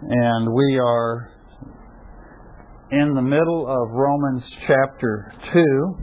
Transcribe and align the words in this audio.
and 0.00 0.54
we 0.54 0.78
are 0.78 1.32
in 2.92 3.14
the 3.14 3.22
middle 3.22 3.66
of 3.66 3.90
Romans 3.90 4.44
chapter 4.66 5.32
2. 5.52 5.96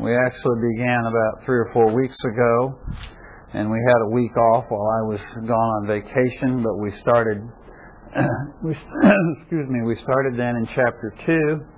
We 0.00 0.16
actually 0.26 0.60
began 0.72 1.00
about 1.00 1.44
three 1.44 1.58
or 1.58 1.70
four 1.72 1.92
weeks 1.92 2.16
ago, 2.24 2.78
and 3.52 3.70
we 3.70 3.78
had 3.78 4.06
a 4.06 4.10
week 4.14 4.34
off 4.36 4.64
while 4.68 4.88
I 4.88 5.02
was 5.06 5.20
gone 5.46 5.50
on 5.50 5.86
vacation, 5.86 6.62
but 6.62 6.76
we 6.78 6.92
started, 7.00 7.42
we, 8.64 8.72
excuse 9.40 9.68
me, 9.68 9.82
we 9.86 9.96
started 9.96 10.34
then 10.38 10.56
in 10.56 10.66
chapter 10.68 11.14
2. 11.26 11.75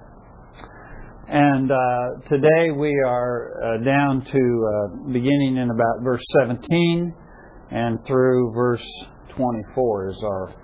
And 1.31 1.71
uh, 1.71 2.27
today 2.31 2.71
we 2.75 2.89
are 3.07 3.53
uh, 3.53 3.85
down 3.85 4.25
to 4.25 4.33
uh, 4.33 5.13
beginning 5.13 5.59
in 5.59 5.69
about 5.71 6.03
verse 6.03 6.25
17 6.41 7.15
and 7.71 7.99
through 8.07 8.51
verse 8.55 8.87
24 9.37 10.09
is 10.09 10.17
our 10.25 10.55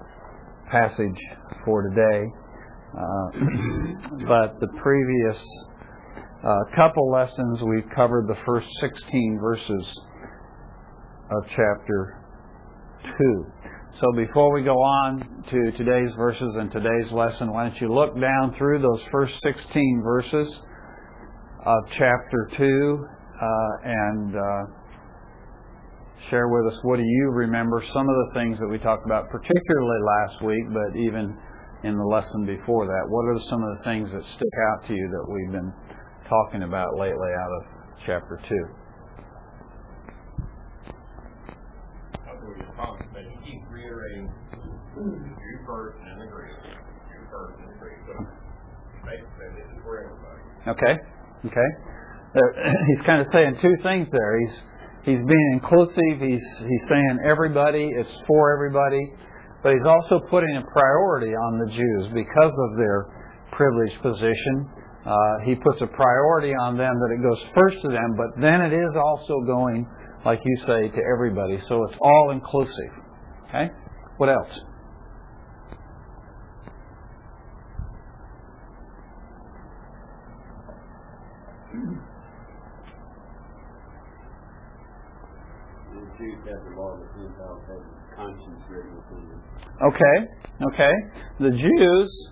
passage 0.73 1.21
for 1.67 1.83
today. 1.91 2.25
Uh, 2.97 3.31
but 4.27 4.59
the 4.61 4.69
previous 4.83 5.37
uh, 6.43 6.57
couple 6.75 7.11
lessons 7.11 7.61
we've 7.69 7.91
covered 7.95 8.27
the 8.27 8.41
first 8.47 8.67
16 8.81 9.39
verses 9.43 9.99
of 11.31 11.45
chapter 11.49 12.25
2. 13.19 13.47
So 14.01 14.11
before 14.17 14.53
we 14.53 14.65
go 14.65 14.75
on 14.75 15.21
to 15.21 15.71
today's 15.79 16.11
verses 16.17 16.51
and 16.59 16.73
today's 16.73 17.13
lesson, 17.13 17.53
why 17.53 17.69
don't 17.69 17.81
you 17.81 17.95
look 17.95 18.19
down 18.21 18.53
through 18.59 18.83
those 18.83 19.01
first 19.13 19.35
16 19.45 20.03
verses 20.03 20.49
of 21.65 21.79
chapter 21.91 22.51
2 22.59 23.07
uh, 23.07 23.47
and 23.85 24.35
uh, 24.35 24.63
share 26.29 26.49
with 26.49 26.75
us 26.75 26.79
what 26.83 26.97
do 26.97 27.05
you 27.05 27.31
remember 27.35 27.85
some 27.95 28.09
of 28.09 28.17
the 28.27 28.31
things 28.35 28.59
that 28.59 28.67
we 28.67 28.79
talked 28.79 29.07
about, 29.07 29.31
particularly 29.31 30.01
last 30.03 30.43
week, 30.43 30.65
but 30.75 30.99
even 30.99 31.39
in 31.85 31.97
the 31.97 32.05
lesson 32.05 32.45
before 32.45 32.87
that. 32.87 33.05
What 33.07 33.31
are 33.31 33.39
some 33.49 33.63
of 33.63 33.79
the 33.79 33.85
things 33.85 34.11
that 34.11 34.23
stick 34.35 34.55
out 34.73 34.89
to 34.89 34.95
you 34.95 35.07
that 35.07 35.25
we've 35.31 35.53
been 35.53 35.73
talking 36.29 36.65
about 36.65 36.99
lately 36.99 37.31
out 37.31 37.53
of 37.53 37.63
chapter 38.05 38.41
2? 38.49 38.55
First 45.67 46.05
and. 46.05 46.21
First 47.31 47.57
and 47.61 47.73
So 47.79 47.87
for. 49.83 50.71
Okay. 50.71 50.95
Okay. 51.47 51.71
Uh, 52.35 52.41
he's 52.89 53.05
kind 53.07 53.21
of 53.21 53.27
saying 53.33 53.57
two 53.61 53.75
things 53.83 54.09
there. 54.13 54.41
He's 54.41 54.57
he's 55.05 55.23
being 55.27 55.51
inclusive. 55.53 56.21
He's 56.21 56.45
he's 56.59 56.85
saying 56.89 57.19
everybody. 57.25 57.91
It's 57.97 58.11
for 58.27 58.55
everybody. 58.55 59.13
But 59.63 59.73
he's 59.73 59.87
also 59.87 60.21
putting 60.29 60.57
a 60.57 60.65
priority 60.73 61.33
on 61.33 61.59
the 61.59 61.73
Jews 61.73 62.13
because 62.13 62.53
of 62.53 62.77
their 62.77 63.09
privileged 63.53 64.01
position. 64.03 64.69
Uh, 65.07 65.17
he 65.45 65.55
puts 65.55 65.81
a 65.81 65.87
priority 65.87 66.53
on 66.53 66.77
them 66.77 66.93
that 66.93 67.11
it 67.13 67.23
goes 67.23 67.41
first 67.55 67.81
to 67.83 67.89
them, 67.89 68.17
but 68.17 68.41
then 68.41 68.61
it 68.61 68.73
is 68.73 68.93
also 68.97 69.41
going, 69.47 69.87
like 70.25 70.41
you 70.45 70.57
say, 70.67 70.89
to 70.89 71.01
everybody. 71.13 71.59
So 71.69 71.85
it's 71.85 71.97
all 72.01 72.31
inclusive. 72.33 72.93
Okay. 73.49 73.69
What 74.17 74.29
else? 74.29 74.49
Okay, 89.83 90.17
okay. 90.73 90.93
The 91.41 91.51
Jews 91.51 92.29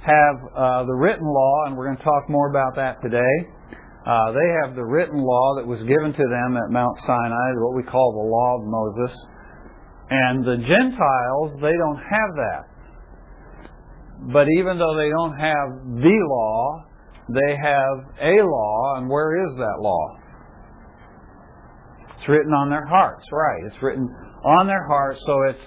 have 0.00 0.36
uh, 0.56 0.84
the 0.84 0.94
written 0.94 1.26
law, 1.26 1.66
and 1.66 1.76
we're 1.76 1.86
going 1.86 1.98
to 1.98 2.02
talk 2.02 2.28
more 2.28 2.48
about 2.50 2.74
that 2.76 3.02
today. 3.02 3.34
Uh, 4.06 4.32
they 4.32 4.48
have 4.62 4.76
the 4.76 4.84
written 4.84 5.20
law 5.20 5.56
that 5.56 5.66
was 5.66 5.80
given 5.80 6.12
to 6.12 6.24
them 6.28 6.56
at 6.56 6.70
Mount 6.70 6.96
Sinai, 7.06 7.52
what 7.60 7.76
we 7.76 7.82
call 7.82 8.12
the 8.12 8.28
law 8.28 8.60
of 8.60 8.64
Moses. 8.68 9.16
And 10.10 10.44
the 10.44 10.56
Gentiles, 10.56 11.52
they 11.60 11.72
don't 11.72 11.96
have 11.96 12.30
that. 12.36 12.62
But 14.32 14.46
even 14.58 14.78
though 14.78 14.96
they 14.96 15.10
don't 15.10 15.36
have 15.36 15.68
the 16.00 16.18
law, 16.28 16.84
they 17.28 17.56
have 17.56 17.96
a 18.20 18.42
law, 18.44 18.96
and 18.96 19.08
where 19.08 19.46
is 19.46 19.56
that 19.56 19.80
law? 19.80 20.16
It's 22.18 22.28
written 22.28 22.52
on 22.52 22.70
their 22.70 22.86
hearts, 22.86 23.24
right? 23.32 23.62
It's 23.66 23.82
written 23.82 24.08
on 24.44 24.66
their 24.66 24.86
hearts, 24.86 25.20
so 25.26 25.42
it's 25.48 25.64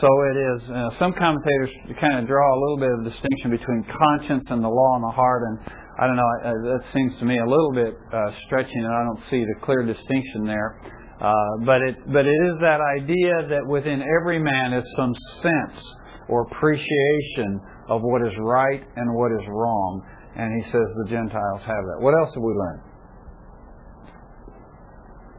so 0.00 0.08
it 0.26 0.36
is. 0.36 0.70
Uh, 0.70 0.90
some 0.98 1.12
commentators 1.14 1.70
kind 2.00 2.18
of 2.18 2.26
draw 2.26 2.42
a 2.42 2.58
little 2.58 2.78
bit 2.78 2.90
of 2.98 3.12
distinction 3.12 3.50
between 3.50 3.86
conscience 3.86 4.42
and 4.50 4.62
the 4.62 4.68
law 4.68 4.96
in 4.96 5.02
the 5.02 5.14
heart, 5.14 5.42
and 5.46 5.58
I 6.00 6.06
don't 6.06 6.16
know. 6.16 6.30
Uh, 6.42 6.50
that 6.74 6.82
seems 6.92 7.14
to 7.20 7.24
me 7.24 7.38
a 7.38 7.46
little 7.46 7.70
bit 7.72 7.94
uh, 8.12 8.30
stretching, 8.46 8.82
and 8.82 8.90
I 8.90 9.02
don't 9.06 9.22
see 9.30 9.44
the 9.46 9.54
clear 9.62 9.86
distinction 9.86 10.46
there. 10.46 10.82
Uh, 11.24 11.64
but 11.64 11.80
it 11.80 11.96
but 12.12 12.28
it 12.28 12.36
is 12.52 12.54
that 12.60 12.84
idea 13.00 13.48
that 13.48 13.64
within 13.64 14.04
every 14.04 14.36
man 14.36 14.76
is 14.76 14.84
some 14.92 15.16
sense 15.40 15.80
or 16.28 16.44
appreciation 16.52 17.56
of 17.88 18.04
what 18.04 18.20
is 18.20 18.36
right 18.44 18.84
and 18.96 19.08
what 19.16 19.32
is 19.32 19.40
wrong, 19.48 20.04
and 20.36 20.52
he 20.52 20.62
says 20.68 20.84
the 21.00 21.08
Gentiles 21.08 21.64
have 21.64 21.80
that. 21.80 21.96
What 22.04 22.12
else 22.12 22.28
have 22.28 22.44
we 22.44 22.52
learned? 22.52 22.84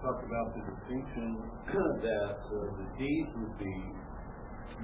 Talk 0.01 0.25
about 0.25 0.57
the 0.57 0.63
distinction 0.73 1.37
that 2.01 2.33
uh, 2.33 2.57
the 2.81 2.87
deeds 2.97 3.29
would 3.37 3.53
be 3.61 3.77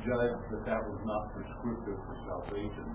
judged 0.06 0.46
that 0.54 0.64
that 0.70 0.82
was 0.86 1.02
not 1.02 1.34
prescriptive 1.34 1.98
for 1.98 2.16
salvation. 2.30 2.86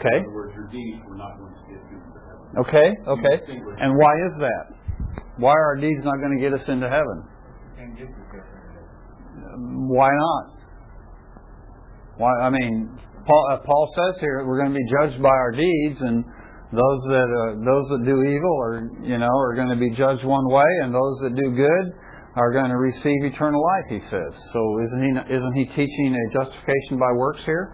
Okay. 0.00 0.16
In 0.16 0.24
other 0.24 0.32
words, 0.32 0.56
your 0.56 0.68
deeds 0.72 1.04
were 1.04 1.20
not 1.20 1.36
going 1.36 1.52
to 1.52 1.64
get 1.68 1.80
you 1.92 2.00
into 2.00 2.20
heaven. 2.24 2.46
Okay, 2.56 2.88
okay. 3.04 3.36
And 3.84 3.92
why 4.00 4.14
is 4.16 4.34
that? 4.48 4.64
Why 5.36 5.52
are 5.52 5.76
our 5.76 5.80
deeds 5.80 6.00
not 6.08 6.16
going 6.24 6.32
to 6.32 6.40
get 6.40 6.56
us 6.56 6.64
into 6.64 6.88
heaven? 6.88 7.28
And 7.80 7.96
get 7.96 8.12
you 8.12 8.24
there. 8.28 8.44
Why 9.88 10.10
not? 10.12 10.44
Why? 12.20 12.32
I 12.44 12.50
mean, 12.50 12.92
Paul, 13.24 13.44
uh, 13.52 13.64
Paul 13.64 13.88
says 13.96 14.20
here 14.20 14.44
we're 14.46 14.60
going 14.60 14.72
to 14.72 14.76
be 14.76 14.88
judged 15.00 15.22
by 15.22 15.32
our 15.32 15.52
deeds, 15.52 15.96
and 16.00 16.20
those 16.76 17.00
that 17.08 17.24
uh, 17.24 17.56
those 17.64 17.88
that 17.88 18.04
do 18.04 18.20
evil 18.20 18.54
are 18.60 18.84
you 19.00 19.16
know 19.16 19.32
are 19.32 19.54
going 19.56 19.72
to 19.72 19.80
be 19.80 19.96
judged 19.96 20.24
one 20.28 20.44
way, 20.52 20.68
and 20.84 20.92
those 20.92 21.16
that 21.24 21.32
do 21.32 21.56
good 21.56 21.86
are 22.36 22.52
going 22.52 22.68
to 22.68 22.76
receive 22.76 23.24
eternal 23.24 23.64
life. 23.64 23.88
He 23.88 24.00
says. 24.12 24.32
So 24.52 24.60
isn't 24.84 25.00
he 25.00 25.12
isn't 25.32 25.54
he 25.56 25.64
teaching 25.72 26.12
a 26.12 26.24
justification 26.36 27.00
by 27.00 27.16
works 27.16 27.40
here? 27.48 27.72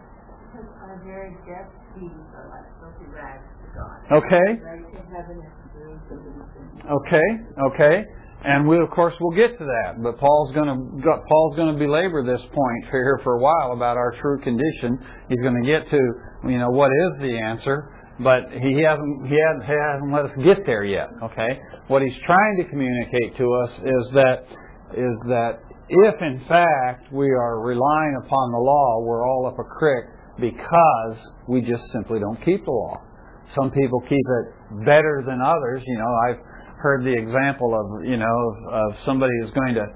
Because 0.55 0.71
our 0.87 1.03
very 1.03 1.35
death 1.51 1.67
deeds 1.99 2.15
are 2.31 2.47
like 2.47 2.67
filthy 2.79 3.11
rags 3.11 3.43
to 3.43 3.67
God. 3.75 4.23
Okay. 4.23 4.49
Right 4.63 4.87
to 4.87 5.03
heaven 5.11 5.43
is 5.43 5.51
through 5.75 6.31
the 6.31 6.47
sin. 6.55 6.95
Okay. 6.95 7.29
Okay. 7.75 8.07
And 8.47 8.69
we, 8.69 8.79
of 8.79 8.89
course, 8.91 9.13
will 9.21 9.35
get 9.35 9.59
to 9.59 9.65
that. 9.65 10.01
But 10.01 10.19
Paul's 10.19 10.55
going 10.55 10.71
to 10.71 10.79
Paul's 11.03 11.57
going 11.57 11.75
to 11.75 11.79
belabor 11.79 12.23
this 12.23 12.41
point 12.41 12.83
here 12.93 13.19
for 13.25 13.35
a 13.35 13.41
while 13.43 13.73
about 13.75 13.97
our 13.97 14.15
true 14.23 14.39
condition. 14.41 15.03
He's 15.29 15.41
going 15.43 15.61
to 15.61 15.67
get 15.67 15.91
to 15.91 16.01
you 16.49 16.59
know 16.59 16.71
what 16.71 16.93
is 16.95 17.21
the 17.27 17.37
answer, 17.37 17.91
but 18.23 18.47
he 18.55 18.87
hasn't 18.87 19.27
he 19.27 19.35
hasn't, 19.35 19.65
he 19.67 19.75
hasn't 19.75 20.13
let 20.13 20.27
us 20.27 20.31
get 20.45 20.65
there 20.65 20.85
yet. 20.85 21.11
Okay. 21.25 21.59
What 21.89 22.03
he's 22.03 22.17
trying 22.25 22.63
to 22.63 22.71
communicate 22.71 23.37
to 23.37 23.53
us 23.67 23.73
is 23.83 24.11
that 24.15 24.47
is 24.95 25.17
that 25.27 25.59
if 25.89 26.15
in 26.23 26.47
fact 26.47 27.13
we 27.13 27.27
are 27.27 27.61
relying 27.61 28.23
upon 28.25 28.53
the 28.53 28.59
law, 28.59 29.03
we're 29.03 29.27
all 29.27 29.47
up 29.47 29.59
a 29.59 29.65
creek 29.65 30.05
because 30.39 31.17
we 31.49 31.63
just 31.63 31.83
simply 31.93 32.21
don't 32.21 32.41
keep 32.45 32.65
the 32.65 32.71
law. 32.71 33.03
Some 33.55 33.73
people 33.73 34.01
keep 34.09 34.23
it 34.23 34.85
better 34.85 35.25
than 35.27 35.41
others. 35.41 35.83
You 35.85 35.99
know, 35.99 36.13
I've 36.29 36.56
heard 36.79 37.05
the 37.05 37.13
example 37.13 37.73
of 37.75 38.05
you 38.05 38.17
know 38.17 38.39
of, 38.73 38.97
somebody 39.05 39.33
who's 39.41 39.53
going 39.53 39.75
to 39.75 39.87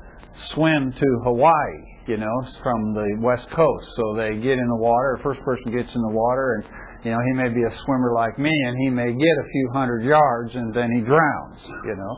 swim 0.55 0.93
to 0.93 1.09
Hawaii, 1.25 1.79
you 2.09 2.17
know, 2.17 2.37
from 2.63 2.95
the 2.95 3.19
west 3.21 3.47
coast. 3.51 3.87
So 3.97 4.15
they 4.17 4.37
get 4.37 4.59
in 4.59 4.69
the 4.69 4.81
water. 4.81 5.17
The 5.19 5.23
first 5.23 5.41
person 5.43 5.73
gets 5.73 5.95
in 5.95 6.03
the 6.03 6.15
water, 6.15 6.57
and 6.57 6.65
you 7.05 7.11
know 7.11 7.19
he 7.19 7.33
may 7.35 7.49
be 7.49 7.63
a 7.63 7.73
swimmer 7.85 8.13
like 8.15 8.39
me, 8.39 8.53
and 8.53 8.77
he 8.81 8.91
may 8.91 9.13
get 9.13 9.37
a 9.45 9.47
few 9.53 9.71
hundred 9.75 10.05
yards, 10.05 10.55
and 10.55 10.75
then 10.75 10.91
he 10.95 11.01
drowns. 11.01 11.59
You 11.85 11.97
know. 11.97 12.15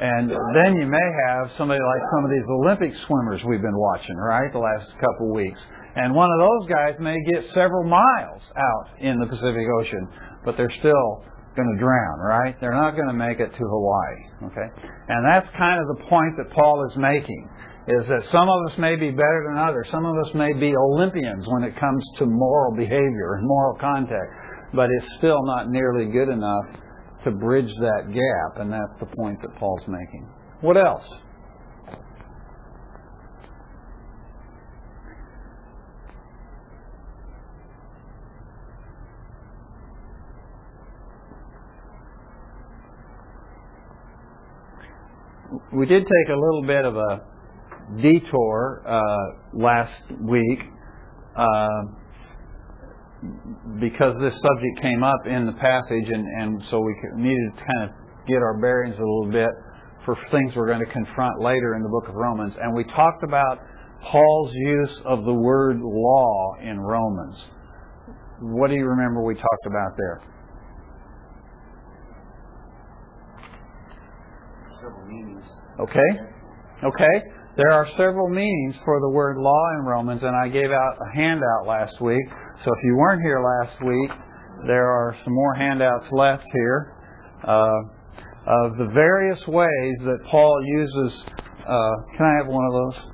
And 0.00 0.30
then 0.30 0.80
you 0.80 0.86
may 0.88 1.08
have 1.28 1.52
somebody 1.58 1.80
like 1.84 2.02
some 2.16 2.24
of 2.24 2.30
these 2.30 2.48
Olympic 2.48 2.92
swimmers 3.06 3.42
we've 3.44 3.60
been 3.60 3.76
watching, 3.76 4.16
right, 4.16 4.50
the 4.50 4.58
last 4.58 4.88
couple 4.96 5.28
of 5.28 5.36
weeks. 5.36 5.60
And 5.94 6.14
one 6.14 6.30
of 6.32 6.40
those 6.40 6.72
guys 6.72 6.94
may 7.00 7.18
get 7.28 7.44
several 7.52 7.84
miles 7.84 8.40
out 8.56 8.96
in 9.00 9.20
the 9.20 9.26
Pacific 9.26 9.66
Ocean, 9.78 10.08
but 10.42 10.56
they're 10.56 10.72
still 10.78 11.24
going 11.60 11.76
to 11.76 11.80
drown, 11.80 12.18
right? 12.20 12.56
They're 12.60 12.72
not 12.72 12.96
going 12.96 13.08
to 13.08 13.14
make 13.14 13.40
it 13.40 13.50
to 13.52 13.64
Hawaii, 13.64 14.48
okay? 14.48 14.68
And 15.08 15.20
that's 15.28 15.48
kind 15.56 15.80
of 15.80 15.86
the 15.96 16.04
point 16.08 16.36
that 16.38 16.50
Paul 16.54 16.86
is 16.88 16.96
making, 16.96 17.48
is 17.88 18.08
that 18.08 18.24
some 18.32 18.48
of 18.48 18.58
us 18.70 18.78
may 18.78 18.96
be 18.96 19.10
better 19.10 19.44
than 19.48 19.58
others. 19.58 19.88
Some 19.92 20.06
of 20.06 20.14
us 20.24 20.32
may 20.34 20.52
be 20.52 20.74
Olympians 20.76 21.44
when 21.48 21.64
it 21.64 21.76
comes 21.78 22.04
to 22.18 22.26
moral 22.26 22.76
behavior 22.76 23.36
and 23.36 23.46
moral 23.46 23.76
contact, 23.78 24.72
but 24.72 24.88
it's 24.90 25.06
still 25.18 25.42
not 25.44 25.68
nearly 25.68 26.06
good 26.06 26.28
enough 26.28 26.64
to 27.24 27.30
bridge 27.30 27.68
that 27.80 28.08
gap, 28.08 28.62
and 28.62 28.72
that's 28.72 28.96
the 29.00 29.06
point 29.16 29.38
that 29.42 29.54
Paul's 29.58 29.84
making. 29.86 30.26
What 30.62 30.76
else? 30.76 31.04
We 45.72 45.86
did 45.86 46.02
take 46.02 46.28
a 46.28 46.38
little 46.38 46.62
bit 46.66 46.84
of 46.84 46.96
a 46.96 47.20
detour 48.02 48.82
uh, 48.86 49.58
last 49.58 49.94
week 50.20 50.60
uh, 51.36 51.68
because 53.80 54.14
this 54.20 54.34
subject 54.34 54.80
came 54.80 55.02
up 55.02 55.26
in 55.26 55.46
the 55.46 55.52
passage, 55.52 56.08
and, 56.08 56.24
and 56.40 56.62
so 56.70 56.80
we 56.80 56.94
needed 57.16 57.52
to 57.56 57.64
kind 57.64 57.90
of 57.90 57.90
get 58.26 58.36
our 58.36 58.58
bearings 58.60 58.94
a 58.96 59.00
little 59.00 59.30
bit 59.30 59.50
for 60.04 60.16
things 60.30 60.52
we're 60.56 60.66
going 60.66 60.84
to 60.84 60.92
confront 60.92 61.40
later 61.42 61.74
in 61.74 61.82
the 61.82 61.88
book 61.88 62.08
of 62.08 62.14
Romans. 62.14 62.54
And 62.60 62.74
we 62.74 62.84
talked 62.84 63.22
about 63.22 63.58
Paul's 64.10 64.52
use 64.54 64.96
of 65.04 65.24
the 65.24 65.34
word 65.34 65.80
law 65.80 66.54
in 66.62 66.80
Romans. 66.80 67.36
What 68.40 68.68
do 68.68 68.76
you 68.76 68.86
remember 68.86 69.22
we 69.22 69.34
talked 69.34 69.66
about 69.66 69.96
there? 69.98 70.22
Several 74.80 75.06
meanings. 75.06 75.44
Okay? 75.78 76.10
Okay? 76.84 77.16
There 77.56 77.72
are 77.72 77.86
several 77.98 78.28
meanings 78.30 78.76
for 78.84 79.00
the 79.00 79.10
word 79.10 79.36
law 79.36 79.64
in 79.78 79.84
Romans, 79.84 80.22
and 80.22 80.34
I 80.34 80.48
gave 80.48 80.70
out 80.70 80.96
a 80.96 81.14
handout 81.14 81.66
last 81.66 82.00
week. 82.00 82.24
So 82.64 82.70
if 82.72 82.84
you 82.84 82.96
weren't 82.96 83.20
here 83.20 83.42
last 83.42 83.76
week, 83.84 84.10
there 84.66 84.86
are 84.86 85.14
some 85.24 85.34
more 85.34 85.54
handouts 85.54 86.06
left 86.12 86.44
here 86.54 86.96
uh, 87.44 87.80
of 88.46 88.78
the 88.78 88.88
various 88.94 89.38
ways 89.48 89.96
that 90.04 90.18
Paul 90.30 90.56
uses. 90.64 91.18
Uh, 91.66 91.90
can 92.16 92.24
I 92.24 92.34
have 92.38 92.46
one 92.46 92.64
of 92.64 92.72
those? 92.72 93.10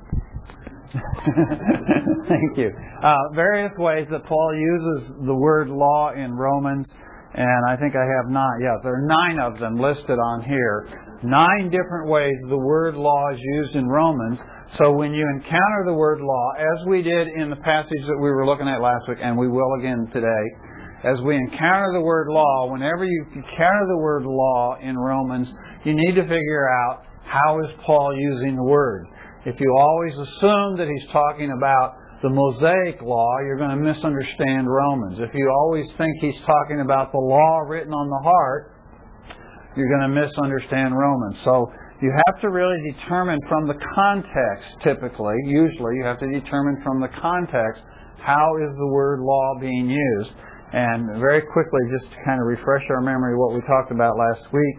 Thank 2.29 2.57
you. 2.57 2.71
Uh, 3.03 3.15
various 3.35 3.73
ways 3.77 4.07
that 4.11 4.25
Paul 4.25 4.55
uses 4.55 5.11
the 5.25 5.35
word 5.35 5.69
law 5.69 6.13
in 6.13 6.33
Romans, 6.33 6.87
and 7.33 7.69
I 7.69 7.75
think 7.75 7.95
I 7.95 8.05
have 8.05 8.31
nine. 8.31 8.61
Yeah, 8.61 8.77
there 8.83 8.93
are 8.93 9.05
nine 9.05 9.39
of 9.39 9.59
them 9.59 9.75
listed 9.75 10.17
on 10.17 10.43
here. 10.43 11.06
Nine 11.23 11.71
different 11.71 12.09
ways 12.09 12.35
the 12.47 12.57
word 12.57 12.95
law 12.95 13.33
is 13.33 13.39
used 13.41 13.75
in 13.75 13.87
Romans. 13.87 14.37
So 14.77 14.91
when 14.91 15.13
you 15.13 15.25
encounter 15.35 15.83
the 15.85 15.93
word 15.93 16.21
law, 16.21 16.51
as 16.59 16.85
we 16.87 17.01
did 17.01 17.27
in 17.27 17.49
the 17.49 17.55
passage 17.55 18.05
that 18.05 18.19
we 18.21 18.29
were 18.29 18.45
looking 18.45 18.67
at 18.67 18.81
last 18.81 19.09
week, 19.09 19.17
and 19.21 19.35
we 19.35 19.47
will 19.47 19.73
again 19.79 20.07
today, 20.13 20.45
as 21.03 21.19
we 21.21 21.35
encounter 21.35 21.89
the 21.93 22.01
word 22.01 22.27
law, 22.29 22.71
whenever 22.71 23.03
you 23.03 23.25
encounter 23.33 23.85
the 23.89 23.97
word 23.97 24.25
law 24.25 24.77
in 24.79 24.95
Romans, 24.95 25.51
you 25.85 25.95
need 25.95 26.13
to 26.15 26.21
figure 26.21 26.69
out 26.69 27.03
how 27.23 27.63
is 27.65 27.71
Paul 27.83 28.15
using 28.15 28.55
the 28.55 28.63
word. 28.63 29.07
If 29.45 29.59
you 29.59 29.75
always 29.75 30.13
assume 30.13 30.77
that 30.77 30.87
he's 30.87 31.09
talking 31.11 31.51
about 31.51 31.95
the 32.21 32.29
Mosaic 32.29 33.01
law, 33.01 33.39
you're 33.41 33.57
going 33.57 33.71
to 33.71 33.75
misunderstand 33.75 34.69
Romans. 34.69 35.17
If 35.19 35.31
you 35.33 35.49
always 35.49 35.87
think 35.97 36.13
he's 36.21 36.41
talking 36.45 36.81
about 36.81 37.11
the 37.11 37.19
law 37.19 37.59
written 37.67 37.93
on 37.93 38.09
the 38.09 38.23
heart, 38.23 38.76
you're 39.77 39.89
going 39.89 40.09
to 40.09 40.15
misunderstand 40.21 40.97
Romans. 40.97 41.37
So 41.45 41.71
you 42.01 42.11
have 42.25 42.41
to 42.41 42.49
really 42.49 42.81
determine 42.91 43.39
from 43.47 43.67
the 43.67 43.77
context, 43.93 44.65
typically, 44.83 45.35
usually, 45.45 45.95
you 45.97 46.03
have 46.03 46.19
to 46.19 46.27
determine 46.27 46.81
from 46.83 46.99
the 46.99 47.09
context 47.21 47.83
how 48.17 48.57
is 48.57 48.75
the 48.77 48.87
word 48.87 49.21
law 49.21 49.53
being 49.61 49.89
used. 49.89 50.31
And 50.73 51.21
very 51.21 51.41
quickly, 51.41 51.79
just 51.97 52.11
to 52.11 52.17
kind 52.25 52.41
of 52.41 52.47
refresh 52.47 52.83
our 52.89 53.01
memory 53.01 53.37
what 53.37 53.53
we 53.53 53.61
talked 53.61 53.91
about 53.91 54.17
last 54.17 54.51
week, 54.51 54.75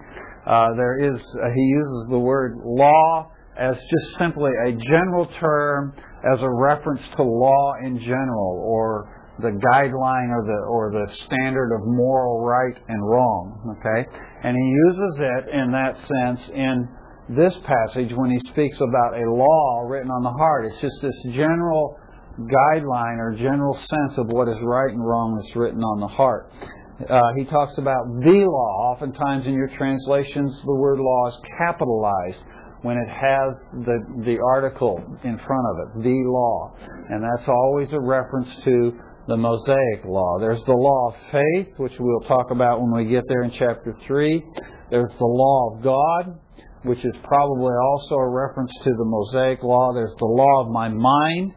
uh, 0.46 0.74
there 0.76 0.98
is, 0.98 1.18
uh, 1.18 1.48
he 1.54 1.62
uses 1.62 2.08
the 2.10 2.18
word 2.18 2.58
law 2.64 3.30
as 3.58 3.74
just 3.74 4.18
simply 4.18 4.50
a 4.66 4.72
general 4.72 5.26
term 5.40 5.94
as 6.32 6.40
a 6.40 6.50
reference 6.50 7.00
to 7.16 7.22
law 7.22 7.72
in 7.84 7.98
general 8.00 8.62
or 8.64 9.14
the 9.40 9.50
guideline 9.50 10.30
or 10.30 10.42
the 10.46 10.58
or 10.66 10.90
the 10.90 11.06
standard 11.26 11.72
of 11.74 11.86
moral 11.86 12.44
right 12.44 12.74
and 12.88 13.00
wrong 13.08 13.76
okay 13.78 14.08
and 14.44 14.56
he 14.56 14.62
uses 14.62 15.20
it 15.20 15.55
in 15.55 15.73
that 15.73 15.96
sense 15.96 16.49
in 16.55 16.88
this 17.29 17.55
passage 17.64 18.11
when 18.14 18.31
he 18.31 18.40
speaks 18.50 18.76
about 18.81 19.20
a 19.20 19.31
law 19.31 19.82
written 19.87 20.11
on 20.11 20.23
the 20.23 20.31
heart. 20.31 20.67
It's 20.67 20.81
just 20.81 20.96
this 21.02 21.35
general 21.35 21.99
guideline 22.38 23.19
or 23.19 23.35
general 23.37 23.75
sense 23.75 24.19
of 24.19 24.29
what 24.29 24.49
is 24.49 24.56
right 24.62 24.90
and 24.90 25.05
wrong 25.05 25.37
that's 25.37 25.56
written 25.56 25.82
on 25.82 26.00
the 26.00 26.08
heart. 26.08 26.50
Uh, 26.99 27.20
he 27.37 27.44
talks 27.44 27.79
about 27.79 28.06
the 28.23 28.46
law. 28.46 28.94
Oftentimes 28.94 29.46
in 29.46 29.52
your 29.52 29.69
translations 29.76 30.62
the 30.64 30.75
word 30.75 30.99
law 30.99 31.29
is 31.29 31.37
capitalized 31.58 32.38
when 32.82 32.96
it 32.96 33.11
has 33.11 33.58
the, 33.85 33.99
the 34.25 34.38
article 34.38 35.02
in 35.25 35.38
front 35.38 35.67
of 35.67 35.76
it, 35.82 36.02
the 36.02 36.23
law. 36.26 36.75
And 37.11 37.23
that's 37.23 37.49
always 37.49 37.88
a 37.93 38.00
reference 38.00 38.49
to 38.64 38.99
the 39.28 39.36
Mosaic 39.36 40.04
law. 40.06 40.38
There's 40.40 40.64
the 40.64 40.72
law 40.72 41.12
of 41.12 41.14
faith, 41.30 41.69
which 41.76 41.92
we'll 42.00 42.26
talk 42.26 42.50
about 42.50 42.80
when 42.80 42.96
we 42.96 43.04
get 43.12 43.25
there 43.28 43.42
in 43.42 43.50
chapter 43.50 43.94
3. 44.06 44.42
There's 44.90 45.12
the 45.19 45.26
law 45.26 45.76
of 45.76 45.84
God, 45.84 46.40
which 46.84 47.04
is 47.04 47.12
probably 47.22 47.75
also 47.76 48.14
a 48.14 48.28
reference 48.28 48.72
to 48.84 48.90
the 48.90 49.04
Mosaic 49.04 49.62
law. 49.62 49.92
There's 49.92 50.16
the 50.19 50.32
law 50.32 50.64
of 50.64 50.72
my 50.72 50.88
mind. 50.88 51.52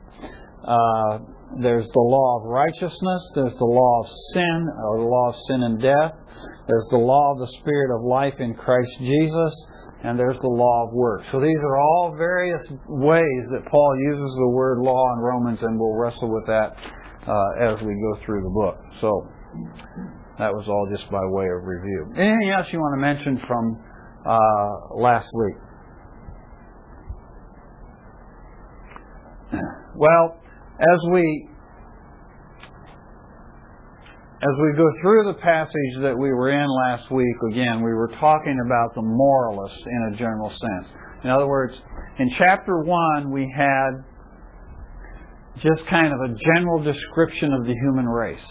Uh, 0.68 1.20
there's 1.64 1.88
the 1.94 2.04
law 2.04 2.42
of 2.42 2.50
righteousness. 2.52 3.24
There's 3.36 3.56
the 3.58 3.72
law 3.72 4.04
of 4.04 4.08
sin, 4.34 4.68
or 4.84 5.00
the 5.00 5.08
law 5.08 5.30
of 5.30 5.36
sin 5.48 5.64
and 5.64 5.82
death. 5.82 6.12
There's 6.68 6.90
the 6.92 7.00
law 7.00 7.32
of 7.32 7.40
the 7.40 7.56
Spirit 7.62 7.96
of 7.96 8.04
life 8.04 8.36
in 8.40 8.54
Christ 8.54 8.92
Jesus 9.00 9.54
and 10.04 10.18
there's 10.18 10.40
the 10.42 10.48
law 10.48 10.88
of 10.88 10.94
works. 10.94 11.26
So 11.32 11.40
these 11.40 11.62
are 11.62 11.78
all 11.78 12.16
various 12.18 12.64
ways 12.90 13.44
that 13.54 13.70
Paul 13.70 13.94
uses 14.00 14.36
the 14.40 14.50
word 14.50 14.80
law 14.80 15.14
in 15.14 15.20
Romans, 15.20 15.60
and 15.62 15.80
we'll 15.80 15.94
wrestle 15.94 16.34
with 16.34 16.48
that 16.48 16.74
uh, 17.28 17.74
as 17.74 17.82
we 17.82 17.94
go 17.96 18.26
through 18.26 18.44
the 18.44 18.50
book. 18.50 18.78
So 19.00 19.28
that 20.40 20.52
was 20.54 20.66
all 20.68 20.88
just 20.96 21.10
by 21.12 21.26
way 21.26 21.46
of 21.46 21.64
review. 21.64 22.14
Anything 22.16 22.54
else 22.58 22.68
you 22.72 22.80
want 22.80 22.98
to 22.98 23.02
mention 23.02 23.42
from 23.48 23.78
uh, 24.26 24.96
last 24.96 25.28
week? 25.34 25.56
Well, 29.96 30.38
as 30.80 31.00
we 31.12 31.48
as 34.42 34.56
we 34.60 34.74
go 34.76 34.90
through 35.02 35.34
the 35.34 35.40
passage 35.40 36.02
that 36.02 36.18
we 36.18 36.34
were 36.34 36.50
in 36.50 36.68
last 36.90 37.12
week, 37.12 37.36
again, 37.52 37.84
we 37.84 37.94
were 37.94 38.10
talking 38.20 38.58
about 38.66 38.96
the 38.96 39.02
moralist 39.04 39.78
in 39.86 40.14
a 40.14 40.18
general 40.18 40.50
sense. 40.50 40.92
In 41.24 41.30
other 41.30 41.48
words, 41.48 41.76
in 42.18 42.32
chapter 42.40 42.80
1, 42.82 43.30
we 43.32 43.54
had 43.56 43.92
just 45.60 45.86
kind 45.90 46.14
of 46.14 46.20
a 46.20 46.36
general 46.56 46.84
description 46.84 47.54
of 47.54 47.66
the 47.66 47.74
human 47.74 48.08
race. 48.08 48.50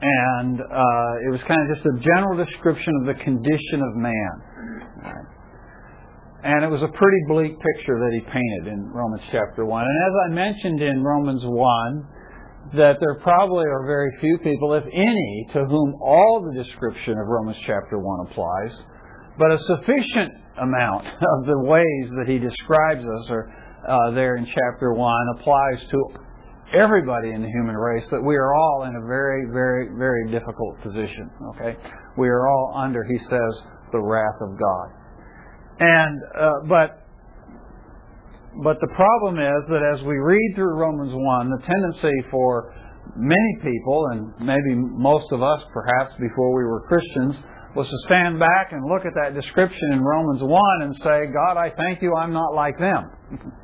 And 0.00 0.60
uh, 0.60 1.26
it 1.28 1.30
was 1.30 1.40
kind 1.46 1.60
of 1.60 1.76
just 1.76 1.86
a 1.86 1.96
general 2.00 2.36
description 2.44 2.92
of 3.00 3.16
the 3.16 3.24
condition 3.24 3.80
of 3.80 3.96
man. 3.96 4.34
And 6.44 6.64
it 6.64 6.68
was 6.68 6.82
a 6.82 6.92
pretty 6.92 7.20
bleak 7.28 7.56
picture 7.56 7.96
that 7.96 8.12
he 8.12 8.20
painted 8.20 8.72
in 8.72 8.92
Romans 8.92 9.22
chapter 9.32 9.64
1. 9.64 9.80
And 9.80 9.98
as 10.04 10.14
I 10.28 10.28
mentioned 10.34 10.82
in 10.82 11.02
Romans 11.02 11.40
1, 11.44 12.76
that 12.76 12.96
there 13.00 13.14
probably 13.22 13.64
are 13.64 13.86
very 13.86 14.10
few 14.20 14.38
people, 14.38 14.74
if 14.74 14.84
any, 14.84 15.48
to 15.52 15.64
whom 15.64 15.94
all 16.02 16.44
the 16.44 16.62
description 16.62 17.12
of 17.16 17.28
Romans 17.28 17.56
chapter 17.66 17.98
1 17.98 18.26
applies, 18.28 18.72
but 19.38 19.52
a 19.52 19.58
sufficient 19.64 20.32
amount 20.60 21.06
of 21.34 21.46
the 21.46 21.60
ways 21.64 22.06
that 22.18 22.28
he 22.28 22.38
describes 22.38 23.04
us 23.04 23.30
are 23.30 23.48
uh, 23.88 24.10
there 24.12 24.36
in 24.36 24.46
chapter 24.46 24.92
1 24.92 25.26
applies 25.38 25.80
to 25.90 26.04
everybody 26.74 27.30
in 27.30 27.42
the 27.42 27.48
human 27.48 27.76
race 27.76 28.04
that 28.10 28.22
we 28.22 28.34
are 28.36 28.54
all 28.54 28.84
in 28.84 28.96
a 28.96 29.06
very, 29.06 29.46
very, 29.52 29.88
very 29.96 30.30
difficult 30.30 30.80
position. 30.82 31.30
Okay? 31.54 31.76
We 32.16 32.28
are 32.28 32.48
all 32.48 32.74
under, 32.76 33.04
he 33.04 33.18
says, 33.18 33.62
the 33.92 34.00
wrath 34.00 34.40
of 34.40 34.58
God. 34.58 34.88
And, 35.80 36.20
uh, 36.38 36.50
but 36.68 37.00
but 38.62 38.78
the 38.80 38.86
problem 38.94 39.34
is 39.34 39.66
that 39.66 39.82
as 39.82 40.06
we 40.06 40.14
read 40.14 40.52
through 40.54 40.78
Romans 40.78 41.10
1, 41.12 41.50
the 41.50 41.58
tendency 41.66 42.14
for 42.30 42.72
many 43.16 43.52
people, 43.62 44.06
and 44.12 44.30
maybe 44.38 44.78
most 44.78 45.26
of 45.32 45.42
us 45.42 45.60
perhaps 45.72 46.14
before 46.20 46.54
we 46.54 46.62
were 46.62 46.86
Christians, 46.86 47.34
was 47.74 47.88
to 47.88 47.98
stand 48.06 48.38
back 48.38 48.70
and 48.70 48.86
look 48.86 49.02
at 49.04 49.12
that 49.18 49.34
description 49.34 49.92
in 49.92 50.00
Romans 50.04 50.40
1 50.40 50.82
and 50.82 50.94
say, 51.02 51.26
God, 51.34 51.58
I 51.58 51.72
thank 51.76 52.00
you, 52.00 52.14
I'm 52.14 52.32
not 52.32 52.54
like 52.54 52.78
them. 52.78 53.10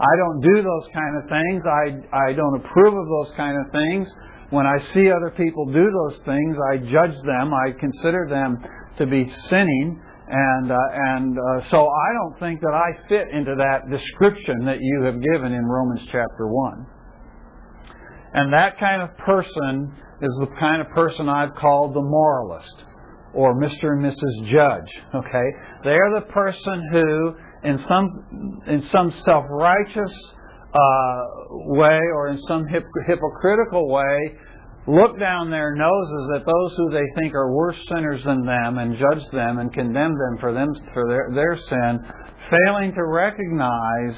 I 0.00 0.16
don't 0.16 0.40
do 0.40 0.62
those 0.62 0.86
kind 0.94 1.14
of 1.16 1.28
things. 1.28 1.62
I, 1.68 2.28
I 2.30 2.32
don't 2.32 2.56
approve 2.64 2.94
of 2.94 3.06
those 3.06 3.36
kind 3.36 3.56
of 3.60 3.70
things. 3.70 4.08
When 4.48 4.66
I 4.66 4.78
see 4.94 5.10
other 5.10 5.30
people 5.36 5.66
do 5.66 5.84
those 5.84 6.18
things, 6.24 6.56
I 6.72 6.78
judge 6.90 7.14
them. 7.24 7.52
I 7.52 7.72
consider 7.78 8.26
them 8.28 8.58
to 8.98 9.06
be 9.06 9.30
sinning. 9.50 10.00
And, 10.32 10.72
uh, 10.72 10.76
and 10.94 11.36
uh, 11.36 11.70
so 11.70 11.86
I 11.86 12.08
don't 12.14 12.38
think 12.40 12.60
that 12.60 12.72
I 12.72 13.08
fit 13.08 13.28
into 13.32 13.54
that 13.56 13.90
description 13.90 14.64
that 14.64 14.78
you 14.80 15.02
have 15.02 15.20
given 15.20 15.52
in 15.52 15.64
Romans 15.66 16.00
chapter 16.06 16.46
1. 16.46 16.86
And 18.32 18.52
that 18.52 18.78
kind 18.78 19.02
of 19.02 19.16
person 19.18 19.92
is 20.22 20.30
the 20.40 20.48
kind 20.58 20.80
of 20.80 20.88
person 20.94 21.28
I've 21.28 21.54
called 21.56 21.94
the 21.94 22.02
moralist 22.02 22.84
or 23.34 23.54
Mr. 23.54 23.92
and 23.92 24.04
Mrs. 24.04 24.52
Judge. 24.52 24.90
Okay? 25.14 25.46
They're 25.84 26.14
the 26.14 26.26
person 26.32 26.88
who, 26.92 27.34
in 27.64 27.78
some, 27.86 28.62
in 28.66 28.82
some 28.90 29.12
self 29.24 29.44
righteous 29.48 30.12
uh, 30.72 31.20
way 31.50 31.98
or 32.14 32.28
in 32.28 32.38
some 32.46 32.66
hip- 32.66 32.84
hypocritical 33.06 33.88
way, 33.88 34.36
look 34.86 35.18
down 35.18 35.50
their 35.50 35.74
noses 35.74 36.30
at 36.36 36.46
those 36.46 36.74
who 36.76 36.90
they 36.90 37.04
think 37.20 37.34
are 37.34 37.52
worse 37.52 37.76
sinners 37.88 38.22
than 38.24 38.44
them 38.46 38.78
and 38.78 38.96
judge 38.96 39.24
them 39.32 39.58
and 39.58 39.72
condemn 39.72 40.12
them 40.12 40.38
for 40.40 40.52
them 40.52 40.72
for 40.94 41.06
their, 41.08 41.30
their 41.34 41.58
sin, 41.68 42.00
failing 42.50 42.94
to 42.94 43.04
recognize, 43.04 44.16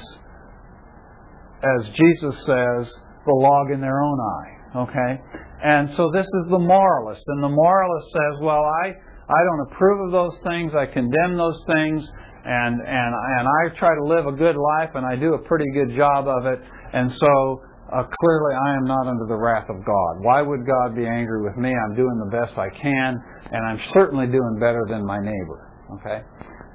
as 1.63 1.89
Jesus 1.89 2.35
says, 2.45 2.93
the 3.25 3.33
log 3.33 3.71
in 3.71 3.81
their 3.81 4.01
own 4.01 4.19
eye. 4.19 4.79
Okay? 4.83 5.21
And 5.63 5.89
so 5.95 6.11
this 6.13 6.25
is 6.25 6.49
the 6.49 6.59
moralist. 6.59 7.23
And 7.27 7.43
the 7.43 7.49
moralist 7.49 8.07
says, 8.11 8.41
well, 8.41 8.63
I, 8.63 8.89
I 9.29 9.43
don't 9.45 9.71
approve 9.71 10.07
of 10.07 10.11
those 10.11 10.37
things, 10.43 10.73
I 10.75 10.85
condemn 10.85 11.37
those 11.37 11.61
things, 11.67 12.05
and, 12.45 12.75
and, 12.79 13.11
and 13.39 13.45
I 13.47 13.75
try 13.79 13.95
to 13.95 14.03
live 14.03 14.27
a 14.27 14.35
good 14.35 14.55
life, 14.55 14.91
and 14.95 15.05
I 15.05 15.15
do 15.15 15.33
a 15.33 15.41
pretty 15.47 15.69
good 15.73 15.95
job 15.95 16.27
of 16.27 16.45
it. 16.45 16.59
And 16.93 17.11
so 17.11 17.61
uh, 17.91 18.03
clearly 18.03 18.53
I 18.55 18.75
am 18.75 18.85
not 18.85 19.07
under 19.07 19.25
the 19.27 19.35
wrath 19.35 19.69
of 19.69 19.79
God. 19.85 20.13
Why 20.21 20.41
would 20.41 20.65
God 20.65 20.95
be 20.95 21.05
angry 21.05 21.41
with 21.41 21.57
me? 21.57 21.71
I'm 21.71 21.95
doing 21.95 22.19
the 22.19 22.31
best 22.31 22.57
I 22.57 22.69
can, 22.69 23.15
and 23.51 23.61
I'm 23.65 23.79
certainly 23.93 24.27
doing 24.27 24.57
better 24.59 24.85
than 24.89 25.05
my 25.05 25.19
neighbor. 25.19 25.71
Okay? 25.99 26.19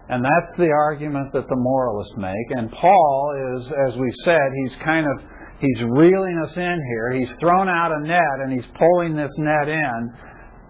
And 0.08 0.25
that's 0.25 0.56
the 0.56 0.70
argument 0.72 1.32
that 1.32 1.44
the 1.48 1.56
moralists 1.56 2.14
make. 2.16 2.48
And 2.56 2.72
Paul 2.72 3.56
is, 3.56 3.72
as 3.88 3.96
we 3.96 4.08
said, 4.25 4.48
he's 4.64 4.76
kind 4.84 5.06
of 5.06 5.25
he's 5.60 5.82
reeling 5.84 6.40
us 6.46 6.56
in 6.56 6.78
here. 6.88 7.20
He's 7.20 7.32
thrown 7.40 7.68
out 7.68 7.92
a 7.92 8.06
net 8.06 8.37
and 8.40 8.52
he's 8.52 8.68
pulling 8.78 9.16
this 9.16 9.30
net 9.37 9.68
in 9.68 10.14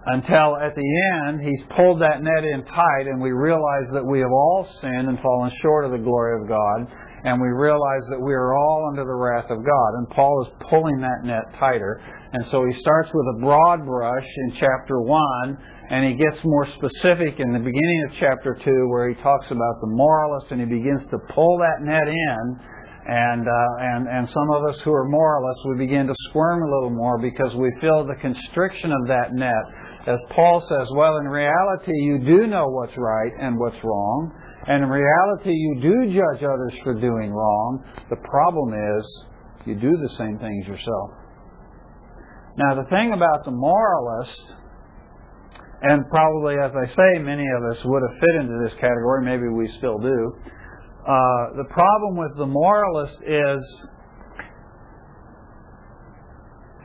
until 0.08 0.56
at 0.56 0.74
the 0.74 0.88
end 1.20 1.40
he's 1.40 1.64
pulled 1.76 2.00
that 2.00 2.22
net 2.22 2.44
in 2.44 2.64
tight 2.64 3.06
and 3.06 3.20
we 3.20 3.30
realize 3.30 3.88
that 3.92 4.04
we 4.04 4.20
have 4.20 4.32
all 4.32 4.68
sinned 4.80 5.08
and 5.08 5.18
fallen 5.20 5.52
short 5.62 5.84
of 5.84 5.92
the 5.92 5.98
glory 5.98 6.40
of 6.40 6.48
God 6.48 6.88
and 7.24 7.40
we 7.40 7.48
realize 7.48 8.06
that 8.10 8.20
we 8.20 8.32
are 8.32 8.54
all 8.54 8.86
under 8.90 9.02
the 9.02 9.14
wrath 9.14 9.50
of 9.50 9.58
God. 9.58 9.90
And 9.98 10.08
Paul 10.10 10.46
is 10.46 10.52
pulling 10.70 11.00
that 11.00 11.26
net 11.26 11.42
tighter. 11.58 12.00
And 12.32 12.44
so 12.50 12.64
he 12.64 12.78
starts 12.80 13.10
with 13.12 13.26
a 13.36 13.40
broad 13.40 13.84
brush 13.84 14.28
in 14.46 14.52
chapter 14.60 15.00
1, 15.00 15.58
and 15.90 16.06
he 16.06 16.14
gets 16.14 16.38
more 16.44 16.66
specific 16.78 17.40
in 17.40 17.52
the 17.52 17.58
beginning 17.58 18.00
of 18.08 18.16
chapter 18.20 18.54
2, 18.62 18.88
where 18.88 19.08
he 19.08 19.16
talks 19.20 19.50
about 19.50 19.76
the 19.80 19.90
moralist, 19.90 20.46
and 20.50 20.60
he 20.60 20.66
begins 20.66 21.02
to 21.10 21.18
pull 21.34 21.58
that 21.58 21.82
net 21.82 22.06
in. 22.06 22.60
And, 23.08 23.48
uh, 23.48 23.96
and, 23.96 24.06
and 24.06 24.28
some 24.28 24.50
of 24.52 24.68
us 24.68 24.76
who 24.84 24.92
are 24.92 25.08
moralists, 25.08 25.64
we 25.64 25.86
begin 25.86 26.06
to 26.06 26.14
squirm 26.28 26.62
a 26.62 26.68
little 26.76 26.90
more 26.90 27.18
because 27.18 27.54
we 27.56 27.72
feel 27.80 28.04
the 28.04 28.16
constriction 28.20 28.92
of 28.92 29.08
that 29.08 29.32
net. 29.32 29.64
As 30.08 30.20
Paul 30.34 30.64
says, 30.70 30.88
well, 30.96 31.18
in 31.18 31.28
reality, 31.28 31.92
you 31.92 32.18
do 32.18 32.46
know 32.46 32.64
what's 32.68 32.96
right 32.96 33.32
and 33.38 33.58
what's 33.58 33.76
wrong. 33.84 34.32
And 34.66 34.82
in 34.82 34.88
reality, 34.88 35.52
you 35.52 35.80
do 35.82 36.06
judge 36.16 36.42
others 36.42 36.72
for 36.82 36.94
doing 36.94 37.30
wrong. 37.30 37.84
The 38.08 38.16
problem 38.16 38.72
is, 38.72 39.26
you 39.66 39.74
do 39.74 39.98
the 40.00 40.08
same 40.16 40.38
things 40.38 40.66
yourself. 40.66 41.10
Now, 42.56 42.74
the 42.74 42.88
thing 42.88 43.12
about 43.12 43.44
the 43.44 43.50
moralist, 43.50 44.40
and 45.82 46.08
probably, 46.08 46.54
as 46.56 46.72
I 46.72 46.88
say, 46.88 47.18
many 47.20 47.44
of 47.44 47.76
us 47.76 47.84
would 47.84 48.00
have 48.00 48.18
fit 48.18 48.34
into 48.40 48.64
this 48.64 48.72
category, 48.80 49.26
maybe 49.26 49.52
we 49.52 49.68
still 49.76 49.98
do. 49.98 50.32
Uh, 51.04 51.52
the 51.60 51.68
problem 51.68 52.16
with 52.16 52.32
the 52.38 52.46
moralist 52.46 53.16
is 53.26 53.60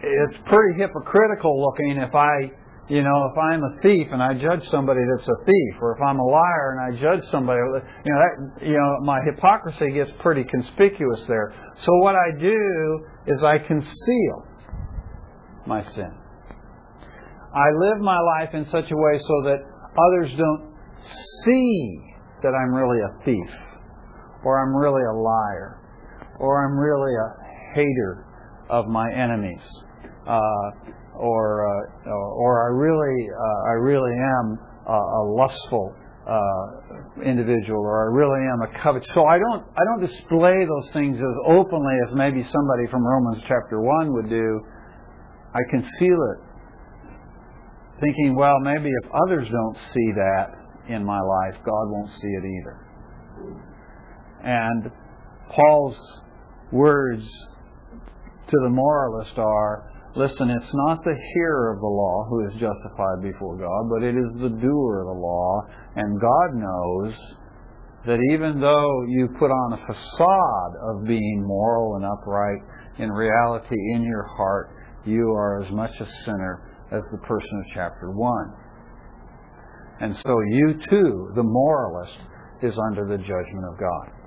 it's 0.03 0.37
pretty 0.45 0.77
hypocritical 0.77 1.55
looking 1.63 2.03
if 2.03 2.13
I 2.13 2.51
you 2.89 3.01
know, 3.01 3.29
if 3.31 3.37
I'm 3.37 3.63
a 3.63 3.81
thief 3.81 4.07
and 4.11 4.21
I 4.21 4.33
judge 4.33 4.67
somebody 4.69 4.99
that's 5.15 5.27
a 5.27 5.45
thief, 5.45 5.75
or 5.81 5.95
if 5.95 6.01
I'm 6.01 6.19
a 6.19 6.25
liar 6.25 6.77
and 6.77 6.81
I 6.95 7.01
judge 7.01 7.23
somebody, 7.31 7.59
you 7.59 8.11
know, 8.11 8.19
that, 8.19 8.67
you 8.67 8.73
know, 8.73 8.99
my 9.05 9.19
hypocrisy 9.23 9.91
gets 9.91 10.11
pretty 10.19 10.43
conspicuous 10.43 11.23
there. 11.27 11.53
So 11.85 11.95
what 11.99 12.15
I 12.15 12.37
do 12.39 13.05
is 13.27 13.41
I 13.43 13.57
conceal 13.59 14.47
my 15.65 15.81
sin. 15.93 16.11
I 17.55 17.69
live 17.77 18.01
my 18.01 18.19
life 18.19 18.49
in 18.53 18.65
such 18.65 18.91
a 18.91 18.97
way 18.97 19.19
so 19.27 19.43
that 19.43 19.59
others 19.97 20.31
don't 20.37 20.73
see 21.45 21.99
that 22.41 22.49
I'm 22.49 22.73
really 22.73 22.99
a 22.99 23.23
thief, 23.23 23.55
or 24.43 24.61
I'm 24.61 24.75
really 24.75 25.03
a 25.03 25.13
liar, 25.13 25.79
or 26.39 26.65
I'm 26.65 26.77
really 26.77 27.13
a 27.15 27.75
hater 27.75 28.25
of 28.69 28.87
my 28.87 29.09
enemies. 29.13 29.61
Uh, 30.27 30.91
or 31.15 31.65
uh, 31.67 32.09
or 32.09 32.63
I 32.63 32.69
really 32.73 33.29
uh, 33.29 33.69
I 33.69 33.73
really 33.73 34.13
am 34.13 34.59
a, 34.87 34.93
a 34.93 35.21
lustful 35.37 35.95
uh, 36.27 37.23
individual, 37.23 37.81
or 37.81 38.07
I 38.07 38.15
really 38.15 38.41
am 38.47 38.61
a 38.61 38.83
covet. 38.83 39.03
So 39.13 39.25
I 39.25 39.37
don't 39.37 39.63
I 39.75 39.83
don't 39.85 40.07
display 40.07 40.55
those 40.65 40.93
things 40.93 41.17
as 41.17 41.35
openly 41.47 41.95
as 42.07 42.15
maybe 42.15 42.43
somebody 42.43 42.87
from 42.89 43.05
Romans 43.05 43.43
chapter 43.47 43.81
one 43.81 44.13
would 44.13 44.29
do. 44.29 44.61
I 45.53 45.59
conceal 45.69 46.17
it, 46.33 46.39
thinking, 47.99 48.35
well, 48.35 48.59
maybe 48.61 48.89
if 48.89 49.11
others 49.27 49.47
don't 49.51 49.77
see 49.93 50.11
that 50.13 50.47
in 50.89 51.05
my 51.05 51.19
life, 51.19 51.55
God 51.63 51.85
won't 51.91 52.09
see 52.09 52.27
it 52.27 52.43
either. 52.43 52.79
And 54.43 54.91
Paul's 55.55 55.95
words 56.71 57.23
to 58.49 58.57
the 58.63 58.69
moralist 58.69 59.37
are 59.37 59.92
Listen, 60.15 60.51
it's 60.51 60.73
not 60.73 61.03
the 61.03 61.17
hearer 61.33 61.73
of 61.73 61.79
the 61.79 61.87
law 61.87 62.27
who 62.29 62.45
is 62.45 62.53
justified 62.53 63.23
before 63.23 63.57
God, 63.57 63.89
but 63.89 64.03
it 64.03 64.15
is 64.15 64.41
the 64.41 64.49
doer 64.61 65.01
of 65.01 65.07
the 65.07 65.19
law. 65.19 65.61
And 65.95 66.21
God 66.21 66.53
knows 66.53 67.13
that 68.05 68.19
even 68.31 68.61
though 68.61 69.03
you 69.07 69.27
put 69.39 69.49
on 69.49 69.73
a 69.73 69.85
facade 69.87 70.73
of 70.89 71.07
being 71.07 71.43
moral 71.43 71.95
and 71.95 72.05
upright, 72.05 72.61
in 72.99 73.09
reality, 73.11 73.75
in 73.95 74.03
your 74.03 74.27
heart, 74.37 74.69
you 75.03 75.31
are 75.31 75.63
as 75.63 75.71
much 75.71 75.91
a 75.99 76.05
sinner 76.25 76.61
as 76.91 77.01
the 77.11 77.17
person 77.19 77.49
of 77.59 77.65
chapter 77.73 78.11
1. 78.11 78.53
And 80.01 80.15
so 80.23 80.39
you 80.41 80.75
too, 80.91 81.31
the 81.35 81.43
moralist, 81.43 82.19
is 82.61 82.77
under 82.87 83.07
the 83.07 83.17
judgment 83.17 83.65
of 83.71 83.79
God. 83.79 84.22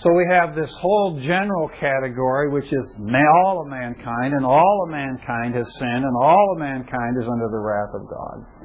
So 0.00 0.08
we 0.16 0.24
have 0.30 0.54
this 0.54 0.70
whole 0.80 1.20
general 1.20 1.68
category, 1.78 2.48
which 2.50 2.72
is 2.72 2.86
all 2.96 3.60
of 3.60 3.68
mankind, 3.68 4.32
and 4.32 4.44
all 4.44 4.84
of 4.84 4.90
mankind 4.90 5.54
has 5.54 5.66
sinned, 5.78 6.04
and 6.04 6.16
all 6.16 6.52
of 6.54 6.58
mankind 6.58 7.16
is 7.20 7.28
under 7.28 7.48
the 7.52 7.60
wrath 7.60 7.92
of 7.94 8.08
God. 8.08 8.62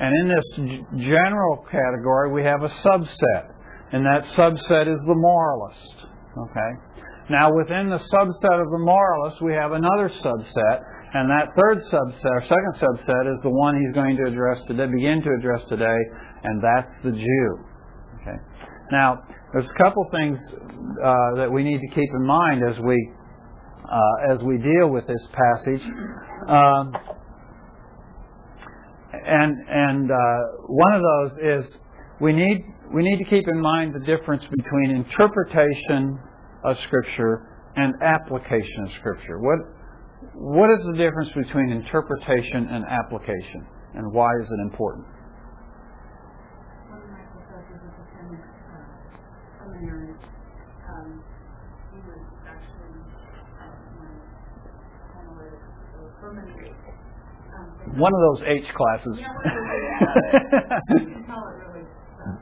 And 0.00 0.10
in 0.16 0.28
this 0.32 1.04
general 1.04 1.64
category, 1.70 2.32
we 2.32 2.42
have 2.42 2.62
a 2.62 2.72
subset, 2.82 3.52
and 3.92 4.04
that 4.06 4.24
subset 4.34 4.88
is 4.88 4.98
the 5.06 5.14
moralist. 5.14 6.06
Okay? 6.32 6.70
Now, 7.28 7.52
within 7.54 7.90
the 7.90 8.00
subset 8.10 8.58
of 8.60 8.70
the 8.72 8.80
moralist, 8.80 9.42
we 9.42 9.52
have 9.52 9.72
another 9.72 10.08
subset, 10.24 10.80
and 11.14 11.28
that 11.28 11.52
third 11.54 11.84
subset, 11.92 12.24
or 12.24 12.42
second 12.42 12.74
subset, 12.80 13.36
is 13.36 13.42
the 13.42 13.50
one 13.50 13.78
he's 13.78 13.94
going 13.94 14.16
to 14.16 14.24
address 14.24 14.58
today, 14.66 14.86
begin 14.86 15.22
to 15.22 15.30
address 15.38 15.60
today, 15.68 15.98
and 16.42 16.64
that's 16.64 16.90
the 17.04 17.12
Jew. 17.12 17.58
Okay? 18.22 18.38
Now, 18.90 19.20
there's 19.52 19.66
a 19.66 19.82
couple 19.82 20.06
things 20.10 20.38
uh, 20.48 21.34
that 21.36 21.48
we 21.52 21.62
need 21.62 21.80
to 21.80 21.88
keep 21.88 22.08
in 22.14 22.26
mind 22.26 22.62
as 22.64 22.78
we 22.80 22.96
uh, 23.84 24.32
as 24.32 24.38
we 24.42 24.56
deal 24.58 24.88
with 24.88 25.06
this 25.06 25.20
passage. 25.32 25.82
Um, 26.48 26.92
and 29.12 29.56
and 29.68 30.10
uh, 30.10 30.16
one 30.68 30.94
of 30.94 31.02
those 31.02 31.64
is 31.64 31.76
we 32.20 32.32
need 32.32 32.64
we 32.94 33.02
need 33.02 33.18
to 33.18 33.28
keep 33.28 33.46
in 33.48 33.60
mind 33.60 33.94
the 33.94 34.04
difference 34.06 34.42
between 34.44 34.96
interpretation 34.96 36.18
of 36.64 36.76
Scripture 36.86 37.48
and 37.76 37.94
application 38.02 38.84
of 38.84 38.90
Scripture. 39.00 39.38
What 39.38 39.58
what 40.34 40.70
is 40.70 40.84
the 40.86 40.96
difference 40.96 41.30
between 41.34 41.70
interpretation 41.70 42.68
and 42.70 42.84
application, 42.86 43.66
and 43.94 44.12
why 44.12 44.30
is 44.40 44.48
it 44.48 44.60
important? 44.62 45.06
Um, 49.82 50.16
um, 50.88 51.22
One 57.98 58.12
of 58.14 58.20
those 58.20 58.42
H 58.46 58.64
classes. 58.74 59.18
Yeah, 59.18 59.26
you 60.90 61.06
can 61.06 61.24
tell 61.26 61.44
um, 62.24 62.38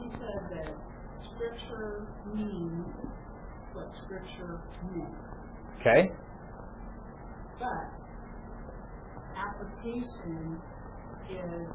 he 0.00 0.06
said 0.10 0.42
that 0.50 0.74
Scripture 1.22 2.06
means 2.34 2.86
what 3.72 3.88
Scripture 4.04 4.60
meant. 4.92 5.14
Okay. 5.80 6.10
But 7.60 7.86
application 9.36 10.60
is 11.30 11.68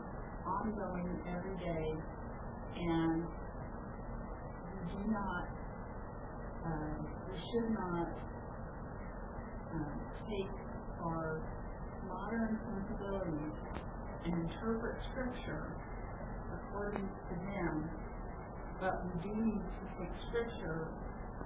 ongoing 0.46 1.20
every 1.30 1.58
day, 1.58 1.94
and 2.78 3.24
do 4.90 5.12
not, 5.12 5.48
we 7.30 7.38
should 7.52 7.70
not 7.72 8.12
uh, 9.74 9.96
take 10.30 10.52
our 11.04 11.42
modern 12.08 12.60
sensibilities 12.66 13.58
and 14.26 14.34
interpret 14.50 14.96
Scripture 15.12 15.76
according 16.54 17.08
to 17.08 17.34
them, 17.36 17.90
but 18.80 19.04
we 19.06 19.30
do 19.30 19.36
need 19.42 19.62
to 19.62 19.86
take 20.00 20.12
Scripture 20.30 20.90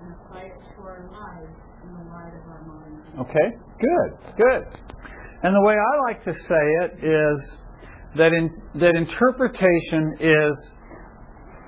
and 0.01 0.13
apply 0.13 0.41
it 0.41 0.59
to 0.75 0.81
our 0.81 1.07
lives 1.11 1.55
in 1.83 1.93
the 1.93 2.11
light 2.11 2.33
of 2.35 2.43
our 2.49 2.63
minds. 2.67 3.01
Okay, 3.21 3.47
good, 3.79 4.35
good. 4.37 4.63
And 5.43 5.55
the 5.55 5.61
way 5.61 5.75
I 5.75 6.11
like 6.11 6.23
to 6.25 6.33
say 6.33 6.63
it 6.83 6.91
is 7.03 7.37
that 8.17 8.33
in, 8.33 8.49
that 8.79 8.95
interpretation 8.95 10.15
is 10.19 10.74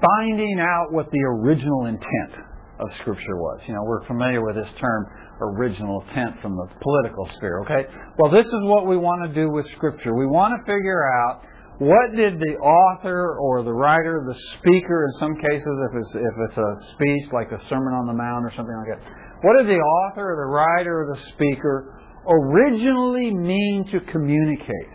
finding 0.02 0.60
out 0.60 0.92
what 0.92 1.10
the 1.12 1.20
original 1.20 1.86
intent 1.86 2.46
of 2.80 2.88
Scripture 3.02 3.38
was. 3.38 3.62
You 3.68 3.74
know, 3.74 3.84
we're 3.84 4.06
familiar 4.06 4.46
with 4.46 4.56
this 4.56 4.70
term 4.80 5.06
original 5.42 6.02
intent 6.02 6.42
from 6.42 6.56
the 6.56 6.68
political 6.82 7.30
sphere, 7.38 7.62
okay? 7.66 7.90
Well, 8.18 8.32
this 8.32 8.46
is 8.46 8.62
what 8.66 8.88
we 8.88 8.98
want 8.98 9.26
to 9.28 9.34
do 9.34 9.50
with 9.50 9.66
Scripture. 9.76 10.16
We 10.16 10.26
want 10.26 10.54
to 10.58 10.62
figure 10.66 11.06
out 11.06 11.42
what 11.78 12.16
did 12.16 12.40
the 12.40 12.58
author 12.58 13.38
or 13.38 13.62
the 13.62 13.74
writer, 13.74 14.26
the 14.26 14.38
speaker, 14.58 15.06
in 15.06 15.14
some 15.20 15.36
cases, 15.38 15.62
if 15.62 15.94
it's, 15.94 16.12
if 16.26 16.36
it's 16.50 16.58
a 16.58 16.72
speech 16.98 17.30
like 17.34 17.52
a 17.54 17.62
Sermon 17.70 17.94
on 17.94 18.08
the 18.08 18.18
Mount 18.18 18.46
or 18.46 18.54
something 18.58 18.74
like 18.74 18.98
that, 18.98 19.02
what 19.46 19.62
did 19.62 19.70
the 19.70 19.78
author 19.78 20.34
or 20.34 20.38
the 20.42 20.50
writer 20.50 21.06
or 21.06 21.14
the 21.14 21.22
speaker 21.34 22.02
originally 22.26 23.30
mean 23.30 23.86
to 23.92 24.00
communicate? 24.12 24.94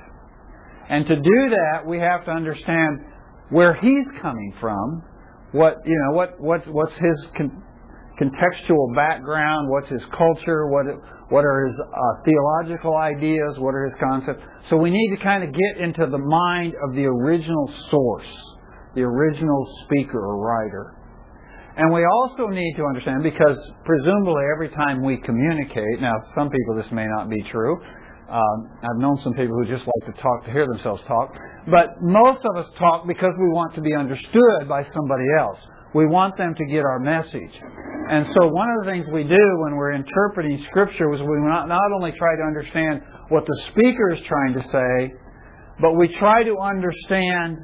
And 0.90 1.06
to 1.06 1.14
do 1.14 1.40
that, 1.54 1.86
we 1.86 1.98
have 1.98 2.24
to 2.24 2.32
understand 2.32 3.11
where 3.52 3.74
he's 3.74 4.06
coming 4.20 4.52
from, 4.60 5.02
what 5.52 5.76
you 5.84 5.94
know, 5.94 6.16
what 6.16 6.40
what's 6.40 6.66
what's 6.68 6.94
his 6.94 7.26
con- 7.36 7.62
contextual 8.20 8.94
background, 8.96 9.68
what's 9.68 9.88
his 9.88 10.02
culture, 10.16 10.68
what 10.68 10.86
what 11.28 11.44
are 11.44 11.66
his 11.66 11.76
uh, 11.78 12.22
theological 12.24 12.96
ideas, 12.96 13.58
what 13.58 13.74
are 13.74 13.88
his 13.88 13.98
concepts. 14.00 14.42
So 14.70 14.76
we 14.76 14.90
need 14.90 15.16
to 15.16 15.22
kind 15.22 15.44
of 15.44 15.52
get 15.52 15.84
into 15.84 16.06
the 16.10 16.18
mind 16.18 16.74
of 16.88 16.94
the 16.94 17.04
original 17.04 17.72
source, 17.90 18.32
the 18.94 19.02
original 19.02 19.68
speaker 19.84 20.18
or 20.18 20.40
writer. 20.40 20.96
And 21.76 21.92
we 21.92 22.04
also 22.04 22.48
need 22.48 22.74
to 22.76 22.84
understand, 22.84 23.22
because 23.22 23.56
presumably 23.84 24.44
every 24.54 24.68
time 24.70 25.02
we 25.02 25.16
communicate, 25.24 26.00
now 26.00 26.12
some 26.34 26.50
people 26.50 26.76
this 26.76 26.92
may 26.92 27.06
not 27.16 27.30
be 27.30 27.42
true. 27.50 27.80
Um, 28.30 28.70
I've 28.82 28.98
known 28.98 29.18
some 29.22 29.34
people 29.34 29.56
who 29.56 29.66
just 29.66 29.86
like 29.86 30.14
to 30.14 30.22
talk 30.22 30.44
to 30.44 30.52
hear 30.52 30.66
themselves 30.66 31.02
talk. 31.06 31.34
But 31.70 32.00
most 32.00 32.40
of 32.44 32.56
us 32.56 32.70
talk 32.78 33.06
because 33.06 33.32
we 33.38 33.48
want 33.50 33.74
to 33.74 33.80
be 33.80 33.94
understood 33.94 34.68
by 34.68 34.84
somebody 34.94 35.26
else. 35.38 35.58
We 35.94 36.06
want 36.06 36.36
them 36.36 36.54
to 36.56 36.64
get 36.66 36.84
our 36.84 36.98
message. 36.98 37.54
And 38.10 38.26
so 38.34 38.48
one 38.48 38.68
of 38.70 38.84
the 38.84 38.90
things 38.90 39.06
we 39.12 39.24
do 39.24 39.44
when 39.62 39.76
we're 39.76 39.92
interpreting 39.92 40.64
Scripture 40.70 41.12
is 41.14 41.20
we 41.20 41.38
not, 41.46 41.68
not 41.68 41.92
only 41.94 42.12
try 42.12 42.34
to 42.36 42.42
understand 42.42 43.02
what 43.28 43.44
the 43.46 43.56
speaker 43.70 44.12
is 44.12 44.20
trying 44.26 44.54
to 44.54 44.62
say, 44.72 45.14
but 45.80 45.92
we 45.94 46.08
try 46.18 46.42
to 46.42 46.58
understand 46.58 47.58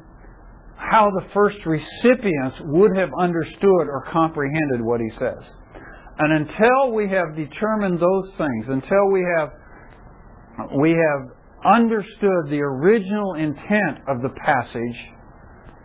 how 0.77 1.11
the 1.19 1.25
first 1.33 1.57
recipients 1.65 2.57
would 2.65 2.95
have 2.95 3.09
understood 3.19 3.85
or 3.89 4.05
comprehended 4.11 4.81
what 4.81 5.01
he 5.01 5.09
says. 5.19 5.43
And 6.19 6.47
until 6.47 6.93
we 6.93 7.07
have 7.09 7.35
determined 7.35 7.99
those 7.99 8.31
things, 8.37 8.65
until 8.67 9.11
we 9.11 9.25
have 9.37 9.49
we 10.77 10.91
have 10.91 11.37
understood 11.65 12.49
the 12.49 12.61
original 12.61 13.35
intent 13.35 13.99
of 14.07 14.21
the 14.21 14.29
passage, 14.43 14.97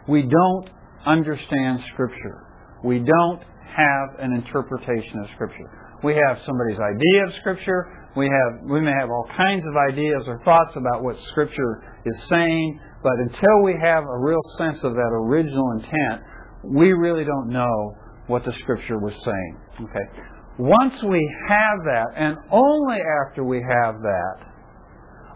we 0.08 0.22
don't 0.22 0.68
understand 1.06 1.80
Scripture. 1.92 2.46
We 2.84 2.98
don't 2.98 3.40
have 3.76 4.20
an 4.20 4.32
interpretation 4.34 5.18
of 5.20 5.26
Scripture. 5.34 5.98
We 6.02 6.14
have 6.14 6.38
somebody's 6.44 6.78
idea 6.78 7.24
of 7.26 7.34
Scripture. 7.40 8.10
We 8.16 8.26
have 8.26 8.70
we 8.70 8.80
may 8.80 8.92
have 8.92 9.10
all 9.10 9.28
kinds 9.36 9.64
of 9.66 9.74
ideas 9.90 10.22
or 10.26 10.40
thoughts 10.44 10.76
about 10.76 11.02
what 11.02 11.16
Scripture 11.30 11.82
is 12.04 12.14
saying, 12.28 12.80
but 13.02 13.12
until 13.18 13.62
we 13.64 13.74
have 13.82 14.04
a 14.04 14.18
real 14.18 14.42
sense 14.58 14.78
of 14.84 14.92
that 14.92 15.10
original 15.12 15.72
intent, 15.72 16.22
we 16.62 16.92
really 16.92 17.24
don't 17.24 17.48
know 17.48 17.96
what 18.26 18.44
the 18.44 18.52
Scripture 18.60 18.98
was 18.98 19.14
saying. 19.24 19.56
Okay. 19.80 20.30
Once 20.58 20.94
we 21.02 21.36
have 21.48 21.78
that, 21.84 22.06
and 22.16 22.36
only 22.52 23.00
after 23.26 23.42
we 23.42 23.56
have 23.56 23.96
that, 24.00 24.53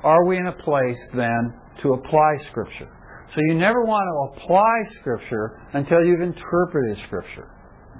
are 0.02 0.24
we 0.26 0.36
in 0.36 0.46
a 0.46 0.52
place 0.52 0.98
then 1.14 1.54
to 1.82 1.94
apply 1.94 2.36
Scripture. 2.50 2.88
So 3.34 3.40
you 3.48 3.54
never 3.54 3.84
want 3.84 4.06
to 4.08 4.42
apply 4.42 4.74
Scripture 5.00 5.60
until 5.74 6.04
you've 6.04 6.22
interpreted 6.22 6.96
Scripture. 7.06 7.50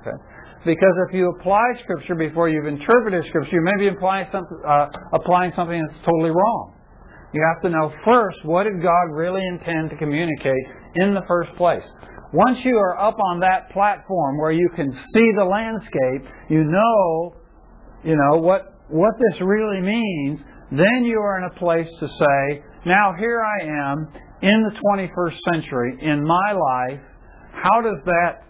Okay? 0.00 0.16
Because 0.64 0.94
if 1.08 1.14
you 1.14 1.30
apply 1.38 1.62
Scripture 1.82 2.14
before 2.14 2.48
you've 2.48 2.66
interpreted 2.66 3.24
Scripture, 3.26 3.56
you 3.56 3.62
may 3.62 3.76
be 3.78 3.88
applying 3.88 4.26
something, 4.32 4.58
uh, 4.66 4.86
applying 5.12 5.52
something 5.54 5.80
that's 5.86 6.00
totally 6.04 6.30
wrong. 6.30 6.74
You 7.32 7.44
have 7.54 7.62
to 7.62 7.68
know 7.68 7.92
first 8.04 8.38
what 8.44 8.64
did 8.64 8.80
God 8.82 9.12
really 9.12 9.42
intend 9.46 9.90
to 9.90 9.96
communicate 9.96 10.64
in 10.96 11.14
the 11.14 11.22
first 11.28 11.54
place. 11.56 11.84
Once 12.32 12.58
you 12.64 12.76
are 12.76 12.98
up 12.98 13.16
on 13.20 13.40
that 13.40 13.70
platform 13.70 14.38
where 14.38 14.52
you 14.52 14.68
can 14.74 14.92
see 14.92 15.28
the 15.36 15.44
landscape, 15.44 16.30
you 16.50 16.64
know, 16.64 17.34
you 18.04 18.16
know 18.16 18.38
what 18.38 18.74
what 18.88 19.12
this 19.18 19.40
really 19.40 19.80
means. 19.80 20.40
Then 20.70 21.04
you 21.04 21.18
are 21.20 21.38
in 21.38 21.50
a 21.50 21.58
place 21.58 21.88
to 22.00 22.06
say, 22.06 22.62
now 22.84 23.14
here 23.18 23.42
I 23.42 23.64
am 23.64 24.08
in 24.42 24.70
the 24.70 24.78
21st 24.80 25.38
century 25.52 25.98
in 26.02 26.24
my 26.24 26.52
life. 26.52 27.00
How 27.52 27.80
does 27.80 27.98
that 28.04 28.48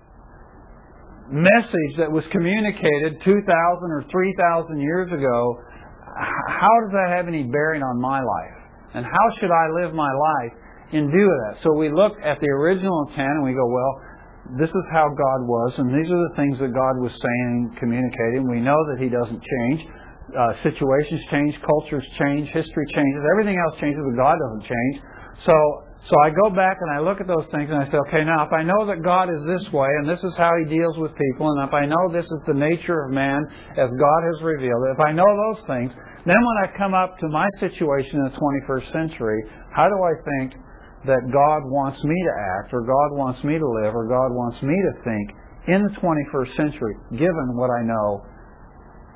message 1.30 1.92
that 1.98 2.10
was 2.10 2.24
communicated 2.32 3.20
2,000 3.24 3.44
or 3.44 4.04
3,000 4.10 4.80
years 4.80 5.12
ago, 5.12 5.60
how 6.48 6.74
does 6.82 6.92
that 6.92 7.14
have 7.16 7.28
any 7.28 7.44
bearing 7.44 7.82
on 7.82 8.00
my 8.00 8.20
life? 8.20 8.58
And 8.94 9.04
how 9.04 9.26
should 9.38 9.52
I 9.52 9.68
live 9.84 9.94
my 9.94 10.08
life 10.08 10.52
in 10.92 11.10
view 11.12 11.28
of 11.28 11.38
that? 11.46 11.62
So 11.62 11.76
we 11.76 11.92
look 11.92 12.16
at 12.24 12.40
the 12.40 12.48
original 12.48 13.06
intent 13.08 13.28
and 13.28 13.44
we 13.44 13.52
go, 13.52 13.66
well, 13.68 13.92
this 14.56 14.70
is 14.70 14.86
how 14.90 15.04
God 15.04 15.40
was, 15.44 15.76
and 15.76 15.92
these 15.92 16.08
are 16.08 16.22
the 16.24 16.34
things 16.36 16.56
that 16.58 16.72
God 16.72 16.96
was 17.04 17.12
saying 17.12 17.68
and 17.68 17.76
communicating. 17.76 18.48
We 18.48 18.64
know 18.64 18.80
that 18.88 18.96
He 18.96 19.12
doesn't 19.12 19.42
change. 19.44 19.80
Uh, 20.28 20.52
situations 20.60 21.20
change, 21.30 21.56
cultures 21.64 22.04
change, 22.20 22.48
history 22.52 22.86
changes, 22.92 23.20
everything 23.32 23.56
else 23.56 23.80
changes, 23.80 23.96
but 24.04 24.16
God 24.16 24.36
doesn't 24.36 24.68
change. 24.68 24.94
So 25.46 25.54
so 26.06 26.14
I 26.22 26.30
go 26.30 26.48
back 26.54 26.78
and 26.80 26.90
I 26.94 27.02
look 27.02 27.20
at 27.20 27.26
those 27.26 27.44
things 27.50 27.68
and 27.68 27.82
I 27.82 27.84
say, 27.90 27.98
okay, 28.08 28.22
now 28.22 28.46
if 28.46 28.52
I 28.52 28.62
know 28.62 28.86
that 28.86 29.02
God 29.02 29.28
is 29.28 29.42
this 29.50 29.66
way 29.72 29.88
and 29.98 30.08
this 30.08 30.22
is 30.22 30.30
how 30.38 30.52
He 30.62 30.70
deals 30.70 30.96
with 30.96 31.10
people, 31.16 31.50
and 31.50 31.66
if 31.66 31.74
I 31.74 31.86
know 31.86 32.12
this 32.12 32.24
is 32.24 32.42
the 32.46 32.54
nature 32.54 33.02
of 33.02 33.10
man 33.10 33.42
as 33.74 33.90
God 33.90 34.20
has 34.30 34.38
revealed 34.40 34.78
it, 34.88 34.94
if 34.94 35.02
I 35.02 35.10
know 35.10 35.26
those 35.26 35.60
things, 35.66 35.90
then 36.24 36.38
when 36.38 36.58
I 36.62 36.78
come 36.78 36.94
up 36.94 37.18
to 37.18 37.28
my 37.28 37.48
situation 37.58 38.22
in 38.22 38.30
the 38.30 38.36
21st 38.36 38.92
century, 38.92 39.42
how 39.74 39.88
do 39.90 39.98
I 39.98 40.14
think 40.22 40.54
that 41.06 41.22
God 41.32 41.66
wants 41.66 42.02
me 42.04 42.14
to 42.14 42.34
act, 42.58 42.74
or 42.74 42.82
God 42.82 43.16
wants 43.16 43.42
me 43.42 43.58
to 43.58 43.68
live, 43.82 43.94
or 43.94 44.06
God 44.06 44.30
wants 44.34 44.62
me 44.62 44.74
to 44.74 44.92
think 45.02 45.26
in 45.68 45.82
the 45.82 45.94
21st 46.00 46.56
century, 46.56 46.94
given 47.12 47.54
what 47.54 47.70
I 47.70 47.82
know 47.82 48.24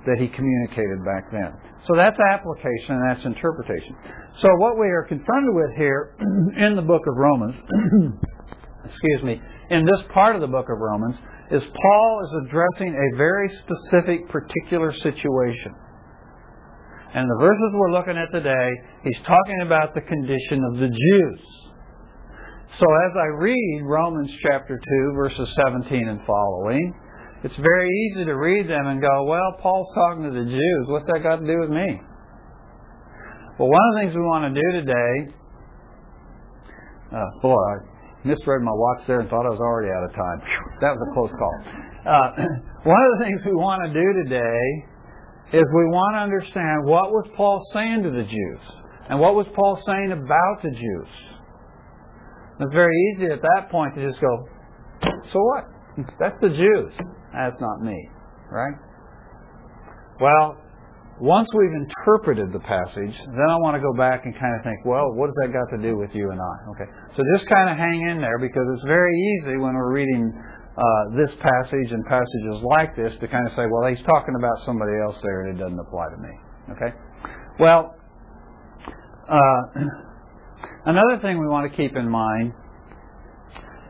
that 0.06 0.18
he 0.18 0.28
communicated 0.28 1.04
back 1.04 1.30
then. 1.30 1.52
So 1.86 1.94
that's 1.96 2.18
application 2.18 2.98
and 2.98 3.02
that's 3.10 3.24
interpretation. 3.24 3.94
So 4.40 4.48
what 4.58 4.78
we 4.78 4.86
are 4.86 5.04
confronted 5.08 5.54
with 5.54 5.70
here 5.76 6.14
in 6.58 6.76
the 6.76 6.82
book 6.82 7.02
of 7.06 7.14
Romans, 7.16 7.54
excuse 8.84 9.22
me, 9.22 9.40
in 9.70 9.84
this 9.84 10.02
part 10.12 10.34
of 10.34 10.40
the 10.40 10.50
book 10.50 10.66
of 10.70 10.78
Romans, 10.78 11.16
is 11.50 11.62
Paul 11.62 12.20
is 12.24 12.48
addressing 12.48 12.94
a 12.94 13.16
very 13.16 13.50
specific, 13.62 14.28
particular 14.28 14.92
situation. 15.02 15.74
And 17.14 17.28
the 17.28 17.38
verses 17.40 17.70
we're 17.74 17.92
looking 17.92 18.16
at 18.16 18.32
today, 18.32 18.70
he's 19.04 19.20
talking 19.26 19.60
about 19.66 19.94
the 19.94 20.00
condition 20.00 20.64
of 20.72 20.80
the 20.80 20.88
Jews. 20.88 21.40
So 22.80 22.86
as 22.88 23.12
I 23.20 23.26
read 23.36 23.82
Romans 23.84 24.30
chapter 24.42 24.80
2, 24.80 25.12
verses 25.14 25.46
17 25.66 26.08
and 26.08 26.20
following, 26.26 26.94
it's 27.44 27.56
very 27.56 27.90
easy 28.06 28.24
to 28.24 28.36
read 28.36 28.70
them 28.70 28.86
and 28.86 29.00
go, 29.00 29.24
well, 29.24 29.58
Paul's 29.60 29.88
talking 29.94 30.22
to 30.22 30.30
the 30.30 30.46
Jews. 30.46 30.82
What's 30.86 31.06
that 31.06 31.22
got 31.22 31.42
to 31.42 31.46
do 31.46 31.58
with 31.58 31.70
me? 31.70 31.98
Well, 33.58 33.68
one 33.68 33.82
of 33.82 33.90
the 33.94 34.00
things 34.00 34.14
we 34.14 34.22
want 34.22 34.46
to 34.46 34.54
do 34.54 34.68
today, 34.78 35.14
uh, 37.10 37.30
boy, 37.42 37.58
I 37.58 37.74
misread 38.22 38.62
my 38.62 38.70
watch 38.70 39.06
there 39.06 39.20
and 39.20 39.28
thought 39.28 39.44
I 39.44 39.50
was 39.50 39.58
already 39.58 39.90
out 39.90 40.06
of 40.06 40.14
time. 40.14 40.38
That 40.80 40.94
was 40.94 41.02
a 41.02 41.10
close 41.14 41.34
call. 41.34 41.56
Uh, 42.06 42.28
one 42.86 43.02
of 43.02 43.10
the 43.18 43.24
things 43.26 43.40
we 43.44 43.58
want 43.58 43.82
to 43.86 43.90
do 43.90 44.06
today 44.22 45.58
is 45.58 45.66
we 45.74 45.86
want 45.90 46.14
to 46.14 46.20
understand 46.22 46.86
what 46.86 47.10
was 47.10 47.26
Paul 47.36 47.60
saying 47.74 48.04
to 48.04 48.10
the 48.10 48.22
Jews 48.22 48.62
and 49.10 49.18
what 49.18 49.34
was 49.34 49.46
Paul 49.54 49.82
saying 49.84 50.12
about 50.12 50.62
the 50.62 50.70
Jews. 50.70 51.10
It's 52.60 52.72
very 52.72 52.94
easy 53.12 53.26
at 53.26 53.42
that 53.42 53.70
point 53.70 53.94
to 53.96 54.08
just 54.08 54.20
go, 54.20 54.32
so 55.32 55.38
what? 55.42 55.64
That's 56.18 56.40
the 56.40 56.48
Jews. 56.48 56.92
That's 57.32 57.60
not 57.60 57.80
me, 57.80 58.08
right? 58.50 58.74
Well, 60.20 60.56
once 61.20 61.48
we've 61.54 61.72
interpreted 61.72 62.52
the 62.52 62.60
passage, 62.60 63.14
then 63.30 63.48
I 63.48 63.56
want 63.62 63.76
to 63.76 63.82
go 63.82 63.92
back 63.96 64.24
and 64.24 64.34
kind 64.34 64.54
of 64.56 64.62
think, 64.64 64.84
well, 64.84 65.12
what 65.14 65.28
has 65.28 65.36
that 65.42 65.52
got 65.52 65.68
to 65.76 65.80
do 65.82 65.96
with 65.96 66.10
you 66.14 66.30
and 66.30 66.40
I? 66.40 66.54
Okay, 66.74 66.88
so 67.16 67.22
just 67.36 67.48
kind 67.48 67.70
of 67.70 67.76
hang 67.76 68.00
in 68.10 68.20
there 68.20 68.38
because 68.38 68.64
it's 68.74 68.84
very 68.86 69.14
easy 69.14 69.56
when 69.56 69.74
we're 69.74 69.92
reading 69.92 70.32
uh, 70.76 70.82
this 71.16 71.30
passage 71.40 71.92
and 71.92 72.04
passages 72.06 72.64
like 72.64 72.96
this 72.96 73.12
to 73.20 73.28
kind 73.28 73.46
of 73.46 73.52
say, 73.54 73.64
well, 73.70 73.88
he's 73.88 74.02
talking 74.04 74.34
about 74.36 74.56
somebody 74.64 74.92
else 75.04 75.16
there 75.22 75.46
and 75.46 75.56
it 75.56 75.62
doesn't 75.62 75.78
apply 75.78 76.06
to 76.10 76.18
me. 76.20 76.34
Okay, 76.74 76.90
well, 77.60 77.94
uh, 79.28 79.62
another 80.86 81.20
thing 81.20 81.38
we 81.38 81.48
want 81.48 81.70
to 81.70 81.76
keep 81.76 81.96
in 81.96 82.08
mind 82.08 82.52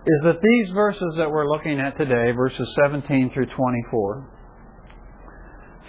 is 0.04 0.20
that 0.24 0.40
these 0.42 0.74
verses 0.74 1.14
that 1.16 1.30
we're 1.30 1.48
looking 1.48 1.78
at 1.78 1.96
today, 1.96 2.32
verses 2.32 2.66
17 2.84 3.30
through 3.32 3.46
24, 3.54 4.28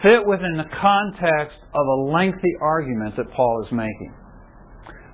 fit 0.04 0.28
within 0.28 0.56
the 0.58 0.70
context 0.80 1.58
of 1.74 1.88
a 1.88 2.02
lengthy 2.12 2.54
argument 2.62 3.16
that 3.18 3.32
Paul 3.32 3.64
is 3.66 3.72
making. 3.72 4.14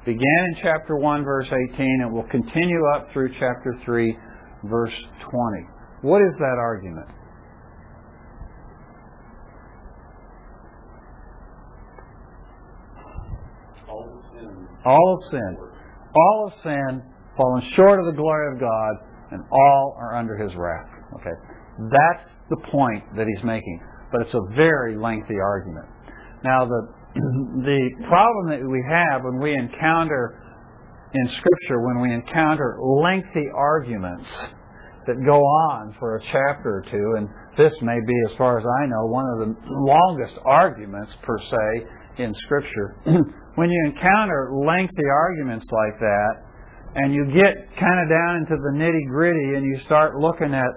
Began 0.05 0.45
in 0.49 0.55
chapter 0.61 0.97
1, 0.97 1.23
verse 1.23 1.47
18, 1.73 1.99
and 2.01 2.13
will 2.13 2.27
continue 2.29 2.81
up 2.95 3.07
through 3.13 3.29
chapter 3.39 3.79
3, 3.85 4.17
verse 4.65 4.93
20. 5.31 5.67
What 6.01 6.21
is 6.21 6.33
that 6.39 6.57
argument? 6.59 7.07
All 13.87 14.09
of 14.17 14.23
sin. 14.33 14.67
All 14.85 15.21
of 15.21 15.31
sin. 15.31 15.57
All 16.15 16.49
have 16.49 16.63
sinned, 16.63 17.03
fallen 17.39 17.63
short 17.75 17.99
of 17.99 18.05
the 18.05 18.19
glory 18.19 18.53
of 18.53 18.59
God, 18.59 18.93
and 19.31 19.43
all 19.51 19.95
are 19.97 20.15
under 20.15 20.35
his 20.35 20.51
wrath. 20.55 20.89
Okay. 21.15 21.35
That's 21.89 22.27
the 22.49 22.57
point 22.71 23.03
that 23.15 23.25
he's 23.27 23.43
making. 23.43 23.79
But 24.11 24.21
it's 24.21 24.33
a 24.33 24.55
very 24.55 24.97
lengthy 24.97 25.39
argument. 25.39 25.85
Now 26.43 26.65
the 26.65 26.99
the 27.15 27.89
problem 28.07 28.49
that 28.49 28.67
we 28.67 28.83
have 28.87 29.23
when 29.23 29.39
we 29.39 29.53
encounter 29.53 30.43
in 31.13 31.27
Scripture, 31.39 31.81
when 31.81 32.01
we 32.01 32.13
encounter 32.13 32.77
lengthy 32.81 33.47
arguments 33.55 34.27
that 35.07 35.15
go 35.25 35.41
on 35.41 35.95
for 35.97 36.17
a 36.17 36.21
chapter 36.21 36.69
or 36.69 36.85
two, 36.91 37.13
and 37.17 37.27
this 37.57 37.73
may 37.81 37.97
be, 38.05 38.13
as 38.29 38.37
far 38.37 38.59
as 38.59 38.65
I 38.65 38.85
know, 38.85 39.05
one 39.07 39.25
of 39.25 39.39
the 39.39 39.55
longest 39.69 40.37
arguments 40.45 41.11
per 41.23 41.39
se 41.39 42.23
in 42.23 42.35
Scripture. 42.45 42.95
when 43.55 43.71
you 43.71 43.85
encounter 43.87 44.51
lengthy 44.53 45.09
arguments 45.11 45.65
like 45.71 45.99
that, 45.99 46.48
and 46.95 47.13
you 47.13 47.25
get 47.25 47.77
kind 47.79 47.99
of 48.01 48.09
down 48.09 48.35
into 48.37 48.55
the 48.57 48.71
nitty 48.73 49.07
gritty 49.09 49.55
and 49.55 49.65
you 49.65 49.79
start 49.85 50.15
looking 50.15 50.53
at 50.53 50.69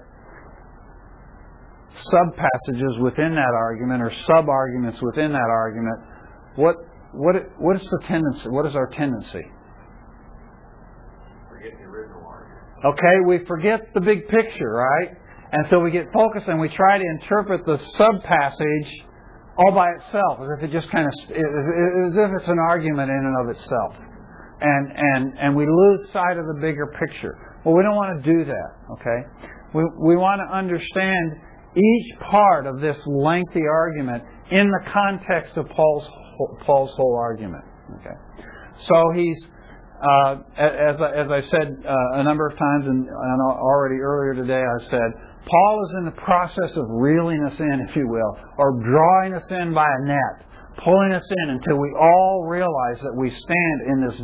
sub 2.10 2.36
passages 2.36 2.98
within 3.00 3.34
that 3.34 3.52
argument 3.54 4.02
or 4.02 4.12
sub 4.26 4.48
arguments 4.48 5.00
within 5.02 5.32
that 5.32 5.48
argument, 5.50 5.98
what 6.56 6.76
what 7.12 7.36
what 7.58 7.76
is 7.76 7.82
the 7.82 8.00
tendency? 8.06 8.48
What 8.48 8.66
is 8.66 8.74
our 8.74 8.88
tendency? 8.88 9.44
Forget 11.48 11.72
the 11.78 11.84
original 11.84 12.24
argument. 12.26 12.98
Okay, 12.98 13.16
we 13.26 13.44
forget 13.46 13.80
the 13.94 14.00
big 14.00 14.28
picture, 14.28 14.70
right? 14.70 15.16
And 15.52 15.66
so 15.68 15.80
we 15.80 15.90
get 15.90 16.06
focused 16.12 16.48
and 16.48 16.58
we 16.58 16.68
try 16.70 16.98
to 16.98 17.04
interpret 17.04 17.66
the 17.66 17.78
sub 17.96 18.22
passage 18.22 19.04
all 19.58 19.72
by 19.72 19.90
itself, 19.90 20.40
as 20.40 20.48
if 20.56 20.64
it 20.64 20.72
just 20.72 20.90
kind 20.90 21.06
of 21.06 21.12
as 21.30 22.16
if 22.16 22.30
it's 22.40 22.48
an 22.48 22.58
argument 22.58 23.10
in 23.10 23.16
and 23.16 23.36
of 23.44 23.54
itself, 23.54 23.96
and 24.62 24.92
and 24.94 25.38
and 25.38 25.56
we 25.56 25.66
lose 25.66 26.08
sight 26.12 26.38
of 26.38 26.46
the 26.46 26.58
bigger 26.60 26.86
picture. 26.98 27.36
Well, 27.64 27.74
we 27.74 27.82
don't 27.82 27.96
want 27.96 28.22
to 28.22 28.32
do 28.32 28.44
that. 28.44 28.70
Okay, 28.92 29.20
we 29.74 29.82
we 29.98 30.16
want 30.16 30.40
to 30.40 30.48
understand 30.56 31.36
each 31.76 32.18
part 32.30 32.66
of 32.66 32.80
this 32.80 32.96
lengthy 33.06 33.66
argument 33.66 34.22
in 34.50 34.70
the 34.70 34.90
context 34.92 35.56
of 35.56 35.68
Paul's 35.68 36.06
Paul's 36.64 36.92
whole 36.96 37.16
argument. 37.16 37.64
Okay, 38.00 38.16
so 38.88 39.12
he's 39.14 39.38
uh, 40.02 40.34
as 40.58 40.96
I, 40.98 41.10
as 41.14 41.28
I 41.30 41.40
said 41.50 41.68
uh, 41.86 42.20
a 42.20 42.24
number 42.24 42.46
of 42.46 42.58
times, 42.58 42.86
and, 42.86 43.06
and 43.06 43.42
already 43.42 44.00
earlier 44.02 44.34
today, 44.34 44.62
I 44.62 44.90
said 44.90 45.10
Paul 45.46 45.86
is 45.86 45.94
in 45.98 46.04
the 46.06 46.18
process 46.22 46.76
of 46.76 46.86
reeling 46.88 47.42
us 47.44 47.58
in, 47.58 47.86
if 47.88 47.96
you 47.96 48.08
will, 48.08 48.38
or 48.58 48.82
drawing 48.82 49.34
us 49.34 49.44
in 49.50 49.74
by 49.74 49.86
a 49.86 50.06
net, 50.06 50.46
pulling 50.84 51.12
us 51.12 51.24
in 51.44 51.50
until 51.50 51.78
we 51.78 51.92
all 52.00 52.46
realize 52.48 53.00
that 53.02 53.14
we 53.14 53.30
stand 53.30 53.78
in 53.88 54.06
this 54.06 54.16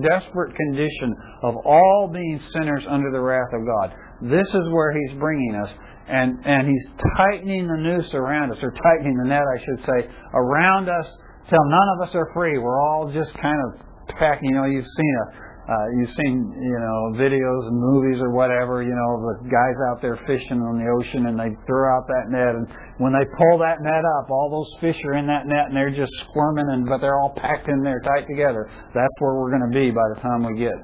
desperate 0.00 0.54
condition 0.54 1.14
of 1.42 1.56
all 1.64 2.10
being 2.12 2.40
sinners 2.52 2.84
under 2.88 3.10
the 3.10 3.20
wrath 3.20 3.52
of 3.52 3.66
God. 3.66 3.94
This 4.22 4.46
is 4.48 4.66
where 4.72 4.92
he's 4.92 5.18
bringing 5.18 5.54
us, 5.54 5.70
and, 6.08 6.38
and 6.44 6.68
he's 6.68 6.86
tightening 7.16 7.66
the 7.66 7.76
noose 7.76 8.12
around 8.14 8.52
us, 8.52 8.58
or 8.62 8.70
tightening 8.70 9.16
the 9.22 9.28
net, 9.28 9.42
I 9.42 9.58
should 9.64 9.86
say, 9.86 10.10
around 10.34 10.88
us 10.88 11.06
till 11.48 11.64
none 11.64 11.88
of 11.96 12.08
us 12.08 12.14
are 12.14 12.30
free. 12.34 12.58
We're 12.58 12.80
all 12.80 13.10
just 13.12 13.32
kind 13.34 13.58
of 13.66 14.16
packing. 14.16 14.50
You 14.50 14.56
know, 14.56 14.64
you've 14.64 14.84
seen 14.96 15.14
a, 15.16 15.49
uh, 15.68 15.86
you've 15.98 16.14
seen 16.16 16.36
you 16.54 16.78
know 16.80 16.98
videos 17.20 17.62
and 17.68 17.76
movies 17.76 18.20
or 18.20 18.32
whatever. 18.32 18.82
You 18.82 18.94
know, 18.94 19.10
the 19.20 19.50
guys 19.50 19.76
out 19.92 20.00
there 20.00 20.16
fishing 20.26 20.60
on 20.60 20.80
the 20.80 20.88
ocean, 20.88 21.26
and 21.26 21.36
they 21.36 21.52
throw 21.66 21.84
out 21.92 22.08
that 22.08 22.32
net, 22.32 22.54
and 22.56 22.66
when 22.98 23.12
they 23.12 23.26
pull 23.36 23.58
that 23.60 23.80
net 23.84 24.04
up, 24.20 24.30
all 24.30 24.48
those 24.48 24.70
fish 24.80 24.98
are 25.04 25.20
in 25.20 25.26
that 25.26 25.46
net, 25.46 25.68
and 25.68 25.76
they're 25.76 25.94
just 25.94 26.12
squirming, 26.30 26.68
and 26.72 26.86
but 26.86 27.04
they're 27.04 27.18
all 27.20 27.34
packed 27.36 27.68
in 27.68 27.82
there 27.82 28.00
tight 28.04 28.24
together. 28.26 28.70
That's 28.94 29.16
where 29.20 29.36
we're 29.36 29.52
going 29.52 29.68
to 29.68 29.74
be 29.74 29.90
by 29.90 30.06
the 30.14 30.20
time 30.20 30.46
we 30.46 30.58
get 30.58 30.76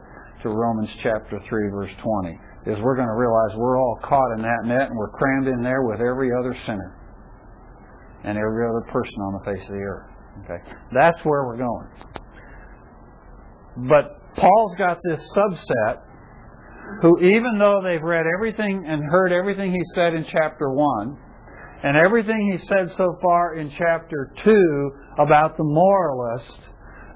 to 0.42 0.48
Romans 0.50 0.90
chapter 1.02 1.40
three, 1.48 1.70
verse 1.70 1.92
twenty 2.02 2.36
is 2.66 2.74
we're 2.82 2.96
going 2.96 3.06
to 3.06 3.14
realize 3.14 3.54
we're 3.56 3.78
all 3.78 3.98
caught 4.02 4.34
in 4.36 4.42
that 4.42 4.66
net 4.66 4.90
and 4.90 4.98
we're 4.98 5.10
crammed 5.10 5.46
in 5.46 5.62
there 5.62 5.82
with 5.82 6.00
every 6.00 6.30
other 6.34 6.54
sinner 6.66 6.98
and 8.24 8.36
every 8.36 8.66
other 8.66 8.82
person 8.90 9.14
on 9.22 9.32
the 9.38 9.44
face 9.46 9.62
of 9.62 9.74
the 9.74 9.82
earth. 9.86 10.10
Okay, 10.44 10.60
that's 10.92 11.18
where 11.24 11.46
we're 11.46 11.56
going. 11.56 11.88
But 13.88 14.15
Paul's 14.36 14.76
got 14.78 15.00
this 15.02 15.20
subset 15.36 16.02
who, 17.02 17.18
even 17.20 17.58
though 17.58 17.80
they've 17.82 18.02
read 18.02 18.26
everything 18.36 18.84
and 18.86 19.02
heard 19.10 19.32
everything 19.32 19.72
he 19.72 19.82
said 19.94 20.14
in 20.14 20.24
chapter 20.30 20.70
1, 20.70 21.18
and 21.82 21.96
everything 21.96 22.50
he 22.52 22.58
said 22.66 22.88
so 22.96 23.16
far 23.22 23.56
in 23.56 23.70
chapter 23.76 24.32
2 24.44 24.90
about 25.18 25.56
the 25.56 25.64
moralist, 25.64 26.58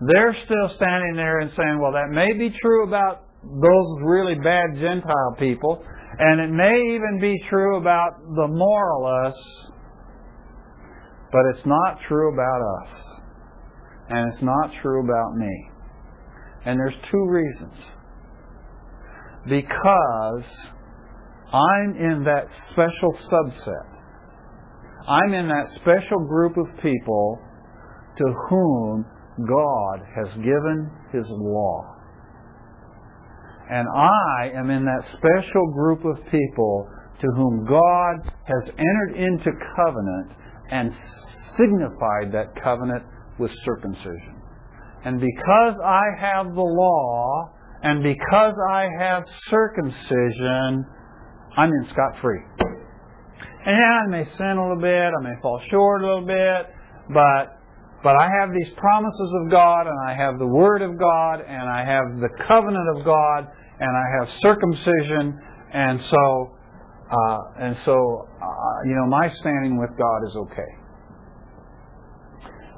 they're 0.07 0.37
still 0.45 0.77
standing 0.77 1.15
there 1.17 1.41
and 1.41 1.51
saying, 1.53 1.79
well, 1.81 1.93
that 1.93 2.11
may 2.11 2.33
be 2.33 2.55
true 2.61 2.87
about 2.87 3.25
those 3.43 4.03
really 4.03 4.35
bad 4.35 4.75
Gentile 4.75 5.37
people, 5.39 5.83
and 6.19 6.41
it 6.41 6.51
may 6.51 6.95
even 6.95 7.19
be 7.21 7.35
true 7.49 7.79
about 7.79 8.21
the 8.35 8.49
moralists, 8.49 9.41
but 11.33 11.43
it's 11.55 11.67
not 11.67 11.99
true 12.09 12.33
about 12.33 12.61
us. 12.83 12.89
And 14.09 14.33
it's 14.33 14.43
not 14.43 14.73
true 14.83 15.05
about 15.05 15.37
me. 15.37 15.70
And 16.65 16.79
there's 16.79 16.95
two 17.11 17.27
reasons. 17.29 17.75
Because 19.47 20.45
I'm 21.53 21.97
in 21.97 22.25
that 22.25 22.45
special 22.71 23.17
subset. 23.33 23.87
I'm 25.09 25.33
in 25.33 25.49
that 25.49 25.67
special 25.81 26.19
group 26.29 26.57
of 26.57 26.67
people 26.83 27.39
to 28.19 28.35
whom 28.49 29.07
God 29.49 30.01
has 30.15 30.29
given 30.37 30.91
His 31.13 31.25
law. 31.29 31.97
And 33.71 33.87
I 33.89 34.51
am 34.59 34.71
in 34.71 34.85
that 34.85 35.05
special 35.17 35.73
group 35.73 36.05
of 36.05 36.17
people 36.31 36.89
to 37.21 37.27
whom 37.37 37.67
God 37.67 38.33
has 38.45 38.69
entered 38.69 39.17
into 39.17 39.51
covenant 39.77 40.33
and 40.71 40.93
signified 41.57 42.33
that 42.33 42.61
covenant 42.63 43.05
with 43.39 43.51
circumcision. 43.65 44.40
And 45.05 45.21
because 45.21 45.75
I 45.85 46.03
have 46.19 46.55
the 46.55 46.61
law, 46.61 47.51
and 47.83 48.03
because 48.03 48.55
I 48.71 48.87
have 48.99 49.25
circumcision, 49.49 50.85
I'm 51.57 51.71
in 51.71 51.89
scot 51.91 52.21
free. 52.21 52.41
And 53.65 53.77
yeah, 53.77 54.01
I 54.05 54.07
may 54.09 54.25
sin 54.25 54.57
a 54.57 54.63
little 54.63 54.81
bit, 54.81 55.13
I 55.19 55.23
may 55.23 55.41
fall 55.41 55.61
short 55.71 56.03
a 56.03 56.07
little 56.07 56.27
bit, 56.27 56.75
but 57.13 57.57
but 58.03 58.17
I 58.17 58.31
have 58.41 58.55
these 58.55 58.73
promises 58.79 59.31
of 59.45 59.51
God, 59.51 59.87
and 59.87 59.97
I 60.09 60.15
have 60.15 60.39
the 60.39 60.47
Word 60.47 60.81
of 60.81 60.99
God, 60.99 61.45
and 61.47 61.69
I 61.69 61.85
have 61.85 62.19
the 62.21 62.31
covenant 62.49 62.97
of 62.97 63.05
God, 63.05 63.47
and 63.79 63.91
I 63.95 64.05
have 64.19 64.29
circumcision, 64.41 65.39
and 65.75 66.01
so 66.01 66.57
uh, 67.11 67.39
and 67.61 67.77
so 67.85 68.27
uh, 68.41 68.89
you 68.89 68.95
know 68.95 69.07
my 69.07 69.29
standing 69.41 69.79
with 69.79 69.91
God 69.99 70.25
is 70.29 70.37
okay. 70.37 70.80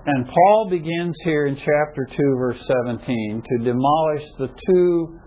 And 0.04 0.26
Paul 0.26 0.66
begins 0.68 1.16
here 1.22 1.46
in 1.46 1.54
chapter 1.54 2.08
2, 2.10 2.16
verse 2.36 2.58
17, 2.86 3.42
to 3.48 3.64
demolish 3.64 4.22
the 4.36 4.48
two 4.66 5.20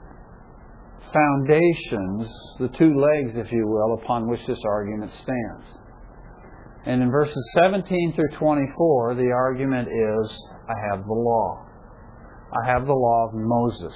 foundations, 1.14 2.28
the 2.60 2.68
two 2.78 2.94
legs, 2.94 3.38
if 3.38 3.54
you 3.54 3.66
will, 3.66 4.00
upon 4.04 4.28
which 4.28 4.46
this 4.46 4.60
argument 4.68 5.12
stands. 5.24 5.66
And 6.86 7.02
in 7.02 7.10
verses 7.10 7.52
17 7.58 8.14
through 8.16 8.38
24, 8.38 9.16
the 9.16 9.32
argument 9.32 9.88
is 9.88 10.38
I 10.68 10.90
have 10.92 11.06
the 11.06 11.14
law. 11.14 11.66
I 12.52 12.72
have 12.72 12.86
the 12.86 12.94
law 12.94 13.30
of 13.30 13.32
Moses. 13.34 13.96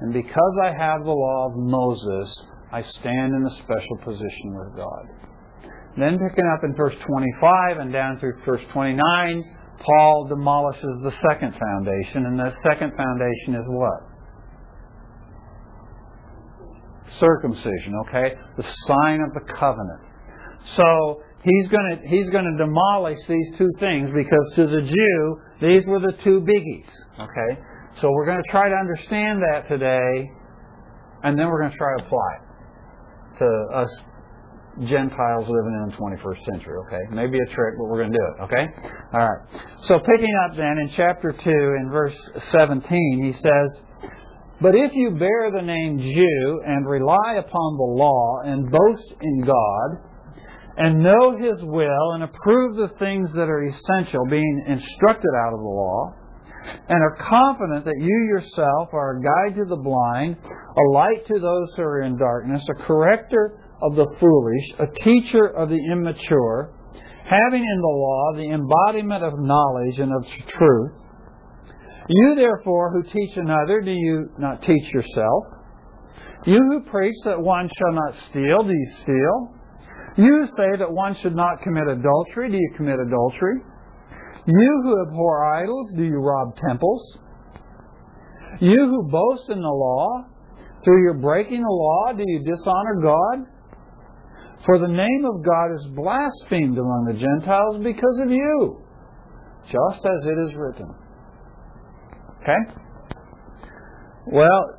And 0.00 0.12
because 0.12 0.58
I 0.62 0.72
have 0.78 1.02
the 1.02 1.10
law 1.10 1.48
of 1.48 1.56
Moses, 1.56 2.44
I 2.72 2.82
stand 2.82 3.34
in 3.34 3.46
a 3.46 3.62
special 3.64 3.96
position 4.04 4.54
with 4.54 4.76
God. 4.76 5.06
Then 5.98 6.18
picking 6.18 6.50
up 6.54 6.62
in 6.62 6.74
verse 6.76 6.94
25 7.04 7.78
and 7.78 7.92
down 7.92 8.18
through 8.20 8.40
verse 8.46 8.62
29, 8.72 9.44
Paul 9.84 10.26
demolishes 10.28 11.02
the 11.02 11.12
second 11.28 11.54
foundation, 11.58 12.26
and 12.26 12.38
the 12.38 12.52
second 12.62 12.92
foundation 12.96 13.54
is 13.54 13.66
what? 13.66 14.00
Circumcision, 17.18 17.94
okay? 18.06 18.34
The 18.56 18.64
sign 18.86 19.20
of 19.20 19.34
the 19.34 19.52
covenant. 19.58 20.00
So 20.76 21.20
he's 21.42 21.68
going 21.68 21.98
to 21.98 22.08
he's 22.08 22.30
going 22.30 22.44
to 22.44 22.64
demolish 22.64 23.18
these 23.28 23.46
two 23.58 23.68
things 23.80 24.10
because 24.14 24.52
to 24.56 24.66
the 24.66 24.82
Jew 24.82 25.40
these 25.60 25.84
were 25.86 26.00
the 26.00 26.12
two 26.24 26.40
biggies, 26.40 26.88
okay? 27.18 27.60
So 28.00 28.10
we're 28.10 28.26
going 28.26 28.42
to 28.42 28.50
try 28.50 28.68
to 28.68 28.74
understand 28.74 29.42
that 29.42 29.68
today, 29.68 30.30
and 31.24 31.38
then 31.38 31.48
we're 31.48 31.60
going 31.60 31.72
to 31.72 31.78
try 31.78 31.98
to 31.98 32.04
apply 32.06 32.30
it 32.34 33.38
to 33.38 33.76
us 33.76 33.88
Gentiles 34.80 35.44
living 35.48 35.74
in 35.84 35.90
the 35.90 35.96
21st 35.96 36.44
century, 36.50 36.76
okay? 36.86 37.14
Maybe 37.14 37.38
a 37.38 37.46
trick, 37.54 37.74
but 37.78 37.84
we're 37.84 38.00
going 38.00 38.12
to 38.12 38.18
do 38.18 38.24
it, 38.24 38.42
okay? 38.44 38.64
All 39.12 39.20
right. 39.20 39.42
So 39.86 39.98
picking 39.98 40.32
up 40.44 40.56
then 40.56 40.78
in 40.78 40.90
chapter 40.96 41.32
2 41.32 41.50
in 41.50 41.90
verse 41.92 42.16
17, 42.52 43.22
he 43.22 43.32
says, 43.32 44.10
But 44.60 44.74
if 44.74 44.92
you 44.94 45.10
bear 45.18 45.50
the 45.52 45.62
name 45.62 45.98
Jew 45.98 46.62
and 46.66 46.88
rely 46.88 47.36
upon 47.38 47.76
the 47.76 47.92
law 48.00 48.40
and 48.44 48.70
boast 48.70 49.12
in 49.20 49.44
God, 49.44 50.08
and 50.76 51.02
know 51.02 51.36
His 51.36 51.62
will 51.62 52.12
and 52.14 52.22
approve 52.22 52.76
the 52.76 52.96
things 52.98 53.30
that 53.34 53.48
are 53.50 53.62
essential, 53.62 54.24
being 54.30 54.64
instructed 54.66 55.30
out 55.44 55.52
of 55.52 55.60
the 55.60 55.68
law, 55.68 56.14
and 56.88 57.02
are 57.02 57.16
confident 57.28 57.84
that 57.84 57.98
you 57.98 58.18
yourself 58.30 58.88
are 58.94 59.18
a 59.18 59.20
guide 59.20 59.56
to 59.56 59.64
the 59.66 59.76
blind, 59.76 60.36
a 60.44 60.90
light 60.92 61.26
to 61.26 61.38
those 61.38 61.68
who 61.76 61.82
are 61.82 62.02
in 62.02 62.16
darkness, 62.16 62.62
a 62.70 62.86
corrector 62.86 63.61
of 63.82 63.96
the 63.96 64.06
foolish, 64.20 64.64
a 64.78 65.04
teacher 65.04 65.46
of 65.46 65.68
the 65.68 65.78
immature, 65.92 66.72
having 67.24 67.62
in 67.62 67.80
the 67.80 67.88
law 67.88 68.32
the 68.36 68.50
embodiment 68.50 69.24
of 69.24 69.32
knowledge 69.38 69.98
and 69.98 70.12
of 70.12 70.24
truth. 70.48 70.92
You 72.08 72.34
therefore 72.36 72.92
who 72.92 73.02
teach 73.02 73.36
another, 73.36 73.80
do 73.80 73.90
you 73.90 74.28
not 74.38 74.62
teach 74.62 74.92
yourself? 74.92 75.44
You 76.46 76.58
who 76.58 76.90
preach 76.90 77.14
that 77.24 77.40
one 77.40 77.68
shall 77.78 77.92
not 77.92 78.14
steal, 78.30 78.62
do 78.64 78.72
you 78.72 78.92
steal? 79.02 79.54
You 80.16 80.46
say 80.56 80.78
that 80.78 80.92
one 80.92 81.16
should 81.22 81.34
not 81.34 81.62
commit 81.62 81.88
adultery, 81.88 82.50
do 82.50 82.56
you 82.56 82.72
commit 82.76 82.98
adultery? 82.98 83.60
You 84.46 84.80
who 84.82 85.02
abhor 85.06 85.54
idols, 85.54 85.92
do 85.96 86.02
you 86.02 86.18
rob 86.18 86.56
temples? 86.68 87.18
You 88.60 88.86
who 88.86 89.08
boast 89.08 89.48
in 89.50 89.60
the 89.60 89.68
law, 89.68 90.24
through 90.84 91.02
your 91.02 91.14
breaking 91.14 91.62
the 91.62 91.68
law, 91.68 92.12
do 92.12 92.24
you 92.26 92.42
dishonor 92.44 93.00
God? 93.00 93.46
For 94.64 94.78
the 94.78 94.88
name 94.88 95.24
of 95.24 95.44
God 95.44 95.74
is 95.74 95.86
blasphemed 95.94 96.78
among 96.78 97.04
the 97.06 97.14
Gentiles 97.14 97.82
because 97.82 98.20
of 98.22 98.30
you, 98.30 98.80
just 99.66 100.04
as 100.04 100.26
it 100.26 100.38
is 100.38 100.54
written. 100.54 100.94
Okay? 102.42 102.58
Well, 104.26 104.78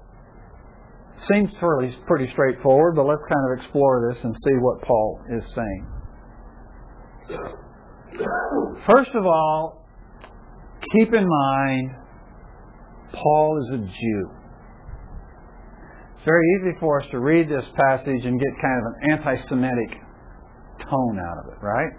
seems 1.17 1.51
fairly 1.59 1.95
pretty 2.07 2.31
straightforward, 2.31 2.95
but 2.95 3.05
let's 3.05 3.21
kind 3.27 3.51
of 3.51 3.59
explore 3.59 4.09
this 4.09 4.23
and 4.23 4.33
see 4.33 4.55
what 4.59 4.81
Paul 4.83 5.19
is 5.37 5.43
saying. 5.53 5.87
First 8.87 9.11
of 9.15 9.25
all, 9.25 9.85
keep 10.93 11.13
in 11.13 11.27
mind 11.27 11.91
Paul 13.13 13.59
is 13.63 13.79
a 13.79 13.85
Jew. 13.85 14.29
It's 16.23 16.29
very 16.29 16.47
easy 16.62 16.79
for 16.79 17.01
us 17.01 17.07
to 17.12 17.19
read 17.19 17.49
this 17.49 17.65
passage 17.75 18.23
and 18.23 18.39
get 18.39 18.49
kind 18.62 18.79
of 18.79 18.93
an 18.93 19.12
anti 19.12 19.36
Semitic 19.49 19.91
tone 20.89 21.19
out 21.19 21.38
of 21.43 21.51
it, 21.51 21.62
right? 21.62 21.91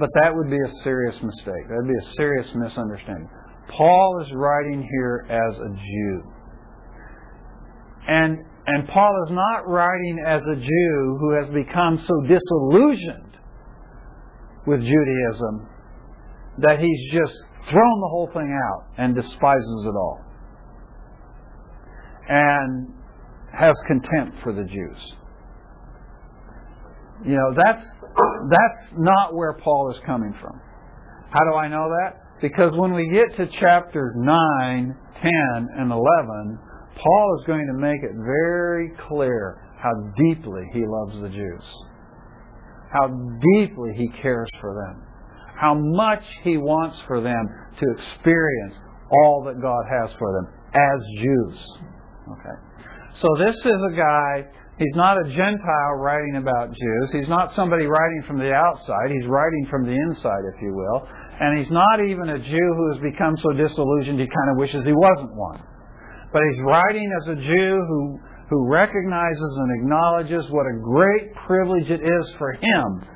But 0.00 0.10
that 0.20 0.34
would 0.34 0.50
be 0.50 0.56
a 0.56 0.82
serious 0.82 1.14
mistake. 1.22 1.68
That 1.68 1.76
would 1.76 1.86
be 1.86 1.94
a 1.94 2.14
serious 2.16 2.48
misunderstanding. 2.56 3.28
Paul 3.70 4.20
is 4.20 4.32
writing 4.34 4.82
here 4.82 5.26
as 5.30 5.58
a 5.60 5.68
Jew. 5.76 6.22
And, 8.08 8.38
and 8.66 8.88
Paul 8.88 9.14
is 9.28 9.32
not 9.32 9.68
writing 9.68 10.18
as 10.26 10.42
a 10.42 10.56
Jew 10.56 11.18
who 11.20 11.34
has 11.40 11.48
become 11.50 12.04
so 12.04 12.20
disillusioned 12.22 13.36
with 14.66 14.80
Judaism 14.80 15.68
that 16.58 16.80
he's 16.80 17.12
just 17.12 17.34
thrown 17.70 18.00
the 18.00 18.08
whole 18.10 18.30
thing 18.34 18.50
out 18.50 18.86
and 18.98 19.14
despises 19.14 19.86
it 19.86 19.94
all 19.94 20.25
and 22.28 22.88
has 23.52 23.74
contempt 23.86 24.36
for 24.42 24.52
the 24.52 24.64
Jews. 24.64 25.12
You 27.24 27.36
know, 27.36 27.54
that's, 27.56 27.82
that's 27.82 28.92
not 28.96 29.34
where 29.34 29.54
Paul 29.54 29.90
is 29.94 30.00
coming 30.04 30.34
from. 30.40 30.60
How 31.30 31.44
do 31.50 31.56
I 31.56 31.68
know 31.68 31.88
that? 31.88 32.22
Because 32.40 32.72
when 32.76 32.92
we 32.92 33.08
get 33.10 33.36
to 33.36 33.60
chapters 33.60 34.12
9, 34.16 34.96
10, 35.22 35.68
and 35.78 35.90
11, 35.90 36.58
Paul 37.02 37.38
is 37.40 37.46
going 37.46 37.66
to 37.66 37.80
make 37.80 38.02
it 38.02 38.12
very 38.14 38.92
clear 39.08 39.62
how 39.78 39.92
deeply 40.16 40.62
he 40.72 40.84
loves 40.86 41.20
the 41.20 41.28
Jews, 41.28 41.62
how 42.92 43.08
deeply 43.08 43.92
he 43.96 44.08
cares 44.20 44.48
for 44.60 44.74
them, 44.74 45.06
how 45.58 45.74
much 45.74 46.22
he 46.42 46.56
wants 46.58 46.98
for 47.06 47.20
them 47.20 47.48
to 47.80 47.86
experience 47.92 48.74
all 49.10 49.44
that 49.46 49.60
God 49.60 49.84
has 49.90 50.10
for 50.18 50.32
them 50.32 50.52
as 50.74 51.00
Jews. 51.22 51.58
Okay. 52.26 52.56
So 53.22 53.28
this 53.38 53.54
is 53.54 53.80
a 53.92 53.94
guy, 53.96 54.44
he's 54.78 54.94
not 54.94 55.16
a 55.16 55.24
Gentile 55.30 55.94
writing 56.02 56.36
about 56.36 56.68
Jews. 56.68 57.08
He's 57.12 57.28
not 57.28 57.54
somebody 57.54 57.86
writing 57.86 58.24
from 58.26 58.38
the 58.38 58.52
outside. 58.52 59.10
He's 59.10 59.26
writing 59.26 59.66
from 59.70 59.86
the 59.86 59.94
inside, 59.94 60.42
if 60.54 60.60
you 60.60 60.74
will. 60.74 61.08
And 61.40 61.58
he's 61.58 61.70
not 61.70 62.00
even 62.04 62.28
a 62.30 62.38
Jew 62.38 62.68
who 62.76 62.92
has 62.92 63.00
become 63.02 63.36
so 63.38 63.52
disillusioned 63.52 64.18
he 64.18 64.26
kind 64.26 64.50
of 64.50 64.56
wishes 64.58 64.84
he 64.84 64.92
wasn't 64.92 65.34
one. 65.36 65.62
But 66.32 66.42
he's 66.50 66.62
writing 66.64 67.08
as 67.22 67.38
a 67.38 67.40
Jew 67.40 67.74
who, 67.88 68.18
who 68.50 68.68
recognizes 68.68 69.52
and 69.56 69.80
acknowledges 69.80 70.44
what 70.50 70.66
a 70.66 70.80
great 70.82 71.34
privilege 71.46 71.90
it 71.90 72.00
is 72.02 72.26
for 72.38 72.52
him, 72.52 73.06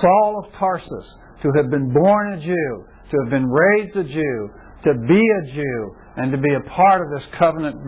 Saul 0.00 0.44
of 0.44 0.52
Tarsus, 0.54 1.06
to 1.42 1.52
have 1.56 1.70
been 1.70 1.92
born 1.92 2.32
a 2.34 2.40
Jew, 2.40 2.84
to 3.10 3.16
have 3.22 3.30
been 3.30 3.48
raised 3.48 3.96
a 3.96 4.04
Jew, 4.04 4.50
to 4.84 4.94
be 5.08 5.20
a 5.20 5.52
Jew, 5.54 5.94
and 6.18 6.32
to 6.32 6.38
be 6.38 6.52
a 6.52 6.60
part 6.68 7.00
of 7.00 7.08
this 7.14 7.26
covenant 7.38 7.78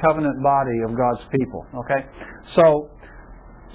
covenant 0.00 0.42
body 0.42 0.78
of 0.86 0.96
God's 0.96 1.26
people. 1.36 1.66
Okay, 1.74 2.06
so 2.54 2.88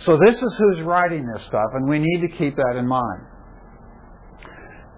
so 0.06 0.18
this 0.26 0.36
is 0.36 0.52
who's 0.58 0.86
writing 0.86 1.28
this 1.28 1.46
stuff, 1.48 1.68
and 1.74 1.88
we 1.88 2.00
need 2.00 2.22
to 2.22 2.38
keep 2.38 2.56
that 2.56 2.76
in 2.78 2.88
mind. 2.88 3.22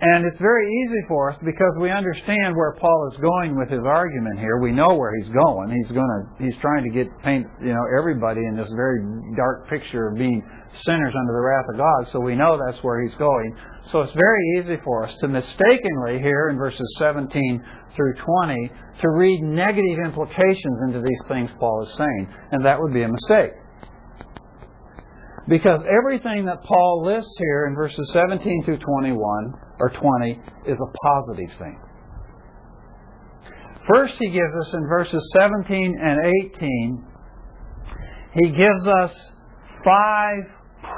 And 0.04 0.26
it's 0.26 0.40
very 0.42 0.66
easy 0.66 1.02
for 1.08 1.30
us 1.30 1.38
because 1.46 1.74
we 1.80 1.92
understand 1.92 2.56
where 2.56 2.74
Paul 2.82 3.10
is 3.14 3.20
going 3.22 3.56
with 3.56 3.70
his 3.70 3.86
argument 3.86 4.40
here. 4.40 4.58
We 4.58 4.72
know 4.72 4.96
where 4.96 5.14
he's 5.22 5.30
going. 5.30 5.70
He's 5.70 5.94
going 5.94 6.10
to 6.10 6.44
he's 6.44 6.58
trying 6.60 6.84
to 6.86 6.90
get 6.90 7.06
paint 7.22 7.46
you 7.62 7.74
know 7.74 7.86
everybody 7.98 8.42
in 8.42 8.58
this 8.58 8.70
very 8.76 8.98
dark 9.38 9.70
picture 9.70 10.10
of 10.10 10.18
being 10.18 10.42
sinners 10.86 11.14
under 11.14 11.34
the 11.34 11.42
wrath 11.46 11.66
of 11.70 11.78
God. 11.78 12.12
So 12.12 12.20
we 12.20 12.34
know 12.34 12.58
that's 12.66 12.84
where 12.84 13.04
he's 13.04 13.14
going. 13.18 13.56
So 13.92 14.02
it's 14.02 14.14
very 14.14 14.44
easy 14.58 14.82
for 14.84 15.06
us 15.06 15.14
to 15.22 15.28
mistakenly 15.28 16.18
here 16.18 16.50
in 16.50 16.58
verses 16.58 16.88
17 16.98 17.62
through 17.96 18.14
20 18.16 18.72
to 19.02 19.10
read 19.10 19.42
negative 19.42 19.98
implications 20.06 20.78
into 20.88 21.02
these 21.02 21.28
things 21.28 21.50
Paul 21.60 21.84
is 21.84 21.98
saying, 21.98 22.28
and 22.52 22.66
that 22.66 22.80
would 22.80 22.94
be 22.94 23.04
a 23.04 23.10
mistake. 23.10 23.52
Because 25.48 25.82
everything 25.90 26.46
that 26.46 26.64
Paul 26.64 27.04
lists 27.04 27.34
here 27.38 27.68
in 27.68 27.76
verses 27.76 28.10
17 28.14 28.64
through 28.64 28.78
21 28.78 29.18
or 29.80 29.90
20 29.90 30.40
is 30.68 30.78
a 30.80 30.98
positive 31.04 31.58
thing. 31.58 31.80
First, 33.90 34.14
he 34.20 34.30
gives 34.30 34.54
us 34.62 34.74
in 34.74 34.88
verses 34.88 35.22
17 35.38 35.96
and 36.00 36.20
18, 36.54 37.06
he 38.36 38.50
gives 38.50 38.88
us 38.88 39.12
five 39.84 40.44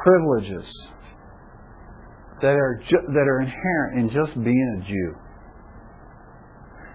privileges 0.04 0.70
that 2.42 2.52
are, 2.52 2.84
ju- 2.90 3.08
that 3.08 3.26
are 3.28 3.42
inherent 3.42 4.00
in 4.00 4.10
just 4.10 4.36
being 4.44 4.82
a 4.82 4.88
Jew. 4.88 5.23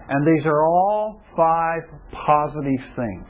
And 0.09 0.27
these 0.27 0.47
are 0.47 0.66
all 0.66 1.21
five 1.37 1.83
positive 2.12 2.81
things. 2.97 3.29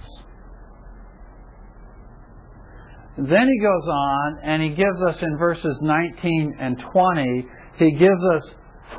Then 3.16 3.48
he 3.48 3.58
goes 3.60 3.88
on 3.88 4.38
and 4.44 4.62
he 4.62 4.68
gives 4.70 5.02
us 5.08 5.16
in 5.20 5.38
verses 5.38 5.76
19 5.82 6.56
and 6.60 6.80
20, 6.92 7.46
he 7.78 7.90
gives 7.92 8.22
us 8.36 8.50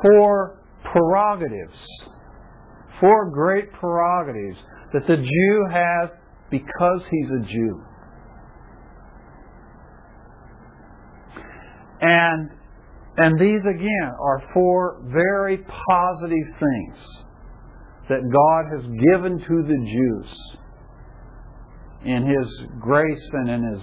four 0.02 0.62
prerogatives. 0.92 1.78
Four 3.00 3.30
great 3.30 3.72
prerogatives 3.72 4.58
that 4.92 5.06
the 5.06 5.16
Jew 5.16 5.66
has 5.72 6.10
because 6.50 7.02
he's 7.10 7.30
a 7.30 7.46
Jew. 7.50 7.82
And, 12.02 12.50
and 13.16 13.40
these 13.40 13.60
again 13.60 14.12
are 14.20 14.42
four 14.52 15.00
very 15.06 15.58
positive 15.58 16.46
things 16.58 16.98
that 18.10 18.26
God 18.26 18.64
has 18.74 18.82
given 18.82 19.38
to 19.38 19.62
the 19.70 19.78
Jews 19.78 20.26
in 22.04 22.26
His 22.26 22.66
grace 22.80 23.28
and 23.34 23.48
in 23.48 23.62
His 23.72 23.82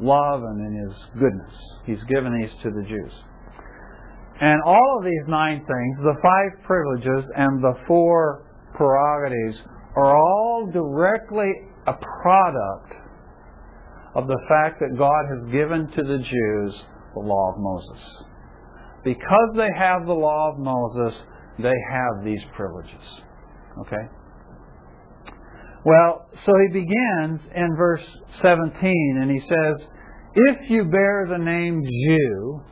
love 0.00 0.42
and 0.42 0.60
in 0.66 0.88
His 0.88 0.96
goodness. 1.20 1.54
He's 1.84 2.02
given 2.04 2.40
these 2.40 2.50
to 2.62 2.70
the 2.70 2.82
Jews. 2.88 3.12
And 4.40 4.62
all 4.64 4.96
of 4.98 5.04
these 5.04 5.28
nine 5.28 5.58
things, 5.58 5.96
the 6.02 6.16
five 6.22 6.64
privileges 6.64 7.30
and 7.36 7.62
the 7.62 7.74
four 7.86 8.46
prerogatives, 8.74 9.58
are 9.94 10.16
all 10.16 10.70
directly 10.72 11.50
a 11.86 11.92
product 12.22 12.94
of 14.14 14.26
the 14.26 14.40
fact 14.48 14.80
that 14.80 14.96
God 14.96 15.24
has 15.28 15.52
given 15.52 15.86
to 15.86 16.02
the 16.02 16.18
Jews 16.18 16.82
the 17.12 17.20
law 17.20 17.52
of 17.52 17.58
Moses. 17.58 18.02
Because 19.04 19.50
they 19.56 19.68
have 19.76 20.06
the 20.06 20.14
law 20.14 20.52
of 20.52 20.58
Moses, 20.58 21.22
they 21.58 21.76
have 21.92 22.24
these 22.24 22.40
privileges. 22.56 23.22
Okay? 23.78 24.08
Well, 25.84 26.26
so 26.44 26.52
he 26.66 26.72
begins 26.72 27.48
in 27.54 27.76
verse 27.76 28.04
17 28.42 29.18
and 29.22 29.30
he 29.30 29.40
says, 29.40 29.88
If 30.34 30.70
you 30.70 30.84
bear 30.84 31.26
the 31.30 31.38
name 31.38 31.82
Jew 31.82 32.62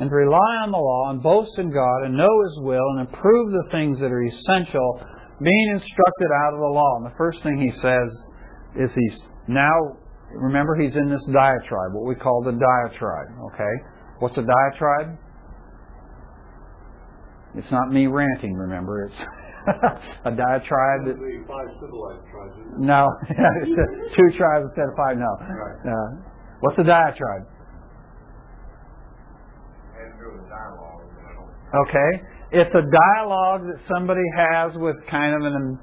and 0.00 0.10
rely 0.10 0.64
on 0.64 0.70
the 0.72 0.78
law 0.78 1.10
and 1.10 1.22
boast 1.22 1.52
in 1.58 1.70
God 1.70 2.04
and 2.04 2.16
know 2.16 2.42
His 2.48 2.64
will 2.64 2.88
and 2.96 3.06
improve 3.06 3.52
the 3.52 3.68
things 3.70 4.00
that 4.00 4.10
are 4.10 4.22
essential, 4.22 5.04
being 5.42 5.70
instructed 5.72 6.30
out 6.44 6.54
of 6.54 6.60
the 6.60 6.72
law. 6.72 6.96
And 6.96 7.06
the 7.06 7.16
first 7.16 7.42
thing 7.42 7.58
he 7.58 7.70
says 7.80 8.10
is 8.76 8.94
he's 8.94 9.18
now, 9.48 9.72
remember, 10.32 10.76
he's 10.76 10.96
in 10.96 11.10
this 11.10 11.24
diatribe, 11.32 11.92
what 11.92 12.06
we 12.06 12.14
call 12.14 12.42
the 12.42 12.52
diatribe, 12.52 13.28
okay? 13.52 13.74
What's 14.20 14.38
a 14.38 14.42
diatribe? 14.42 15.18
It's 17.56 17.70
not 17.70 17.90
me 17.90 18.06
ranting, 18.06 18.54
remember. 18.54 19.04
It's 19.04 19.20
a 20.24 20.32
diatribe. 20.32 21.06
That, 21.06 21.16
five 21.46 21.68
civilized 21.80 22.24
tribes. 22.30 22.54
no, 22.78 23.08
two 24.16 24.28
tribes 24.36 24.66
instead 24.68 24.88
of 24.88 24.96
five. 24.96 25.16
No. 25.18 25.32
Right. 25.40 25.78
Uh, 25.84 26.08
what's 26.60 26.78
a 26.78 26.84
diatribe? 26.84 27.44
And 29.96 30.16
through 30.16 30.40
the 30.40 30.48
dialogue, 30.48 31.04
and 31.12 31.26
I 31.26 31.32
don't 31.36 31.50
Okay, 31.88 32.10
it's 32.52 32.74
a 32.74 32.84
dialogue 32.88 33.62
that 33.68 33.80
somebody 33.86 34.24
has 34.36 34.72
with 34.76 34.96
kind 35.10 35.34
of 35.34 35.42
an 35.52 35.78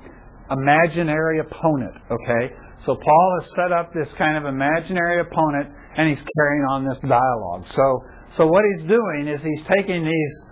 imaginary 0.51 1.39
opponent. 1.39 1.93
Okay, 2.09 2.53
so 2.85 2.95
Paul 2.95 3.39
has 3.41 3.49
set 3.55 3.71
up 3.71 3.93
this 3.93 4.09
kind 4.17 4.37
of 4.37 4.45
imaginary 4.45 5.21
opponent, 5.21 5.69
and 5.97 6.09
he's 6.09 6.23
carrying 6.35 6.65
on 6.69 6.85
this 6.87 6.97
dialogue. 7.01 7.65
So, 7.75 8.03
so 8.37 8.47
what 8.47 8.63
he's 8.75 8.87
doing 8.87 9.27
is 9.27 9.41
he's 9.41 9.65
taking 9.67 10.03
these 10.03 10.46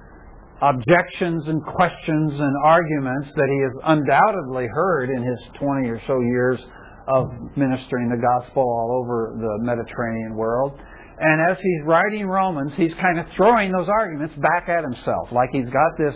objections 0.69 1.47
and 1.47 1.63
questions 1.63 2.33
and 2.33 2.53
arguments 2.63 3.29
that 3.35 3.49
he 3.53 3.61
has 3.61 3.71
undoubtedly 3.85 4.67
heard 4.71 5.09
in 5.09 5.21
his 5.21 5.39
20 5.59 5.89
or 5.89 6.01
so 6.07 6.19
years 6.19 6.59
of 7.07 7.29
ministering 7.55 8.09
the 8.09 8.17
gospel 8.17 8.63
all 8.63 9.03
over 9.03 9.35
the 9.37 9.63
Mediterranean 9.63 10.35
world. 10.35 10.73
And 11.19 11.51
as 11.51 11.57
he's 11.61 11.81
writing 11.85 12.27
Romans, 12.27 12.73
he's 12.75 12.93
kind 12.99 13.19
of 13.19 13.25
throwing 13.37 13.71
those 13.71 13.87
arguments 13.87 14.35
back 14.35 14.67
at 14.67 14.83
himself, 14.83 15.31
like 15.31 15.49
he's 15.51 15.69
got 15.69 15.97
this 15.97 16.15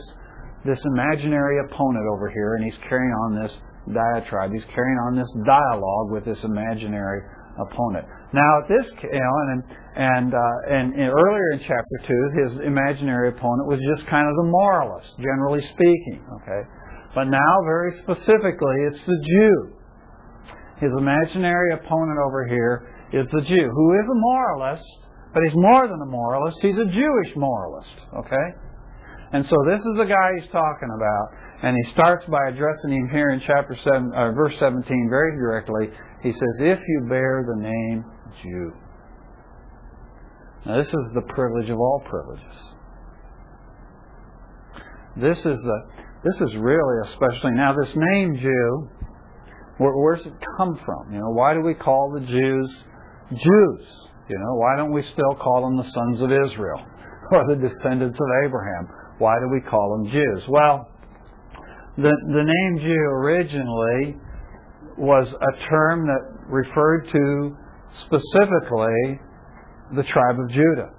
this 0.66 0.80
imaginary 0.94 1.56
opponent 1.64 2.06
over 2.12 2.30
here, 2.30 2.56
and 2.56 2.66
he's 2.66 2.78
carrying 2.90 3.14
on 3.14 3.42
this 3.42 3.54
diatribe. 3.94 4.52
He's 4.52 4.66
carrying 4.76 4.98
on 5.08 5.16
this 5.16 5.30
dialogue 5.46 6.12
with 6.12 6.26
this 6.26 6.44
imaginary 6.44 7.22
opponent. 7.60 8.06
Now, 8.32 8.62
at 8.62 8.70
this, 8.70 8.86
you 9.04 9.20
know, 9.20 9.36
and 9.52 9.64
and 9.98 10.30
uh, 10.34 10.58
and, 10.70 10.94
and 10.94 11.10
earlier 11.10 11.48
in 11.54 11.60
chapter 11.66 11.98
two, 12.08 12.24
his 12.46 12.52
imaginary 12.62 13.30
opponent 13.30 13.68
was 13.68 13.80
just 13.96 14.08
kind 14.08 14.30
of 14.30 14.36
the 14.38 14.48
moralist, 14.48 15.10
generally 15.18 15.62
speaking. 15.74 16.22
Okay, 16.42 16.62
but 17.16 17.26
now, 17.26 17.54
very 17.66 17.98
specifically, 18.06 18.86
it's 18.86 19.02
the 19.06 19.20
Jew. 19.26 19.56
His 20.80 20.92
imaginary 20.96 21.74
opponent 21.74 22.20
over 22.24 22.48
here 22.48 22.88
is 23.12 23.26
the 23.34 23.42
Jew, 23.42 23.68
who 23.68 23.88
is 23.98 24.06
a 24.06 24.16
moralist, 24.16 24.86
but 25.34 25.44
he's 25.44 25.58
more 25.58 25.88
than 25.88 26.00
a 26.00 26.06
moralist. 26.06 26.58
He's 26.62 26.78
a 26.78 26.86
Jewish 26.86 27.36
moralist. 27.36 27.98
Okay, 28.14 28.48
and 29.34 29.44
so 29.44 29.56
this 29.66 29.82
is 29.82 29.96
the 29.98 30.06
guy 30.06 30.28
he's 30.38 30.52
talking 30.54 30.94
about, 30.94 31.26
and 31.66 31.76
he 31.76 31.92
starts 31.92 32.24
by 32.30 32.48
addressing 32.48 32.94
him 32.94 33.10
here 33.10 33.32
in 33.32 33.42
chapter 33.42 33.76
seven, 33.84 34.14
uh, 34.14 34.32
verse 34.38 34.54
seventeen, 34.60 35.08
very 35.10 35.34
directly. 35.36 35.90
He 36.22 36.32
says, 36.32 36.56
"If 36.60 36.80
you 36.88 37.06
bear 37.10 37.46
the 37.48 37.62
name 37.62 38.06
Jew." 38.44 38.74
Now, 40.66 40.78
this 40.78 40.88
is 40.88 41.14
the 41.16 41.22
privilege 41.34 41.70
of 41.70 41.80
all 41.80 42.04
privileges. 42.06 42.70
This 45.16 45.38
is 45.40 45.46
a, 45.66 45.78
this 46.24 46.36
is 46.42 46.56
really 46.58 47.10
especially 47.12 47.52
now 47.52 47.74
this 47.74 47.96
name 47.96 48.36
Jew. 48.36 48.90
Where, 49.78 49.96
where's 49.96 50.26
it 50.26 50.34
come 50.58 50.78
from? 50.86 51.14
You 51.14 51.20
know, 51.20 51.30
why 51.30 51.54
do 51.54 51.62
we 51.62 51.74
call 51.74 52.12
the 52.14 52.26
Jews 52.26 52.70
Jews? 53.32 53.88
You 54.28 54.38
know, 54.38 54.56
why 54.56 54.76
don't 54.76 54.92
we 54.92 55.04
still 55.14 55.36
call 55.42 55.64
them 55.64 55.78
the 55.78 55.90
sons 55.92 56.22
of 56.22 56.32
Israel 56.32 56.86
or 57.32 57.48
the 57.48 57.56
descendants 57.56 58.20
of 58.20 58.28
Abraham? 58.46 58.88
Why 59.18 59.36
do 59.40 59.50
we 59.52 59.62
call 59.62 59.98
them 59.98 60.12
Jews? 60.12 60.44
Well, 60.50 60.88
the 61.98 62.12
the 62.12 62.44
name 62.44 62.80
Jew 62.80 63.02
originally 63.16 64.16
was 65.00 65.28
a 65.28 65.70
term 65.70 66.06
that 66.08 66.22
referred 66.48 67.08
to 67.12 67.56
specifically 68.06 69.20
the 69.96 70.04
tribe 70.04 70.38
of 70.40 70.50
Judah. 70.50 70.92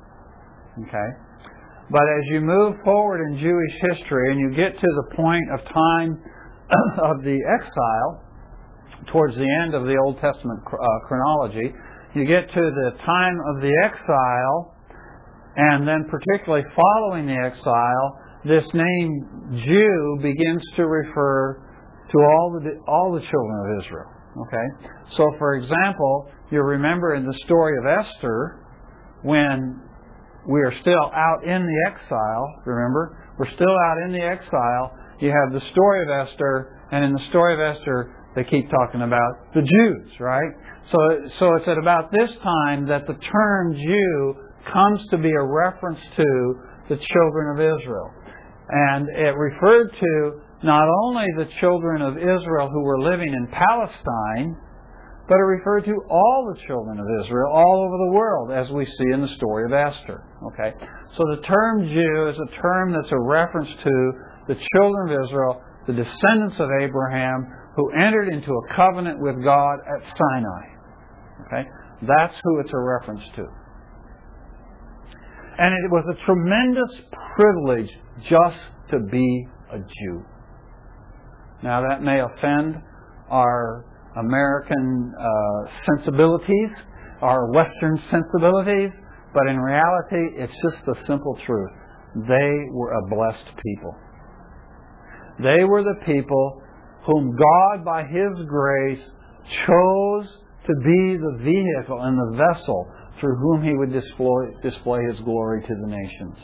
Okay? 0.88 1.08
But 1.90 2.02
as 2.02 2.24
you 2.30 2.40
move 2.40 2.76
forward 2.84 3.20
in 3.28 3.38
Jewish 3.38 3.74
history 3.92 4.32
and 4.32 4.40
you 4.40 4.50
get 4.56 4.72
to 4.78 4.86
the 4.86 5.16
point 5.16 5.44
of 5.52 5.60
time 5.72 6.22
of 7.02 7.22
the 7.22 7.38
exile, 7.60 8.24
towards 9.12 9.34
the 9.34 9.48
end 9.62 9.74
of 9.74 9.84
the 9.84 9.96
Old 9.96 10.20
Testament 10.20 10.60
uh, 10.66 11.06
chronology, 11.06 11.72
you 12.14 12.24
get 12.26 12.48
to 12.48 12.60
the 12.60 12.90
time 13.04 13.38
of 13.54 13.62
the 13.62 13.72
exile, 13.84 14.74
and 15.56 15.86
then 15.86 16.06
particularly 16.10 16.64
following 16.74 17.26
the 17.26 17.36
exile, 17.36 18.18
this 18.44 18.64
name 18.72 19.60
Jew 19.64 20.18
begins 20.22 20.62
to 20.76 20.86
refer 20.86 21.69
to 22.12 22.18
all 22.18 22.60
the 22.60 22.70
all 22.86 23.12
the 23.12 23.20
children 23.20 23.56
of 23.64 23.84
Israel. 23.84 24.10
Okay, 24.46 24.90
so 25.16 25.30
for 25.38 25.54
example, 25.54 26.30
you 26.50 26.62
remember 26.62 27.14
in 27.14 27.24
the 27.24 27.34
story 27.44 27.76
of 27.78 28.06
Esther, 28.06 28.64
when 29.22 29.82
we 30.48 30.60
are 30.62 30.72
still 30.80 31.10
out 31.14 31.44
in 31.44 31.66
the 31.66 31.90
exile, 31.90 32.46
remember? 32.64 33.16
We're 33.38 33.52
still 33.54 33.76
out 33.86 33.98
in 34.04 34.12
the 34.12 34.22
exile. 34.22 34.96
You 35.20 35.30
have 35.30 35.52
the 35.52 35.66
story 35.70 36.02
of 36.02 36.28
Esther, 36.28 36.78
and 36.92 37.04
in 37.04 37.12
the 37.12 37.24
story 37.28 37.54
of 37.54 37.76
Esther, 37.76 38.14
they 38.34 38.44
keep 38.44 38.70
talking 38.70 39.02
about 39.02 39.52
the 39.54 39.62
Jews, 39.62 40.12
right? 40.20 40.50
So, 40.90 40.98
so 41.38 41.54
it's 41.56 41.68
at 41.68 41.78
about 41.78 42.10
this 42.10 42.30
time 42.42 42.86
that 42.86 43.06
the 43.06 43.14
term 43.14 43.74
Jew 43.74 44.34
comes 44.72 45.00
to 45.10 45.18
be 45.18 45.30
a 45.30 45.44
reference 45.44 46.00
to 46.16 46.54
the 46.88 46.96
children 46.96 47.54
of 47.54 47.80
Israel. 47.80 48.10
And 48.68 49.08
it 49.08 49.34
referred 49.36 49.90
to 49.98 50.40
not 50.62 50.84
only 51.04 51.26
the 51.36 51.48
children 51.60 52.02
of 52.02 52.16
Israel 52.18 52.68
who 52.70 52.82
were 52.82 53.00
living 53.00 53.32
in 53.32 53.48
Palestine, 53.48 54.56
but 55.30 55.36
it 55.36 55.46
referred 55.46 55.84
to 55.84 55.94
all 56.10 56.52
the 56.52 56.60
children 56.66 56.98
of 56.98 57.06
Israel 57.24 57.52
all 57.54 57.86
over 57.86 57.96
the 57.96 58.12
world, 58.12 58.50
as 58.50 58.68
we 58.70 58.84
see 58.84 59.12
in 59.12 59.20
the 59.20 59.34
story 59.36 59.64
of 59.64 59.72
Esther. 59.72 60.26
Okay? 60.52 60.74
So 61.16 61.24
the 61.36 61.42
term 61.46 61.86
Jew 61.86 62.28
is 62.28 62.36
a 62.36 62.60
term 62.60 62.92
that's 62.92 63.12
a 63.12 63.20
reference 63.20 63.70
to 63.84 64.12
the 64.48 64.56
children 64.74 65.12
of 65.12 65.24
Israel, 65.24 65.62
the 65.86 65.92
descendants 65.92 66.58
of 66.58 66.68
Abraham, 66.82 67.46
who 67.76 67.92
entered 67.92 68.28
into 68.28 68.50
a 68.50 68.74
covenant 68.74 69.22
with 69.22 69.42
God 69.44 69.78
at 69.86 70.02
Sinai. 70.02 70.64
Okay? 71.46 71.68
That's 72.02 72.34
who 72.42 72.60
it's 72.60 72.72
a 72.72 72.80
reference 72.80 73.22
to. 73.36 73.46
And 75.58 75.72
it 75.72 75.90
was 75.90 76.04
a 76.10 76.24
tremendous 76.24 76.90
privilege 77.36 77.90
just 78.28 78.58
to 78.90 78.98
be 79.10 79.46
a 79.72 79.78
Jew. 79.78 80.24
Now, 81.62 81.86
that 81.88 82.02
may 82.02 82.20
offend 82.20 82.76
our 83.28 83.84
American 84.16 85.12
uh, 85.18 85.70
sensibilities, 85.86 86.70
our 87.22 87.50
Western 87.52 87.98
sensibilities, 88.10 88.92
but 89.34 89.46
in 89.46 89.58
reality, 89.58 90.36
it's 90.36 90.52
just 90.52 90.84
the 90.86 90.94
simple 91.06 91.38
truth. 91.46 91.70
They 92.26 92.66
were 92.72 92.92
a 92.92 93.08
blessed 93.08 93.56
people. 93.62 93.94
They 95.42 95.64
were 95.64 95.82
the 95.82 96.00
people 96.04 96.62
whom 97.06 97.36
God, 97.36 97.84
by 97.84 98.02
His 98.04 98.44
grace, 98.46 99.00
chose 99.66 100.26
to 100.66 100.74
be 100.84 101.16
the 101.16 101.38
vehicle 101.42 102.00
and 102.00 102.18
the 102.18 102.36
vessel 102.36 102.90
through 103.20 103.36
whom 103.36 103.62
He 103.62 103.74
would 103.74 103.92
display, 103.92 104.46
display 104.62 105.00
His 105.10 105.20
glory 105.20 105.62
to 105.62 105.74
the 105.82 105.86
nations. 105.86 106.36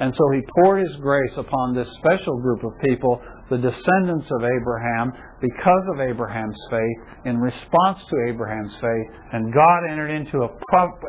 And 0.00 0.14
so 0.14 0.22
He 0.32 0.40
poured 0.56 0.86
His 0.86 0.96
grace 0.96 1.36
upon 1.36 1.74
this 1.74 1.88
special 1.98 2.40
group 2.40 2.64
of 2.64 2.72
people, 2.84 3.22
the 3.50 3.58
descendants 3.58 4.28
of 4.30 4.44
Abraham, 4.44 5.12
because 5.40 5.84
of 5.94 6.00
Abraham's 6.00 6.58
faith, 6.70 6.98
in 7.24 7.38
response 7.38 7.98
to 8.08 8.16
Abraham's 8.28 8.74
faith, 8.74 9.08
and 9.32 9.52
God 9.52 9.88
entered 9.90 10.10
into 10.10 10.44
a 10.44 10.50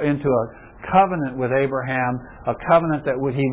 into 0.05 0.29
a 0.29 0.45
covenant 0.87 1.37
with 1.37 1.51
Abraham, 1.51 2.19
a 2.47 2.55
covenant 2.67 3.03
that 3.03 3.19
he 3.35 3.45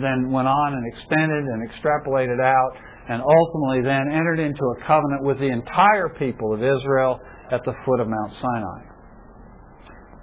then 0.00 0.32
went 0.32 0.48
on 0.48 0.72
and 0.72 0.84
extended 0.92 1.44
and 1.44 1.68
extrapolated 1.68 2.40
out, 2.40 2.72
and 3.08 3.20
ultimately 3.20 3.82
then 3.82 4.08
entered 4.12 4.40
into 4.40 4.64
a 4.64 4.86
covenant 4.86 5.22
with 5.22 5.38
the 5.38 5.48
entire 5.48 6.08
people 6.18 6.54
of 6.54 6.60
Israel 6.60 7.20
at 7.52 7.60
the 7.64 7.74
foot 7.84 8.00
of 8.00 8.08
Mount 8.08 8.32
Sinai. 8.40 8.80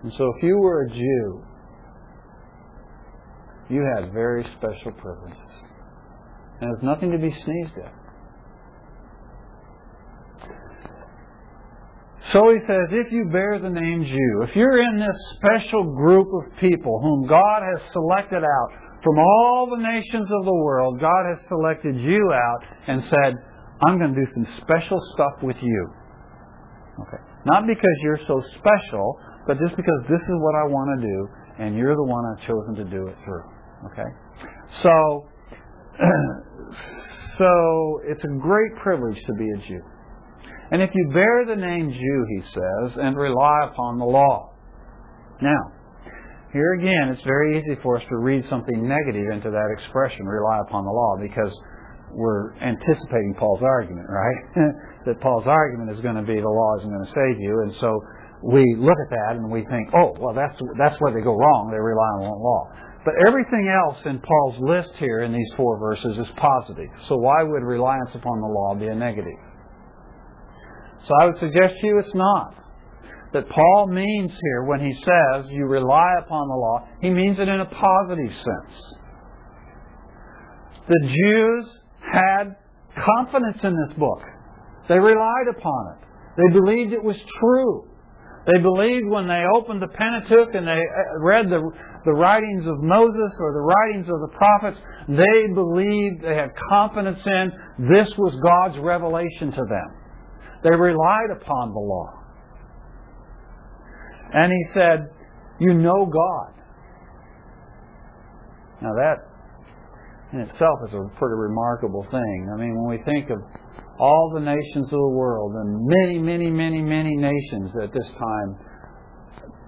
And 0.03 0.13
so 0.13 0.33
if 0.37 0.43
you 0.43 0.57
were 0.57 0.83
a 0.83 0.89
Jew, 0.89 1.43
you 3.69 3.83
had 3.95 4.13
very 4.13 4.43
special 4.57 4.91
privileges. 4.93 5.37
And 6.59 6.71
there's 6.71 6.83
nothing 6.83 7.11
to 7.11 7.17
be 7.17 7.29
sneezed 7.29 7.77
at. 7.85 7.93
So 12.33 12.51
he 12.51 12.59
says, 12.67 12.91
if 12.91 13.11
you 13.11 13.29
bear 13.31 13.59
the 13.59 13.69
name 13.69 14.03
Jew, 14.03 14.43
if 14.43 14.55
you're 14.55 14.83
in 14.83 14.99
this 14.99 15.17
special 15.37 15.95
group 15.95 16.27
of 16.27 16.59
people 16.59 16.99
whom 17.01 17.27
God 17.27 17.61
has 17.63 17.79
selected 17.93 18.43
out 18.43 18.69
from 19.01 19.17
all 19.17 19.69
the 19.71 19.81
nations 19.81 20.27
of 20.27 20.45
the 20.45 20.53
world, 20.53 20.99
God 20.99 21.23
has 21.29 21.39
selected 21.47 21.95
you 21.95 22.33
out 22.33 22.63
and 22.87 23.01
said, 23.03 23.33
I'm 23.85 23.97
going 23.97 24.13
to 24.13 24.19
do 24.19 24.27
some 24.33 24.45
special 24.59 24.99
stuff 25.13 25.41
with 25.41 25.55
you. 25.61 25.89
Okay. 26.99 27.23
Not 27.45 27.63
because 27.65 27.95
you're 28.03 28.19
so 28.27 28.43
special, 28.59 29.19
but 29.45 29.57
just 29.59 29.77
because 29.77 30.01
this 30.09 30.19
is 30.19 30.35
what 30.43 30.55
I 30.55 30.67
want 30.67 30.99
to 30.99 31.07
do, 31.07 31.27
and 31.63 31.77
you're 31.77 31.95
the 31.95 32.03
one 32.03 32.25
I've 32.25 32.45
chosen 32.45 32.75
to 32.75 32.83
do 32.83 33.07
it 33.07 33.15
through. 33.23 33.43
Okay? 33.93 34.09
So, 34.83 35.29
so 37.37 38.01
it's 38.03 38.23
a 38.23 38.33
great 38.41 38.75
privilege 38.83 39.15
to 39.15 39.33
be 39.33 39.47
a 39.55 39.57
Jew. 39.67 39.81
And 40.71 40.81
if 40.81 40.89
you 40.93 41.09
bear 41.13 41.45
the 41.45 41.55
name 41.55 41.91
Jew, 41.91 42.25
he 42.29 42.41
says, 42.41 42.97
and 42.99 43.15
rely 43.15 43.69
upon 43.71 43.99
the 43.99 44.05
law. 44.05 44.51
Now, 45.41 45.71
here 46.51 46.73
again, 46.73 47.13
it's 47.13 47.23
very 47.23 47.59
easy 47.59 47.79
for 47.83 47.97
us 47.97 48.03
to 48.09 48.17
read 48.17 48.43
something 48.49 48.87
negative 48.87 49.31
into 49.31 49.51
that 49.51 49.69
expression, 49.79 50.25
rely 50.25 50.59
upon 50.67 50.83
the 50.83 50.91
law, 50.91 51.15
because 51.19 51.53
we're 52.11 52.55
anticipating 52.57 53.35
Paul's 53.37 53.63
argument, 53.63 54.07
right? 54.09 54.39
that 55.05 55.21
Paul's 55.21 55.47
argument 55.47 55.91
is 55.91 56.01
going 56.01 56.15
to 56.15 56.23
be 56.23 56.39
the 56.39 56.49
law 56.49 56.79
isn't 56.79 56.89
going 56.89 57.05
to 57.05 57.13
save 57.13 57.39
you, 57.39 57.61
and 57.63 57.73
so 57.79 57.99
we 58.43 58.63
look 58.77 58.97
at 58.97 59.09
that 59.09 59.35
and 59.35 59.49
we 59.49 59.65
think, 59.65 59.89
oh, 59.95 60.15
well, 60.19 60.33
that's 60.33 60.59
that's 60.77 60.95
where 60.99 61.13
they 61.13 61.21
go 61.21 61.35
wrong. 61.35 61.71
They 61.71 61.79
rely 61.79 62.11
on 62.19 62.27
the 62.27 62.37
law. 62.37 62.69
But 63.03 63.15
everything 63.25 63.71
else 63.71 63.97
in 64.05 64.19
Paul's 64.19 64.59
list 64.59 64.91
here 64.99 65.23
in 65.23 65.31
these 65.31 65.51
four 65.55 65.79
verses 65.79 66.17
is 66.17 66.27
positive. 66.35 66.91
So 67.07 67.15
why 67.15 67.41
would 67.41 67.63
reliance 67.63 68.13
upon 68.13 68.41
the 68.41 68.47
law 68.47 68.75
be 68.75 68.87
a 68.87 68.95
negative? 68.95 69.39
So 71.05 71.13
I 71.21 71.25
would 71.25 71.37
suggest 71.37 71.75
to 71.79 71.87
you 71.87 71.99
it's 71.99 72.15
not. 72.15 72.55
That 73.33 73.49
Paul 73.49 73.87
means 73.87 74.31
here 74.31 74.63
when 74.63 74.79
he 74.79 74.93
says 74.93 75.45
you 75.49 75.65
rely 75.65 76.13
upon 76.19 76.47
the 76.47 76.55
law, 76.55 76.87
he 77.01 77.09
means 77.09 77.39
it 77.39 77.47
in 77.47 77.59
a 77.59 77.65
positive 77.65 78.31
sense. 78.31 78.95
The 80.87 81.07
Jews 81.07 81.69
had 81.99 82.55
confidence 82.95 83.63
in 83.63 83.75
this 83.85 83.97
book. 83.97 84.21
They 84.87 84.97
relied 84.97 85.47
upon 85.49 85.95
it. 85.95 86.07
They 86.37 86.53
believed 86.53 86.93
it 86.93 87.03
was 87.03 87.17
true. 87.39 87.89
They 88.47 88.59
believed 88.61 89.09
when 89.09 89.27
they 89.27 89.43
opened 89.53 89.81
the 89.81 89.89
Pentateuch 89.89 90.55
and 90.55 90.65
they 90.65 90.79
uh, 90.79 91.19
read 91.19 91.49
the, 91.49 91.59
the 92.05 92.13
writings 92.13 92.65
of 92.65 92.79
Moses 92.79 93.31
or 93.39 93.51
the 93.51 93.59
writings 93.59 94.07
of 94.07 94.21
the 94.21 94.31
prophets, 94.37 94.79
they 95.09 95.53
believed, 95.53 96.23
they 96.23 96.35
had 96.35 96.51
confidence 96.69 97.19
in 97.27 97.51
this 97.91 98.07
was 98.17 98.39
God's 98.41 98.79
revelation 98.79 99.51
to 99.51 99.65
them. 99.67 99.96
They 100.63 100.75
relied 100.75 101.29
upon 101.31 101.73
the 101.73 101.79
law. 101.79 102.13
And 104.33 104.51
he 104.51 104.63
said, 104.73 105.09
You 105.59 105.73
know 105.73 106.05
God. 106.05 106.53
Now 108.81 108.93
that 108.93 109.17
in 110.33 110.41
itself 110.41 110.79
is 110.87 110.93
a 110.93 111.07
pretty 111.17 111.35
remarkable 111.35 112.05
thing. 112.11 112.51
I 112.53 112.57
mean, 112.59 112.75
when 112.75 112.97
we 112.97 113.03
think 113.05 113.29
of 113.29 113.39
all 113.99 114.31
the 114.33 114.41
nations 114.41 114.85
of 114.85 114.99
the 114.99 115.13
world 115.15 115.53
and 115.55 115.85
many, 115.85 116.19
many, 116.19 116.51
many, 116.51 116.81
many 116.81 117.15
nations 117.15 117.71
at 117.81 117.93
this 117.93 118.09
time 118.11 118.57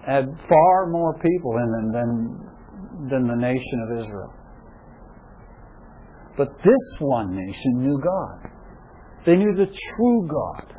had 0.05 0.25
far 0.47 0.87
more 0.87 1.13
people 1.19 1.55
in 1.57 1.71
them 1.71 1.91
than, 1.91 3.09
than 3.09 3.27
the 3.27 3.35
nation 3.35 3.87
of 3.89 4.05
Israel. 4.05 4.33
But 6.37 6.49
this 6.63 6.99
one 6.99 7.35
nation 7.35 7.83
knew 7.83 7.99
God. 7.99 8.51
They 9.25 9.35
knew 9.35 9.55
the 9.55 9.65
true 9.65 10.27
God. 10.27 10.78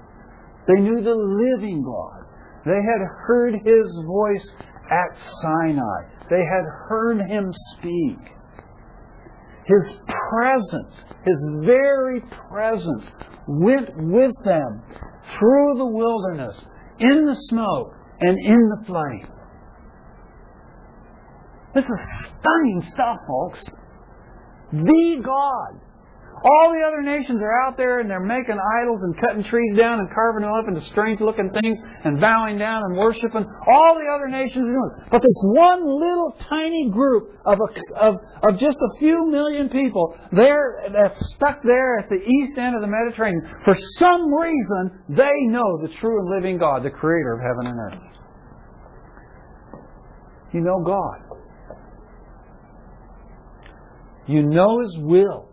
They 0.70 0.80
knew 0.82 1.02
the 1.02 1.14
living 1.14 1.82
God. 1.82 2.26
They 2.64 2.70
had 2.70 3.00
heard 3.26 3.54
His 3.54 4.04
voice 4.06 4.52
at 4.90 5.18
Sinai. 5.42 6.02
They 6.28 6.44
had 6.44 6.64
heard 6.88 7.20
Him 7.22 7.52
speak. 7.76 8.18
His 9.66 9.96
presence, 10.28 11.04
His 11.24 11.64
very 11.64 12.20
presence, 12.50 13.10
went 13.48 13.88
with 13.96 14.32
them 14.44 14.82
through 15.38 15.74
the 15.78 15.86
wilderness, 15.86 16.64
in 16.98 17.24
the 17.24 17.36
smoke, 17.48 17.94
and 18.20 18.36
in 18.38 18.68
the 18.68 18.84
flame. 18.86 19.32
This 21.74 21.84
is 21.84 22.06
stunning 22.40 22.82
stuff, 22.92 23.16
folks. 23.26 23.64
The 24.72 25.20
God 25.24 25.80
all 26.42 26.72
the 26.72 26.80
other 26.86 27.02
nations 27.02 27.38
are 27.42 27.52
out 27.66 27.76
there 27.76 28.00
and 28.00 28.08
they're 28.08 28.18
making 28.18 28.56
idols 28.56 29.00
and 29.02 29.14
cutting 29.20 29.44
trees 29.44 29.76
down 29.76 30.00
and 30.00 30.08
carving 30.08 30.42
them 30.42 30.52
up 30.52 30.64
into 30.68 30.80
strange 30.88 31.20
looking 31.20 31.50
things 31.50 31.78
and 32.04 32.20
bowing 32.20 32.56
down 32.56 32.82
and 32.88 32.96
worshiping. 32.96 33.44
All 33.68 33.94
the 33.94 34.08
other 34.08 34.28
nations 34.28 34.64
are 34.64 34.72
doing 34.72 34.90
it. 34.96 35.10
But 35.10 35.20
this 35.20 35.36
one 35.52 35.84
little 35.84 36.34
tiny 36.48 36.88
group 36.90 37.36
of, 37.44 37.58
a, 37.60 38.00
of, 38.00 38.14
of 38.42 38.58
just 38.58 38.78
a 38.78 38.98
few 38.98 39.28
million 39.28 39.68
people 39.68 40.16
there 40.32 40.88
that's 40.92 41.20
stuck 41.34 41.62
there 41.62 41.98
at 41.98 42.08
the 42.08 42.16
east 42.16 42.56
end 42.56 42.74
of 42.74 42.80
the 42.80 42.88
Mediterranean, 42.88 43.42
for 43.64 43.76
some 43.98 44.32
reason 44.32 45.04
they 45.10 45.44
know 45.52 45.78
the 45.82 45.92
true 46.00 46.20
and 46.20 46.30
living 46.30 46.58
God, 46.58 46.82
the 46.84 46.90
creator 46.90 47.34
of 47.34 47.40
heaven 47.40 47.66
and 47.66 47.78
earth. 47.78 48.10
You 50.52 50.62
know 50.62 50.82
God. 50.82 51.30
You 54.26 54.42
know 54.42 54.80
His 54.80 54.96
will. 55.04 55.49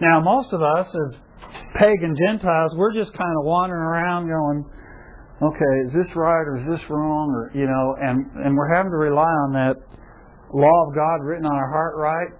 Now, 0.00 0.20
most 0.20 0.52
of 0.52 0.62
us, 0.62 0.86
as 0.86 1.16
pagan 1.74 2.14
Gentiles, 2.14 2.72
we're 2.76 2.94
just 2.94 3.12
kind 3.14 3.34
of 3.38 3.44
wandering 3.44 3.82
around 3.82 4.28
going, 4.28 4.64
okay, 5.42 5.74
is 5.86 5.92
this 5.92 6.14
right 6.14 6.46
or 6.46 6.56
is 6.58 6.66
this 6.68 6.90
wrong? 6.90 7.30
Or, 7.30 7.50
you 7.54 7.66
know, 7.66 7.96
and, 8.00 8.46
and 8.46 8.56
we're 8.56 8.72
having 8.74 8.90
to 8.90 8.98
rely 8.98 9.30
on 9.46 9.52
that 9.54 9.76
law 10.54 10.78
of 10.86 10.94
God 10.94 11.26
written 11.26 11.46
on 11.46 11.54
our 11.54 11.70
heart, 11.70 11.96
right? 11.96 12.30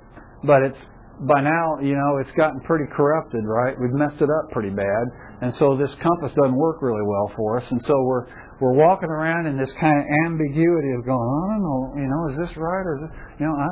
But 0.45 0.63
it's, 0.63 0.79
by 1.27 1.43
now, 1.43 1.83
you 1.83 1.99
know, 1.99 2.23
it's 2.23 2.31
gotten 2.39 2.61
pretty 2.63 2.87
corrupted, 2.95 3.43
right? 3.43 3.75
We've 3.75 3.95
messed 3.95 4.23
it 4.23 4.31
up 4.31 4.51
pretty 4.53 4.71
bad. 4.71 5.05
And 5.43 5.55
so 5.59 5.77
this 5.77 5.91
compass 5.99 6.31
doesn't 6.39 6.55
work 6.55 6.83
really 6.83 7.03
well 7.03 7.31
for 7.35 7.59
us. 7.59 7.67
And 7.71 7.83
so 7.87 7.95
we're, 8.07 8.27
we're 8.61 8.79
walking 8.79 9.11
around 9.11 9.47
in 9.47 9.59
this 9.59 9.73
kind 9.81 9.99
of 9.99 10.07
ambiguity 10.27 10.95
of 10.95 11.05
going, 11.07 11.27
I 11.27 11.43
don't 11.55 11.63
know, 11.63 11.83
you 11.99 12.07
know, 12.07 12.23
is 12.31 12.37
this 12.39 12.57
right 12.57 12.87
or 12.87 12.99
is 12.99 13.03
this, 13.03 13.13
you 13.41 13.47
know, 13.47 13.55
I, 13.55 13.69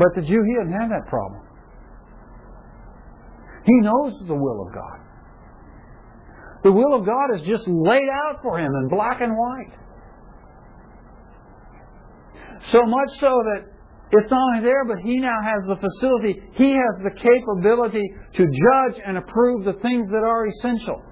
but 0.00 0.16
the 0.16 0.22
Jew, 0.22 0.40
he 0.48 0.54
didn't 0.56 0.72
have 0.72 0.88
that 0.88 1.04
problem. 1.08 1.44
He 3.64 3.80
knows 3.80 4.14
the 4.26 4.34
will 4.34 4.66
of 4.66 4.74
God. 4.74 4.98
The 6.64 6.72
will 6.72 6.94
of 6.94 7.06
God 7.06 7.34
is 7.34 7.42
just 7.46 7.66
laid 7.66 8.08
out 8.26 8.40
for 8.42 8.58
him 8.58 8.72
in 8.82 8.88
black 8.88 9.20
and 9.20 9.32
white. 9.32 9.78
So 12.70 12.80
much 12.86 13.18
so 13.18 13.42
that 13.54 13.66
it's 14.12 14.30
not 14.30 14.40
only 14.50 14.62
there, 14.62 14.84
but 14.84 14.98
he 15.02 15.18
now 15.18 15.36
has 15.42 15.62
the 15.66 15.76
facility, 15.76 16.40
he 16.54 16.70
has 16.70 17.02
the 17.02 17.10
capability 17.10 18.14
to 18.34 18.44
judge 18.44 19.00
and 19.04 19.16
approve 19.16 19.64
the 19.64 19.72
things 19.80 20.08
that 20.10 20.22
are 20.22 20.46
essential. 20.46 21.02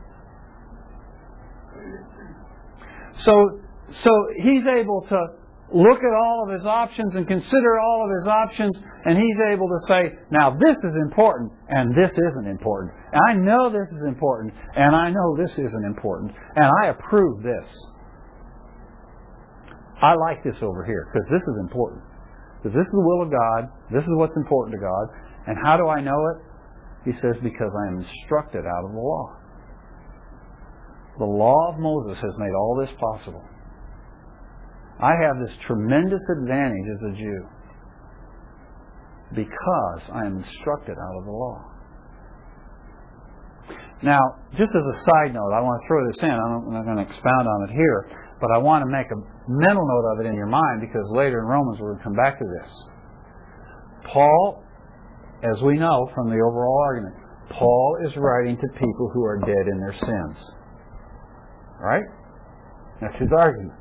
So, 3.20 3.60
so 3.92 4.10
he's 4.42 4.62
able 4.66 5.04
to 5.08 5.26
look 5.72 5.98
at 5.98 6.14
all 6.14 6.44
of 6.46 6.52
his 6.52 6.66
options 6.66 7.14
and 7.14 7.26
consider 7.26 7.78
all 7.78 8.04
of 8.04 8.10
his 8.20 8.26
options, 8.28 8.76
and 9.04 9.16
he's 9.16 9.38
able 9.52 9.68
to 9.68 9.80
say, 9.86 10.18
now 10.30 10.50
this 10.50 10.76
is 10.76 10.94
important, 11.06 11.52
and 11.68 11.94
this 11.94 12.10
isn't 12.10 12.48
important. 12.48 12.92
And 13.12 13.20
I 13.28 13.32
know 13.34 13.70
this 13.70 13.88
is 13.88 14.02
important, 14.06 14.54
and 14.76 14.94
I 14.94 15.10
know 15.10 15.36
this 15.36 15.52
isn't 15.52 15.84
important, 15.84 16.32
and 16.56 16.70
I 16.82 16.88
approve 16.88 17.42
this. 17.42 17.66
I 20.02 20.14
like 20.14 20.42
this 20.42 20.56
over 20.62 20.84
here, 20.84 21.08
because 21.12 21.28
this 21.30 21.42
is 21.42 21.56
important. 21.60 22.02
Because 22.62 22.76
this 22.76 22.86
is 22.86 22.92
the 22.92 23.06
will 23.06 23.22
of 23.22 23.30
God, 23.30 23.68
this 23.92 24.02
is 24.02 24.10
what's 24.16 24.36
important 24.36 24.74
to 24.74 24.80
God, 24.80 25.06
and 25.46 25.56
how 25.62 25.76
do 25.76 25.88
I 25.88 26.00
know 26.00 26.18
it? 26.34 26.38
He 27.04 27.12
says, 27.20 27.36
because 27.42 27.72
I 27.72 27.88
am 27.88 28.04
instructed 28.04 28.66
out 28.66 28.84
of 28.84 28.92
the 28.92 29.00
law. 29.00 29.36
The 31.18 31.24
law 31.24 31.72
of 31.72 31.78
Moses 31.78 32.18
has 32.20 32.32
made 32.38 32.52
all 32.52 32.76
this 32.80 32.90
possible. 32.98 33.44
I 35.02 35.12
have 35.24 35.40
this 35.40 35.56
tremendous 35.66 36.20
advantage 36.40 36.88
as 36.92 37.00
a 37.08 37.16
Jew 37.16 37.40
because 39.34 40.00
I 40.12 40.26
am 40.26 40.44
instructed 40.44 40.96
out 40.98 41.16
of 41.18 41.24
the 41.24 41.32
law. 41.32 41.70
Now, 44.02 44.20
just 44.52 44.72
as 44.72 44.84
a 44.84 44.96
side 45.04 45.32
note, 45.32 45.52
I 45.52 45.60
want 45.60 45.80
to 45.80 45.86
throw 45.88 46.00
this 46.08 46.20
in. 46.22 46.32
I'm 46.32 46.72
not 46.72 46.84
going 46.84 46.96
to 46.96 47.04
expound 47.04 47.48
on 47.48 47.68
it 47.68 47.72
here, 47.72 48.08
but 48.40 48.50
I 48.52 48.58
want 48.58 48.84
to 48.84 48.88
make 48.88 49.06
a 49.12 49.18
mental 49.48 49.84
note 49.84 50.06
of 50.12 50.24
it 50.24 50.28
in 50.28 50.34
your 50.34 50.48
mind 50.48 50.80
because 50.80 51.04
later 51.12 51.40
in 51.40 51.46
Romans 51.46 51.78
we're 51.80 51.92
going 51.92 51.98
to 51.98 52.04
come 52.04 52.16
back 52.16 52.38
to 52.38 52.44
this. 52.44 52.68
Paul, 54.12 54.64
as 55.44 55.62
we 55.62 55.78
know 55.78 56.10
from 56.14 56.28
the 56.28 56.40
overall 56.40 56.80
argument, 56.84 57.14
Paul 57.50 57.98
is 58.06 58.16
writing 58.16 58.56
to 58.56 58.68
people 58.78 59.10
who 59.12 59.24
are 59.24 59.38
dead 59.38 59.64
in 59.70 59.78
their 59.80 59.94
sins. 59.94 60.36
Right? 61.80 62.04
That's 63.00 63.16
his 63.16 63.32
argument. 63.32 63.79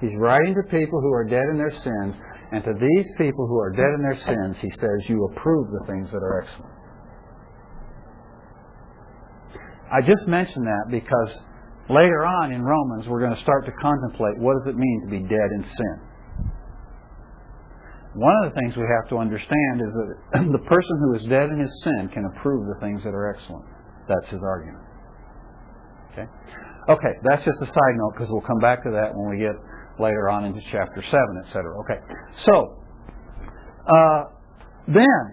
He's 0.00 0.14
writing 0.18 0.54
to 0.54 0.62
people 0.70 1.00
who 1.00 1.12
are 1.12 1.24
dead 1.24 1.44
in 1.50 1.56
their 1.56 1.72
sins, 1.72 2.14
and 2.52 2.62
to 2.64 2.72
these 2.78 3.06
people 3.16 3.46
who 3.48 3.58
are 3.58 3.72
dead 3.72 3.92
in 3.96 4.02
their 4.02 4.20
sins, 4.26 4.56
he 4.60 4.70
says, 4.78 5.08
You 5.08 5.24
approve 5.32 5.68
the 5.72 5.86
things 5.86 6.10
that 6.12 6.20
are 6.20 6.42
excellent. 6.42 6.72
I 9.90 10.00
just 10.02 10.26
mentioned 10.26 10.66
that 10.66 10.90
because 10.90 11.30
later 11.88 12.26
on 12.26 12.52
in 12.52 12.62
Romans, 12.62 13.06
we're 13.08 13.20
going 13.22 13.34
to 13.34 13.42
start 13.42 13.64
to 13.66 13.72
contemplate 13.80 14.36
what 14.38 14.58
does 14.58 14.74
it 14.74 14.76
mean 14.76 15.02
to 15.06 15.10
be 15.10 15.22
dead 15.22 15.50
in 15.54 15.62
sin. 15.62 15.96
One 18.16 18.34
of 18.42 18.52
the 18.52 18.60
things 18.60 18.76
we 18.76 18.88
have 18.88 19.08
to 19.12 19.18
understand 19.18 19.80
is 19.80 19.92
that 19.92 20.08
the 20.56 20.64
person 20.64 20.94
who 21.04 21.10
is 21.20 21.24
dead 21.28 21.48
in 21.50 21.60
his 21.60 21.72
sin 21.84 22.08
can 22.12 22.24
approve 22.36 22.66
the 22.66 22.80
things 22.80 23.04
that 23.04 23.12
are 23.12 23.32
excellent. 23.32 23.64
That's 24.08 24.28
his 24.28 24.40
argument. 24.42 24.84
Okay? 26.12 26.26
Okay, 26.88 27.14
that's 27.28 27.44
just 27.44 27.60
a 27.60 27.66
side 27.66 27.94
note 27.96 28.12
because 28.14 28.28
we'll 28.30 28.46
come 28.48 28.60
back 28.60 28.82
to 28.84 28.90
that 28.90 29.12
when 29.12 29.30
we 29.30 29.38
get 29.38 29.54
later 29.98 30.28
on 30.28 30.44
into 30.44 30.60
chapter 30.70 31.02
7, 31.02 31.18
etc. 31.46 31.64
Okay, 31.80 32.00
so 32.44 32.78
uh, 33.86 34.24
then 34.88 35.24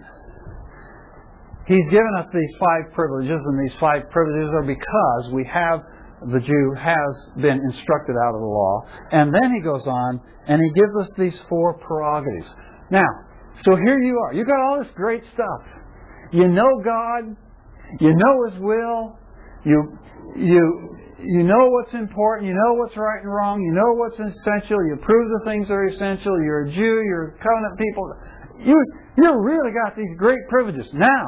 he's 1.68 1.86
given 1.90 2.12
us 2.20 2.26
these 2.34 2.56
five 2.60 2.94
privileges, 2.94 3.40
and 3.44 3.70
these 3.70 3.78
five 3.80 4.10
privileges 4.12 4.50
are 4.54 4.64
because 4.64 5.34
we 5.34 5.46
have 5.52 5.82
the 6.32 6.40
Jew 6.40 6.76
has 6.80 7.42
been 7.42 7.60
instructed 7.60 8.16
out 8.16 8.34
of 8.34 8.40
the 8.40 8.48
law. 8.48 8.82
And 9.12 9.34
then 9.34 9.54
he 9.54 9.60
goes 9.60 9.86
on 9.86 10.22
and 10.48 10.62
he 10.62 10.72
gives 10.80 10.96
us 10.98 11.14
these 11.18 11.38
four 11.50 11.74
prerogatives. 11.80 12.48
Now, 12.90 13.10
so 13.66 13.76
here 13.76 14.00
you 14.00 14.18
are. 14.20 14.34
You 14.34 14.46
got 14.46 14.60
all 14.62 14.80
this 14.82 14.92
great 14.96 15.24
stuff. 15.34 15.62
You 16.32 16.48
know 16.48 16.82
God. 16.84 17.36
You 18.00 18.14
know 18.16 18.50
His 18.50 18.60
will. 18.60 19.18
You 19.64 19.98
you 20.36 20.98
you 21.20 21.44
know 21.44 21.70
what's 21.70 21.94
important. 21.94 22.48
You 22.48 22.56
know 22.56 22.74
what's 22.76 22.98
right 22.98 23.22
and 23.22 23.32
wrong. 23.32 23.62
You 23.62 23.74
know 23.74 23.94
what's 23.94 24.18
essential. 24.18 24.82
You 24.86 24.98
prove 25.02 25.30
the 25.40 25.46
things 25.46 25.68
that 25.68 25.74
are 25.74 25.86
essential. 25.86 26.34
You're 26.44 26.66
a 26.66 26.72
Jew. 26.72 26.96
You're 27.06 27.36
a 27.36 27.38
covenant 27.38 27.78
people. 27.78 28.14
You 28.60 28.76
you 29.18 29.30
really 29.40 29.72
got 29.72 29.96
these 29.96 30.10
great 30.18 30.40
privileges. 30.50 30.90
Now, 30.94 31.26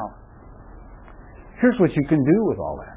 here's 1.60 1.78
what 1.78 1.94
you 1.94 2.02
can 2.08 2.18
do 2.18 2.44
with 2.46 2.58
all 2.58 2.78
that. 2.82 2.96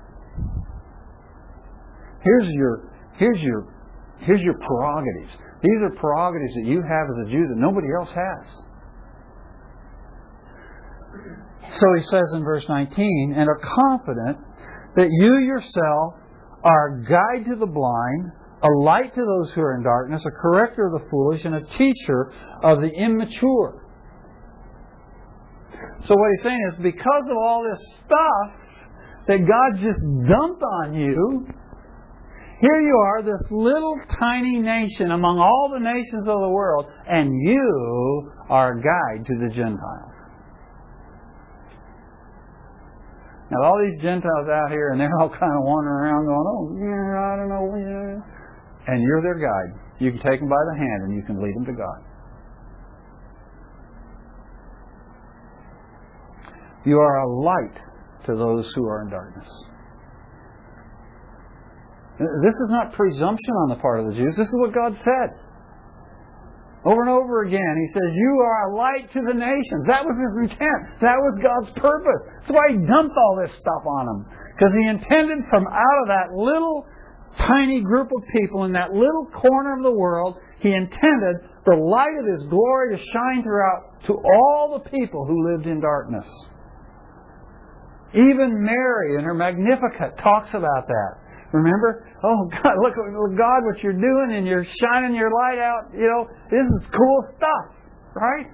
Here's 2.24 2.50
your 2.54 2.92
here's 3.18 3.42
your 3.42 3.68
here's 4.20 4.42
your 4.42 4.58
prerogatives. 4.58 5.32
These 5.62 5.82
are 5.84 5.92
prerogatives 6.00 6.54
that 6.56 6.66
you 6.66 6.82
have 6.82 7.08
as 7.12 7.28
a 7.28 7.32
Jew 7.32 7.48
that 7.48 7.58
nobody 7.58 7.88
else 8.00 8.10
has. 8.10 8.64
So 11.72 11.86
he 11.96 12.02
says 12.04 12.26
in 12.34 12.44
verse 12.44 12.66
19, 12.68 13.36
and 13.38 13.48
are 13.48 13.60
confident 13.60 14.38
that 14.96 15.08
you 15.12 15.38
yourself 15.40 16.16
are 16.64 16.95
a 16.95 17.03
guide 17.03 17.49
to 17.49 17.55
the 17.55 17.66
blind, 17.66 18.32
a 18.64 18.70
light 18.84 19.14
to 19.16 19.22
those 19.22 19.51
who 19.53 19.62
are 19.62 19.76
in 19.76 19.84
darkness, 19.84 20.24
a 20.26 20.32
corrector 20.32 20.88
of 20.88 21.01
the 21.01 21.10
foolish, 21.10 21.41
and 21.45 21.55
a 21.55 21.64
teacher 21.78 22.32
of 22.64 22.82
the 22.82 22.89
immature. 22.89 23.86
So 26.07 26.16
what 26.16 26.30
he's 26.36 26.43
saying 26.43 26.72
is 26.74 26.84
because 26.84 27.24
of 27.30 27.38
all 27.38 27.64
this 27.64 27.80
stuff 28.05 28.53
that 29.28 29.38
God 29.38 29.82
just 29.82 29.99
dumped 30.28 30.64
on 30.84 30.93
you, 30.93 31.47
here 32.62 32.82
you 32.82 32.97
are, 33.05 33.22
this 33.24 33.41
little 33.51 33.95
tiny 34.20 34.60
nation 34.60 35.12
among 35.12 35.39
all 35.39 35.70
the 35.74 35.80
nations 35.80 36.28
of 36.28 36.41
the 36.41 36.49
world, 36.49 36.88
and 37.07 37.32
you 37.41 38.32
are 38.49 38.74
a 38.74 38.82
guide 38.82 39.26
to 39.28 39.34
the 39.39 39.55
Gentiles. 39.55 40.09
Now, 43.50 43.66
all 43.66 43.82
these 43.82 44.02
Gentiles 44.02 44.45
out 44.45 44.70
here, 44.70 44.91
and 44.93 45.02
they're 45.02 45.18
all 45.20 45.30
kind 45.41 45.54
of 45.54 45.64
wandering 45.66 46.00
around 46.06 46.26
going, 46.26 46.47
oh, 46.47 46.64
yeah, 46.78 47.10
I 47.18 47.34
don't 47.38 47.50
know. 47.50 47.66
Yeah. 47.74 48.93
And 48.93 49.02
you're 49.02 49.22
their 49.22 49.38
guide. 49.38 49.72
You 50.00 50.12
can 50.12 50.22
take 50.22 50.39
them 50.39 50.50
by 50.50 50.64
the 50.72 50.78
hand 50.78 51.04
and 51.04 51.16
you 51.16 51.24
can 51.24 51.41
lead 51.43 51.54
them 51.56 51.66
to 51.66 51.74
God. 51.74 52.00
You 56.86 56.97
are 56.97 57.20
a 57.20 57.30
light 57.43 57.78
to 58.26 58.36
those 58.36 58.66
who 58.74 58.86
are 58.86 59.04
in 59.04 59.10
darkness. 59.10 59.47
This 62.18 62.56
is 62.56 62.70
not 62.70 62.93
presumption 62.93 63.54
on 63.64 63.70
the 63.70 63.82
part 63.82 64.00
of 64.00 64.08
the 64.08 64.14
Jews. 64.14 64.34
This 64.38 64.47
is 64.47 64.56
what 64.60 64.74
God 64.74 64.93
said. 65.04 65.39
Over 66.86 67.01
and 67.03 67.11
over 67.11 67.43
again, 67.43 67.75
He 67.75 67.88
says, 67.91 68.15
You 68.15 68.39
are 68.39 68.71
a 68.71 68.75
light 68.75 69.11
to 69.11 69.21
the 69.27 69.36
nations. 69.36 69.84
That 69.88 70.07
was 70.07 70.15
His 70.15 70.51
intent. 70.51 71.01
That 71.01 71.19
was 71.19 71.36
God's 71.43 71.71
purpose. 71.75 72.21
That's 72.39 72.55
why 72.55 72.71
He 72.71 72.77
dumped 72.88 73.15
all 73.17 73.36
this 73.41 73.51
stuff 73.59 73.84
on 73.84 74.05
them. 74.07 74.19
Because 74.55 74.71
He 74.80 74.88
intended 74.88 75.43
from 75.49 75.67
out 75.67 75.97
of 76.03 76.07
that 76.07 76.32
little 76.32 76.88
tiny 77.38 77.84
group 77.84 78.07
of 78.15 78.23
people 78.32 78.63
in 78.63 78.71
that 78.73 78.93
little 78.93 79.27
corner 79.27 79.75
of 79.75 79.84
the 79.84 79.91
world, 79.91 80.39
He 80.59 80.71
intended 80.71 81.43
the 81.67 81.75
light 81.75 82.15
of 82.15 82.39
His 82.39 82.47
glory 82.47 82.95
to 82.95 83.03
shine 83.11 83.43
throughout 83.43 83.99
to 84.07 84.13
all 84.15 84.80
the 84.80 84.89
people 84.89 85.25
who 85.27 85.51
lived 85.51 85.67
in 85.67 85.82
darkness. 85.82 86.25
Even 88.13 88.63
Mary 88.63 89.15
in 89.19 89.23
her 89.23 89.36
Magnificat 89.36 90.17
talks 90.23 90.49
about 90.53 90.88
that. 90.88 91.13
Remember? 91.52 92.08
Oh 92.24 92.47
God, 92.52 92.74
look, 92.84 92.93
at 92.93 93.38
God 93.38 93.66
what 93.66 93.82
you're 93.82 93.93
doing 93.93 94.38
and 94.38 94.45
you're 94.45 94.66
shining 94.82 95.16
your 95.16 95.32
light 95.32 95.58
out. 95.58 95.91
You 95.93 96.08
know, 96.08 96.28
this 96.50 96.84
is 96.84 96.89
cool 96.95 97.24
stuff, 97.38 97.76
right? 98.16 98.45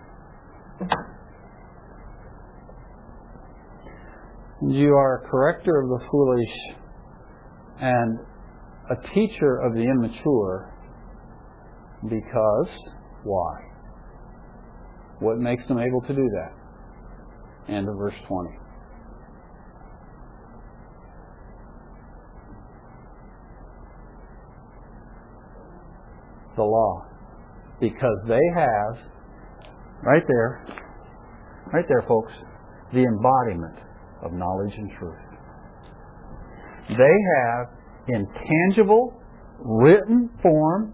You 4.68 4.94
are 4.96 5.22
a 5.24 5.30
corrector 5.30 5.82
of 5.82 5.90
the 5.90 6.08
foolish 6.10 6.56
and 7.82 8.20
a 8.90 8.96
teacher 9.14 9.60
of 9.60 9.74
the 9.74 9.82
immature 9.82 10.74
because 12.04 12.70
why? 13.24 13.60
What 15.20 15.38
makes 15.38 15.68
them 15.68 15.80
able 15.80 16.02
to 16.02 16.14
do 16.14 16.30
that? 16.30 17.74
End 17.74 17.90
of 17.90 17.98
verse 17.98 18.16
20. 18.28 18.65
The 26.56 26.64
law 26.64 27.06
because 27.80 28.18
they 28.28 28.40
have, 28.56 28.98
right 30.04 30.24
there, 30.28 30.66
right 31.74 31.86
there, 31.88 32.04
folks, 32.08 32.34
the 32.94 33.04
embodiment 33.04 33.78
of 34.24 34.32
knowledge 34.32 34.74
and 34.78 34.92
truth. 34.98 35.20
They 36.90 37.18
have 37.38 37.68
in 38.08 38.28
tangible, 38.28 39.14
written 39.60 40.30
form, 40.42 40.94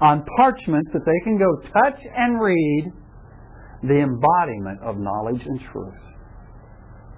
on 0.00 0.24
parchment 0.36 0.84
that 0.92 1.04
they 1.06 1.24
can 1.24 1.38
go 1.38 1.46
touch 1.72 2.00
and 2.16 2.40
read, 2.40 2.92
the 3.82 4.00
embodiment 4.00 4.80
of 4.82 4.96
knowledge 4.96 5.42
and 5.44 5.60
truth. 5.72 5.94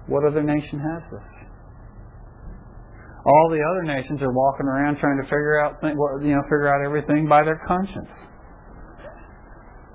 What 0.07 0.25
other 0.25 0.43
nation 0.43 0.79
has 0.79 1.03
this? 1.11 1.47
All 3.25 3.49
the 3.49 3.57
other 3.57 3.83
nations 3.83 4.21
are 4.21 4.31
walking 4.31 4.67
around 4.67 4.97
trying 4.99 5.17
to 5.17 5.25
figure 5.25 5.59
out, 5.59 5.81
you 5.81 6.35
know, 6.35 6.43
figure 6.45 6.69
out 6.69 6.85
everything 6.85 7.27
by 7.27 7.43
their 7.43 7.59
conscience, 7.67 8.09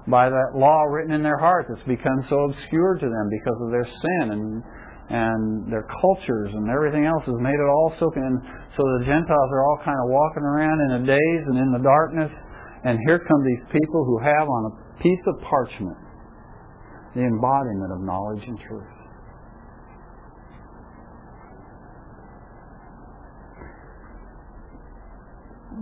by 0.08 0.28
that 0.28 0.58
law 0.58 0.82
written 0.90 1.14
in 1.14 1.22
their 1.22 1.38
heart 1.38 1.66
that's 1.68 1.86
become 1.86 2.26
so 2.28 2.50
obscure 2.50 2.98
to 2.98 3.06
them 3.06 3.26
because 3.30 3.58
of 3.62 3.70
their 3.70 3.86
sin 3.86 4.24
and 4.34 4.62
and 5.10 5.66
their 5.66 5.86
cultures 6.00 6.54
and 6.54 6.70
everything 6.70 7.04
else 7.04 7.26
has 7.26 7.34
made 7.42 7.58
it 7.58 7.66
all 7.66 7.92
so. 7.98 8.06
And 8.14 8.38
so 8.78 8.82
the 8.98 9.04
Gentiles 9.04 9.50
are 9.50 9.62
all 9.66 9.78
kind 9.84 9.98
of 9.98 10.06
walking 10.06 10.46
around 10.46 10.78
in 10.86 11.02
a 11.02 11.06
daze 11.06 11.44
and 11.50 11.58
in 11.58 11.72
the 11.74 11.82
darkness. 11.82 12.30
And 12.84 12.96
here 13.06 13.18
come 13.18 13.42
these 13.42 13.66
people 13.74 14.06
who 14.06 14.22
have 14.22 14.46
on 14.46 14.70
a 14.70 15.02
piece 15.02 15.24
of 15.26 15.34
parchment 15.42 15.98
the 17.14 17.22
embodiment 17.22 17.90
of 17.90 18.00
knowledge 18.06 18.44
and 18.46 18.58
truth. 18.60 18.99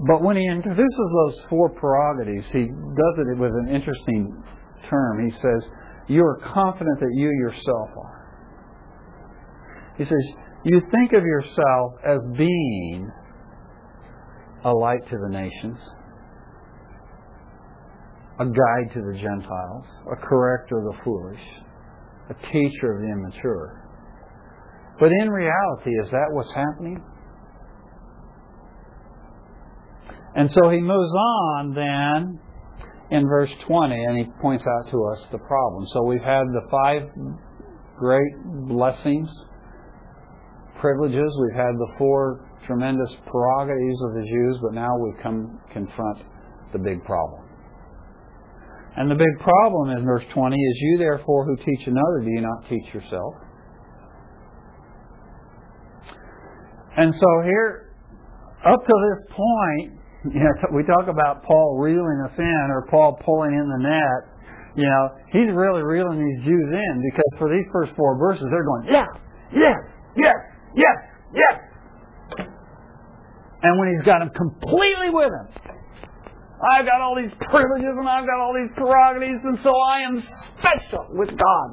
But 0.06 0.22
when 0.22 0.36
he 0.36 0.46
introduces 0.46 1.12
those 1.14 1.36
four 1.48 1.70
prerogatives, 1.70 2.46
he 2.52 2.66
does 2.66 3.18
it 3.18 3.38
with 3.38 3.52
an 3.52 3.68
interesting 3.68 4.42
term. 4.90 5.26
He 5.26 5.32
says, 5.40 5.70
You 6.08 6.22
are 6.24 6.40
confident 6.52 7.00
that 7.00 7.10
you 7.12 7.28
yourself 7.28 7.88
are. 7.96 8.18
He 9.96 10.04
says, 10.04 10.24
You 10.64 10.82
think 10.92 11.12
of 11.12 11.24
yourself 11.24 11.92
as 12.06 12.18
being 12.36 13.10
a 14.64 14.70
light 14.70 15.08
to 15.10 15.16
the 15.16 15.28
nations, 15.30 15.78
a 18.38 18.44
guide 18.44 18.94
to 18.94 19.00
the 19.00 19.18
Gentiles, 19.18 19.84
a 20.12 20.16
corrector 20.16 20.78
of 20.78 20.84
the 20.84 21.02
foolish, 21.02 21.40
a 22.30 22.34
teacher 22.52 22.92
of 22.92 23.00
the 23.00 23.08
immature. 23.10 23.84
But 25.00 25.10
in 25.22 25.30
reality, 25.30 25.90
is 26.02 26.10
that 26.10 26.26
what's 26.30 26.52
happening? 26.52 27.02
And 30.36 30.50
so 30.50 30.68
he 30.70 30.78
moves 30.78 31.12
on 31.12 31.74
then 31.74 32.40
in 33.10 33.26
verse 33.26 33.50
20 33.66 34.04
and 34.04 34.18
he 34.18 34.24
points 34.40 34.64
out 34.66 34.90
to 34.90 35.04
us 35.12 35.26
the 35.32 35.38
problem. 35.38 35.86
So 35.92 36.02
we've 36.04 36.22
had 36.22 36.44
the 36.52 36.66
five 36.70 37.02
great 37.96 38.32
blessings, 38.68 39.28
privileges, 40.80 41.32
we've 41.40 41.56
had 41.56 41.74
the 41.74 41.94
four 41.98 42.48
tremendous 42.66 43.10
prerogatives 43.26 44.02
of 44.04 44.14
the 44.14 44.26
Jews, 44.28 44.58
but 44.62 44.74
now 44.74 44.90
we 44.98 45.12
come 45.22 45.60
confront 45.72 46.18
the 46.72 46.78
big 46.78 47.02
problem. 47.04 47.44
And 48.96 49.10
the 49.10 49.14
big 49.14 49.38
problem 49.40 49.96
in 49.96 50.04
verse 50.04 50.24
20 50.32 50.56
is 50.56 50.78
you 50.80 50.98
therefore 50.98 51.44
who 51.44 51.56
teach 51.56 51.86
another, 51.86 52.20
do 52.22 52.30
you 52.30 52.40
not 52.40 52.68
teach 52.68 52.92
yourself? 52.92 53.34
And 56.96 57.14
so 57.14 57.42
here, 57.44 57.94
up 58.66 58.84
to 58.84 58.92
this 59.14 59.36
point, 59.36 59.97
you 60.32 60.40
know, 60.40 60.52
we 60.74 60.82
talk 60.84 61.08
about 61.08 61.42
Paul 61.44 61.78
reeling 61.78 62.22
us 62.26 62.38
in 62.38 62.66
or 62.70 62.86
Paul 62.90 63.18
pulling 63.24 63.52
in 63.52 63.68
the 63.68 63.78
net. 63.78 64.38
You 64.76 64.84
know, 64.84 65.08
he's 65.32 65.50
really 65.54 65.82
reeling 65.82 66.18
these 66.18 66.44
Jews 66.44 66.68
in 66.70 67.02
because 67.02 67.38
for 67.38 67.50
these 67.50 67.66
first 67.72 67.92
four 67.96 68.18
verses, 68.18 68.46
they're 68.50 68.64
going, 68.64 68.86
yes, 68.90 69.08
yes, 69.52 69.78
yes, 70.16 70.36
yes, 70.76 70.96
yes. 71.34 72.46
And 73.62 73.78
when 73.78 73.94
he's 73.94 74.06
got 74.06 74.20
them 74.20 74.30
completely 74.30 75.10
with 75.10 75.30
him, 75.34 75.48
I've 76.58 76.86
got 76.86 77.00
all 77.00 77.14
these 77.14 77.34
privileges 77.50 77.94
and 77.98 78.08
I've 78.08 78.26
got 78.26 78.38
all 78.38 78.54
these 78.54 78.70
prerogatives, 78.74 79.42
and 79.44 79.58
so 79.62 79.74
I 79.74 80.02
am 80.02 80.22
special 80.58 81.06
with 81.10 81.30
God. 81.30 81.68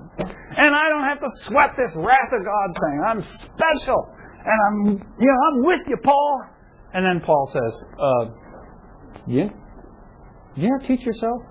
And 0.58 0.74
I 0.74 0.89
don't 0.89 1.04
have 1.04 1.20
to 1.22 1.30
sweat 1.46 1.74
this 1.78 1.91
wrath 1.96 2.32
of 2.34 2.46
God 2.46 2.68
thing. 2.74 2.98
I'm 3.06 3.22
special. 3.22 4.02
And 4.46 4.58
I'm, 4.66 4.78
you 5.20 5.26
know, 5.26 5.39
I'm 5.50 5.66
with 5.66 5.88
you, 5.89 5.98
Paul. 6.04 6.55
And 6.96 7.06
then 7.06 7.20
Paul 7.26 7.52
says, 7.52 7.84
uh, 8.00 8.26
you, 9.28 9.50
you 10.56 10.70
not 10.70 10.88
teach 10.88 11.02
yourself? 11.02 11.41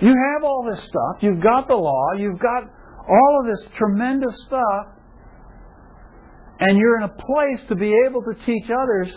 You 0.00 0.14
have 0.34 0.44
all 0.44 0.64
this 0.70 0.80
stuff. 0.84 1.20
You've 1.20 1.40
got 1.40 1.66
the 1.66 1.74
law. 1.74 2.12
You've 2.16 2.38
got 2.38 2.62
all 3.08 3.40
of 3.40 3.46
this 3.46 3.66
tremendous 3.76 4.36
stuff. 4.46 4.86
And 6.60 6.78
you're 6.78 6.98
in 6.98 7.02
a 7.02 7.08
place 7.08 7.68
to 7.70 7.74
be 7.74 7.92
able 8.06 8.22
to 8.22 8.34
teach 8.46 8.70
others. 8.70 9.12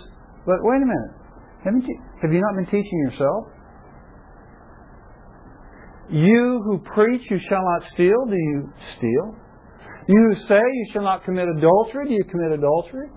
But 0.47 0.56
wait 0.62 0.82
a 0.82 0.86
minute. 0.88 1.12
Haven't 1.64 1.86
you, 1.86 1.99
have 2.24 2.34
you 2.34 2.41
not 2.41 2.56
been 2.56 2.66
teaching 2.66 2.99
yourself? 3.12 3.45
You 6.10 6.62
who 6.66 6.80
preach 6.80 7.22
you 7.30 7.38
shall 7.38 7.62
not 7.64 7.84
steal, 7.93 8.26
do 8.28 8.36
you 8.36 8.74
steal? 8.97 9.36
You 10.08 10.36
say 10.47 10.56
you 10.56 10.86
shall 10.93 11.01
not 11.01 11.24
commit 11.24 11.47
adultery, 11.58 12.08
do 12.08 12.14
you 12.14 12.24
commit 12.30 12.51
adultery? 12.51 13.10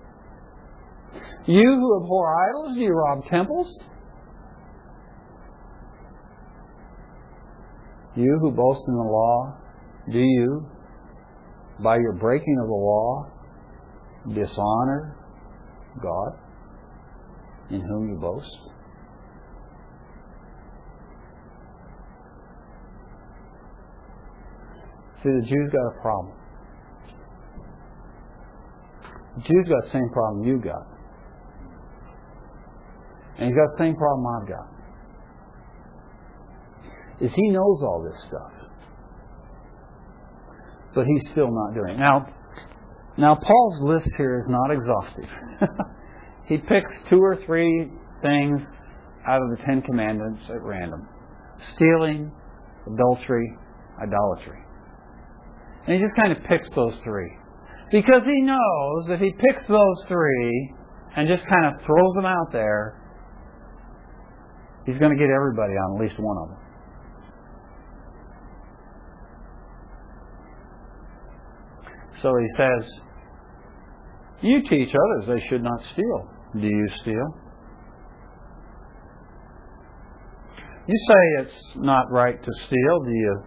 You 1.45 1.63
who 1.63 2.03
abhor 2.03 2.49
idols, 2.49 2.75
do 2.75 2.81
you 2.81 2.91
rob 2.91 3.25
temples? 3.25 3.67
You 8.15 8.37
who 8.41 8.51
boast 8.51 8.81
in 8.87 8.95
the 8.95 9.03
law, 9.03 9.57
do 10.11 10.17
you, 10.17 10.67
by 11.83 11.97
your 11.97 12.13
breaking 12.13 12.57
of 12.59 12.67
the 12.67 12.73
law, 12.73 13.27
dishonor 14.33 15.15
God 16.01 16.33
in 17.69 17.81
whom 17.81 18.09
you 18.09 18.15
boast? 18.19 18.57
See, 25.21 25.29
the 25.29 25.45
Jews 25.47 25.71
got 25.71 25.85
a 25.85 26.01
problem. 26.01 26.38
Jews 29.45 29.67
got 29.67 29.83
the 29.83 29.91
same 29.91 30.09
problem 30.11 30.43
you 30.43 30.57
got. 30.59 30.87
And 33.37 33.47
he's 33.47 33.55
got 33.55 33.67
the 33.77 33.77
same 33.77 33.95
problem 33.95 34.25
I've 34.27 34.47
got. 34.47 34.67
Is 37.21 37.31
he 37.33 37.49
knows 37.49 37.79
all 37.81 38.03
this 38.03 38.21
stuff. 38.27 38.51
But 40.93 41.05
he's 41.05 41.31
still 41.31 41.49
not 41.51 41.73
doing 41.73 41.95
it. 41.95 41.99
Now, 41.99 42.27
now 43.17 43.35
Paul's 43.35 43.81
list 43.83 44.09
here 44.17 44.43
is 44.43 44.49
not 44.49 44.71
exhaustive. 44.71 45.29
he 46.47 46.57
picks 46.57 46.91
two 47.09 47.21
or 47.21 47.37
three 47.45 47.89
things 48.21 48.61
out 49.27 49.41
of 49.41 49.57
the 49.57 49.63
Ten 49.65 49.81
Commandments 49.81 50.43
at 50.49 50.61
random. 50.61 51.07
Stealing, 51.75 52.31
adultery, 52.91 53.55
idolatry. 54.01 54.59
And 55.85 55.95
he 55.95 56.01
just 56.01 56.15
kind 56.15 56.31
of 56.31 56.43
picks 56.43 56.69
those 56.75 56.95
three. 57.03 57.31
Because 57.91 58.21
he 58.23 58.41
knows 58.41 59.05
if 59.09 59.19
he 59.19 59.31
picks 59.31 59.67
those 59.67 60.03
three 60.07 60.73
and 61.15 61.27
just 61.27 61.43
kind 61.49 61.65
of 61.65 61.81
throws 61.85 62.13
them 62.15 62.25
out 62.25 62.51
there, 62.51 63.01
he's 64.85 64.99
going 64.99 65.11
to 65.11 65.17
get 65.17 65.29
everybody 65.33 65.73
on 65.73 65.95
at 65.95 66.01
least 66.01 66.19
one 66.19 66.37
of 66.37 66.49
them. 66.49 66.57
So 72.21 72.33
he 72.37 72.47
says, 72.57 72.89
You 74.41 74.61
teach 74.69 74.89
others 74.89 75.27
they 75.27 75.47
should 75.49 75.63
not 75.63 75.79
steal. 75.93 76.29
Do 76.61 76.67
you 76.67 76.87
steal? 77.01 77.27
You 80.87 80.95
say 81.07 81.43
it's 81.43 81.75
not 81.75 82.11
right 82.11 82.35
to 82.35 82.51
steal. 82.67 83.03
Do 83.03 83.11
you 83.11 83.43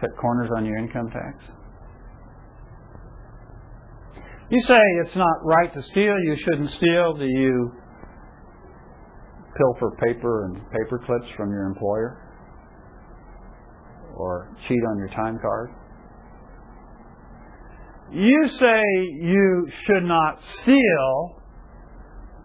cut 0.00 0.10
corners 0.20 0.50
on 0.56 0.66
your 0.66 0.76
income 0.76 1.08
tax? 1.10 1.61
You 4.52 4.62
say 4.68 4.80
it's 5.02 5.16
not 5.16 5.42
right 5.44 5.72
to 5.72 5.82
steal, 5.92 6.14
you 6.24 6.36
shouldn't 6.44 6.70
steal. 6.72 7.14
Do 7.14 7.24
you 7.24 7.72
pilfer 9.56 9.96
paper 10.04 10.44
and 10.44 10.56
paper 10.56 11.00
clips 11.06 11.24
from 11.38 11.48
your 11.48 11.64
employer? 11.68 12.20
Or 14.14 14.54
cheat 14.68 14.80
on 14.90 14.98
your 14.98 15.08
time 15.16 15.38
card? 15.40 15.70
You 18.12 18.46
say 18.60 18.82
you 19.22 19.68
should 19.86 20.04
not 20.04 20.38
steal 20.60 21.40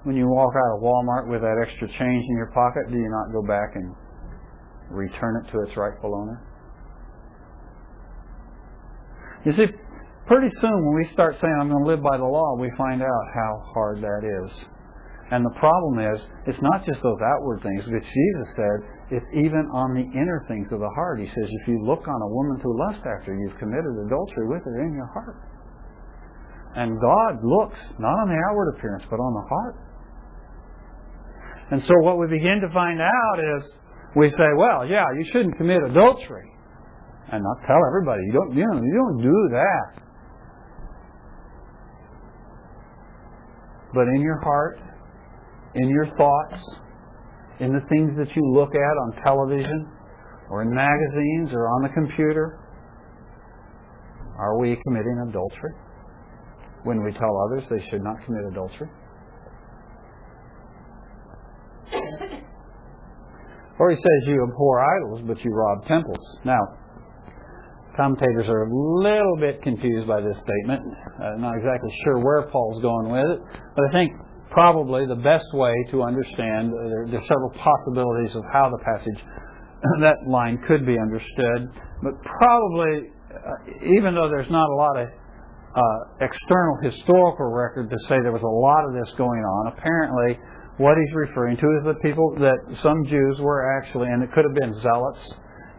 when 0.04 0.16
you 0.16 0.30
walk 0.30 0.54
out 0.56 0.78
of 0.78 0.82
Walmart 0.82 1.30
with 1.30 1.42
that 1.42 1.58
extra 1.68 1.90
change 1.90 2.24
in 2.24 2.38
your 2.38 2.52
pocket. 2.54 2.84
Do 2.90 2.96
you 2.96 3.10
not 3.10 3.34
go 3.34 3.46
back 3.46 3.76
and 3.76 3.94
return 4.90 5.44
it 5.44 5.52
to 5.52 5.60
its 5.60 5.76
rightful 5.76 6.16
owner? 6.16 6.42
You 9.44 9.52
see, 9.58 9.66
pretty 10.28 10.54
soon 10.62 10.86
when 10.86 10.96
we 10.96 11.10
start 11.14 11.36
saying, 11.40 11.58
I'm 11.60 11.70
going 11.70 11.84
to 11.84 11.90
live 11.90 12.04
by 12.04 12.18
the 12.18 12.28
law, 12.28 12.56
we 12.60 12.72
find 12.78 13.02
out 13.02 13.26
how 13.34 13.64
hard 13.74 14.02
that 14.04 14.24
is. 14.24 14.52
And 15.32 15.44
the 15.44 15.56
problem 15.60 16.00
is, 16.00 16.24
it's 16.48 16.62
not 16.62 16.86
just 16.86 17.04
those 17.04 17.20
outward 17.20 17.60
things, 17.64 17.84
but 17.84 18.00
Jesus 18.00 18.48
said, 18.56 18.78
it's 19.12 19.26
even 19.34 19.68
on 19.76 19.92
the 19.96 20.04
inner 20.04 20.46
things 20.48 20.68
of 20.72 20.80
the 20.80 20.92
heart. 20.96 21.20
He 21.20 21.28
says, 21.28 21.48
if 21.48 21.68
you 21.68 21.84
look 21.84 22.08
on 22.08 22.20
a 22.22 22.28
woman 22.32 22.60
to 22.64 22.70
lust 22.88 23.04
after, 23.04 23.36
you've 23.36 23.58
committed 23.60 23.92
adultery 24.08 24.48
with 24.48 24.64
her 24.64 24.84
in 24.88 24.96
your 24.96 25.08
heart. 25.12 25.36
And 26.76 26.96
God 27.02 27.44
looks 27.44 27.80
not 28.00 28.16
on 28.24 28.28
the 28.30 28.40
outward 28.48 28.76
appearance, 28.78 29.04
but 29.10 29.20
on 29.20 29.34
the 29.34 29.48
heart. 29.50 29.76
And 31.72 31.84
so 31.84 31.94
what 32.08 32.20
we 32.20 32.28
begin 32.28 32.62
to 32.64 32.72
find 32.72 33.02
out 33.02 33.38
is 33.40 33.64
we 34.16 34.30
say, 34.32 34.50
well, 34.56 34.88
yeah, 34.88 35.04
you 35.20 35.26
shouldn't 35.32 35.58
commit 35.58 35.84
adultery. 35.84 36.48
And 37.32 37.44
not 37.44 37.58
tell 37.68 37.80
everybody, 37.84 38.24
you 38.28 38.32
don't, 38.32 38.56
you 38.56 38.64
know, 38.64 38.80
you 38.80 38.96
don't 38.96 39.22
do 39.24 39.38
that. 39.60 40.07
But 43.94 44.08
in 44.16 44.22
your 44.22 44.40
heart, 44.42 44.80
in 45.76 45.90
your 45.90 46.06
thoughts, 46.18 46.62
in 47.60 47.74
the 47.74 47.82
things 47.90 48.16
that 48.18 48.36
you 48.36 48.54
look 48.54 48.70
at 48.70 48.76
on 48.76 49.24
television 49.24 49.92
or 50.50 50.62
in 50.62 50.74
magazines 50.74 51.52
or 51.54 51.68
on 51.70 51.84
the 51.84 51.90
computer, 51.90 52.60
are 54.38 54.60
we 54.60 54.78
committing 54.86 55.26
adultery? 55.30 55.74
when 56.88 57.04
we 57.04 57.12
tell 57.12 57.38
others 57.46 57.64
they 57.70 57.84
should 57.90 58.02
not 58.02 58.16
commit 58.26 58.46
adultery? 58.50 58.88
or 63.80 63.90
he 63.92 63.96
says 63.98 64.28
you 64.28 64.42
abhor 64.44 64.80
idols, 64.80 65.22
but 65.28 65.44
you 65.44 65.52
rob 65.52 65.86
temples. 65.86 66.38
Now, 66.46 66.62
commentators 67.98 68.48
are 68.48 68.64
a 68.64 68.72
little 68.72 69.38
bit 69.42 69.62
confused 69.62 70.08
by 70.08 70.22
this 70.22 70.38
statement. 70.38 70.82
Uh, 71.20 71.36
not 71.42 71.58
exactly 71.58 71.90
sure 72.04 72.24
where 72.24 72.48
Paul's 72.54 72.82
going 72.82 73.12
with 73.12 73.26
it, 73.26 73.40
but 73.76 73.84
I 73.90 73.92
think 73.92 74.12
probably 74.52 75.06
the 75.06 75.20
best 75.20 75.46
way 75.54 75.74
to 75.92 76.04
understand 76.04 76.72
uh, 76.72 76.88
there, 76.88 77.06
there 77.10 77.20
are 77.20 77.28
several 77.28 77.52
possibilities 77.58 78.36
of 78.36 78.44
how 78.54 78.70
the 78.70 78.80
passage 78.86 79.20
that 80.02 80.16
line 80.30 80.62
could 80.68 80.86
be 80.86 80.98
understood, 80.98 81.68
but 82.02 82.14
probably 82.22 83.10
uh, 83.34 83.90
even 83.98 84.16
though 84.16 84.30
there's 84.30 84.50
not 84.50 84.70
a 84.70 84.76
lot 84.76 84.96
of 85.02 85.08
uh, 85.76 86.26
external 86.26 86.78
historical 86.82 87.52
record 87.52 87.90
to 87.90 87.98
say 88.08 88.18
there 88.24 88.32
was 88.32 88.42
a 88.42 88.58
lot 88.66 88.86
of 88.86 88.94
this 88.94 89.14
going 89.18 89.42
on. 89.42 89.74
Apparently, 89.78 90.40
what 90.78 90.98
he's 90.98 91.14
referring 91.14 91.58
to 91.58 91.68
is 91.78 91.84
the 91.86 92.00
people 92.02 92.34
that 92.40 92.58
some 92.82 93.06
Jews 93.06 93.38
were 93.40 93.78
actually, 93.78 94.08
and 94.08 94.24
it 94.24 94.32
could 94.32 94.46
have 94.46 94.56
been 94.56 94.74
zealots 94.82 95.22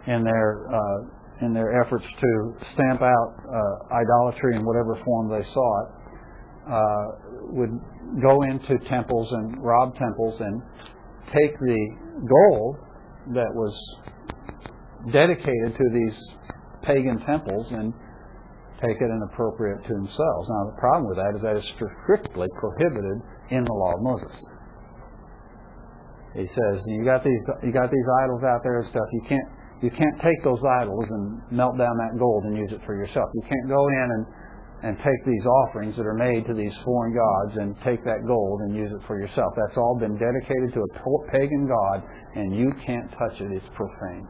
in 0.07 0.23
their 0.23 0.67
uh, 0.71 1.18
in 1.41 1.53
their 1.53 1.81
efforts 1.81 2.05
to 2.05 2.55
stamp 2.75 3.03
out 3.03 3.35
uh, 3.47 3.95
idolatry 3.95 4.57
in 4.57 4.65
whatever 4.65 5.01
form 5.05 5.31
they 5.31 5.47
saw 5.53 5.83
it, 5.83 5.89
uh, 6.71 7.07
would 7.53 7.71
go 8.23 8.43
into 8.43 8.79
temples 8.89 9.31
and 9.33 9.63
rob 9.63 9.97
temples 9.97 10.41
and 10.41 10.63
take 11.33 11.59
the 11.61 11.89
gold 12.29 12.77
that 13.35 13.49
was 13.55 13.75
dedicated 15.13 15.77
to 15.77 15.85
these 15.93 16.17
pagan 16.83 17.19
temples 17.25 17.71
and 17.73 17.93
take 18.81 18.97
it 18.97 19.11
and 19.11 19.23
appropriate 19.33 19.83
to 19.87 19.93
themselves. 19.93 20.49
Now, 20.49 20.71
the 20.71 20.79
problem 20.79 21.09
with 21.09 21.19
that 21.19 21.35
is 21.35 21.43
that 21.43 21.57
it's 21.57 21.69
strictly 21.75 22.49
prohibited 22.59 23.19
in 23.51 23.65
the 23.65 23.73
law 23.73 23.95
of 23.95 24.03
Moses. 24.03 24.37
He 26.35 26.47
says 26.47 26.83
you 26.87 27.05
got 27.05 27.25
these 27.25 27.41
you 27.63 27.73
got 27.73 27.91
these 27.91 28.09
idols 28.23 28.43
out 28.45 28.61
there 28.63 28.79
and 28.81 28.89
stuff. 28.91 29.09
You 29.13 29.23
can't 29.29 29.49
you 29.83 29.91
can't 29.91 30.21
take 30.23 30.43
those 30.43 30.61
idols 30.81 31.05
and 31.11 31.41
melt 31.51 31.79
down 31.79 31.97
that 31.97 32.19
gold 32.19 32.45
and 32.45 32.57
use 32.57 32.73
it 32.73 32.81
for 32.85 32.95
yourself. 32.95 33.31
You 33.35 33.43
can't 33.43 33.69
go 33.69 33.89
in 33.89 34.09
and 34.11 34.27
and 34.83 34.97
take 34.99 35.25
these 35.27 35.45
offerings 35.67 35.97
that 35.97 36.07
are 36.07 36.15
made 36.15 36.47
to 36.47 36.55
these 36.55 36.73
foreign 36.85 37.15
gods 37.15 37.57
and 37.57 37.75
take 37.83 38.05
that 38.05 38.23
gold 38.27 38.61
and 38.61 38.77
use 38.77 38.91
it 38.93 39.05
for 39.07 39.21
yourself. 39.21 39.53
That's 39.57 39.77
all 39.77 39.99
been 39.99 40.15
dedicated 40.15 40.73
to 40.75 40.81
a 40.81 41.33
pagan 41.33 41.67
god, 41.67 42.03
and 42.37 42.55
you 42.55 42.73
can't 42.87 43.11
touch 43.11 43.41
it. 43.41 43.51
It's 43.51 43.67
profane. 43.75 44.29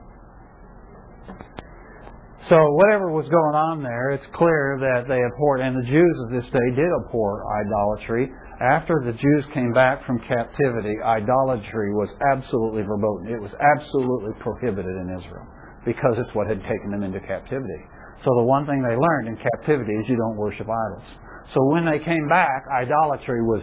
So 2.49 2.57
whatever 2.57 3.11
was 3.13 3.29
going 3.29 3.57
on 3.61 3.83
there, 3.83 4.13
it's 4.13 4.25
clear 4.33 4.79
that 4.81 5.05
they 5.07 5.21
abhorred, 5.21 5.61
and 5.61 5.77
the 5.77 5.87
Jews 5.87 6.17
of 6.25 6.33
this 6.33 6.49
day 6.49 6.69
did 6.75 6.89
abhor 7.05 7.45
idolatry. 7.61 8.31
After 8.61 9.01
the 9.05 9.13
Jews 9.13 9.45
came 9.55 9.73
back 9.73 10.05
from 10.05 10.19
captivity, 10.19 10.97
idolatry 11.05 11.95
was 11.95 12.11
absolutely 12.35 12.83
verboten. 12.83 13.31
It 13.31 13.41
was 13.41 13.55
absolutely 13.55 14.33
prohibited 14.41 14.91
in 14.91 15.15
Israel 15.15 15.47
because 15.87 16.19
it's 16.19 16.35
what 16.35 16.49
had 16.49 16.61
taken 16.63 16.91
them 16.91 17.05
into 17.05 17.21
captivity. 17.21 17.83
So 18.25 18.35
the 18.35 18.43
one 18.43 18.67
thing 18.67 18.83
they 18.83 18.97
learned 18.97 19.29
in 19.29 19.37
captivity 19.39 19.93
is 19.93 20.09
you 20.09 20.17
don't 20.17 20.37
worship 20.37 20.67
idols. 20.67 21.07
So 21.55 21.65
when 21.71 21.87
they 21.87 22.03
came 22.03 22.29
back, 22.29 22.65
idolatry 22.67 23.43
was 23.43 23.63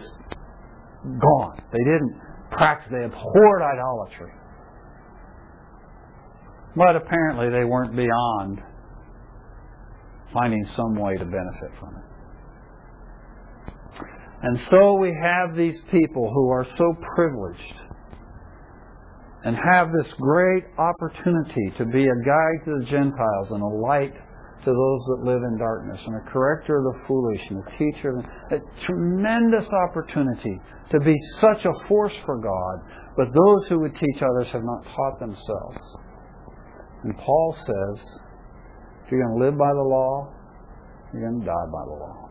gone. 1.04 1.60
They 1.72 1.84
didn't 1.84 2.16
practice, 2.50 2.88
they 2.90 3.04
abhorred 3.04 3.62
idolatry. 3.62 4.32
But 6.74 6.96
apparently 6.96 7.50
they 7.50 7.64
weren't 7.64 7.94
beyond 7.94 8.62
finding 10.32 10.64
some 10.74 10.94
way 10.94 11.16
to 11.16 11.24
benefit 11.24 11.70
from 11.78 11.96
it. 11.96 12.05
And 14.42 14.58
so 14.70 14.94
we 14.94 15.16
have 15.20 15.56
these 15.56 15.76
people 15.90 16.30
who 16.32 16.50
are 16.50 16.66
so 16.76 16.94
privileged 17.14 17.74
and 19.44 19.56
have 19.56 19.88
this 19.96 20.12
great 20.20 20.64
opportunity 20.76 21.72
to 21.78 21.86
be 21.86 22.04
a 22.04 22.18
guide 22.24 22.64
to 22.64 22.78
the 22.80 22.86
Gentiles 22.90 23.50
and 23.50 23.62
a 23.62 23.66
light 23.66 24.12
to 24.12 24.72
those 24.72 25.02
that 25.06 25.22
live 25.22 25.42
in 25.42 25.56
darkness 25.58 26.00
and 26.04 26.16
a 26.16 26.30
corrector 26.30 26.78
of 26.78 26.84
the 26.84 27.06
foolish 27.06 27.40
and 27.50 27.62
a 27.62 27.78
teacher. 27.78 28.18
A 28.50 28.58
tremendous 28.84 29.66
opportunity 29.88 30.60
to 30.90 31.00
be 31.00 31.14
such 31.40 31.64
a 31.64 31.88
force 31.88 32.12
for 32.24 32.38
God, 32.38 32.90
but 33.16 33.28
those 33.32 33.68
who 33.68 33.78
would 33.80 33.94
teach 33.94 34.20
others 34.22 34.48
have 34.52 34.64
not 34.64 34.84
taught 34.96 35.20
themselves. 35.20 35.96
And 37.04 37.16
Paul 37.16 37.56
says, 37.56 38.04
if 39.04 39.12
you're 39.12 39.22
going 39.22 39.38
to 39.38 39.44
live 39.44 39.56
by 39.56 39.72
the 39.72 39.88
law, 39.88 40.34
you're 41.14 41.30
going 41.30 41.40
to 41.40 41.46
die 41.46 41.66
by 41.70 41.84
the 41.86 41.98
law. 42.02 42.25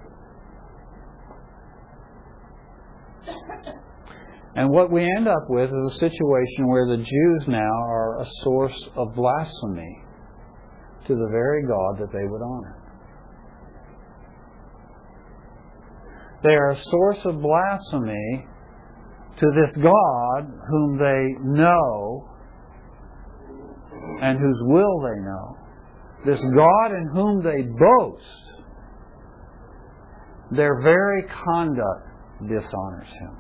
And 4.56 4.70
what 4.70 4.90
we 4.90 5.04
end 5.18 5.28
up 5.28 5.46
with 5.50 5.70
is 5.70 5.96
a 5.96 6.00
situation 6.00 6.68
where 6.68 6.88
the 6.88 6.98
Jews 6.98 7.44
now 7.48 7.74
are 7.88 8.22
a 8.22 8.26
source 8.44 8.90
of 8.96 9.14
blasphemy 9.14 10.02
to 11.08 11.16
the 11.16 11.28
very 11.30 11.64
God 11.68 12.00
that 12.00 12.12
they 12.14 12.26
would 12.26 12.42
honor. 12.42 12.82
They 16.44 16.52
are 16.52 16.72
a 16.72 16.84
source 16.84 17.20
of 17.26 17.42
blasphemy 17.42 18.46
to 19.40 19.46
this 19.62 19.76
God 19.84 20.46
whom 20.70 20.98
they 20.98 21.36
know 21.44 22.30
and 24.22 24.40
whose 24.40 24.60
will 24.62 25.02
they 25.02 25.20
know. 25.22 25.58
This 26.26 26.40
God 26.56 26.92
in 26.92 27.10
whom 27.14 27.44
they 27.44 27.64
boast. 27.64 28.24
Their 30.52 30.82
very 30.82 31.24
conduct 31.44 32.08
dishonors 32.42 33.08
him. 33.20 33.38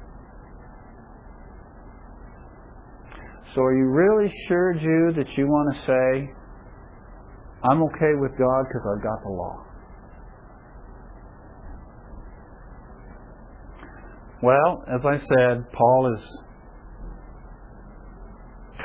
So 3.53 3.61
are 3.61 3.77
you 3.77 3.85
really 3.85 4.33
sure, 4.47 4.73
Jew, 4.73 5.13
that 5.15 5.37
you 5.37 5.47
want 5.47 5.75
to 5.75 5.81
say, 5.85 6.33
I'm 7.69 7.83
okay 7.83 8.13
with 8.19 8.31
God 8.37 8.65
because 8.67 8.85
I've 8.95 9.03
got 9.03 9.23
the 9.23 9.29
law? 9.29 9.65
Well, 14.43 14.83
as 14.87 15.01
I 15.05 15.17
said, 15.17 15.71
Paul 15.71 16.13
is 16.13 16.37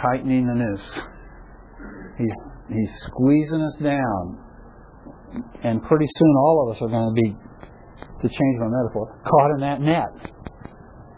tightening 0.00 0.46
the 0.46 0.54
noose. 0.54 0.90
He's, 2.16 2.36
he's 2.68 2.90
squeezing 3.06 3.61
us 3.61 3.82
down. 3.82 4.38
And 5.62 5.82
pretty 5.82 6.06
soon 6.16 6.34
all 6.38 6.66
of 6.66 6.76
us 6.76 6.82
are 6.82 6.88
going 6.88 7.14
to 7.14 7.22
be, 7.22 7.36
to 8.23 8.29
change 8.29 8.57
my 8.61 8.68
metaphor, 8.68 9.21
caught 9.25 9.51
in 9.57 9.61
that 9.61 9.81
net. 9.81 10.12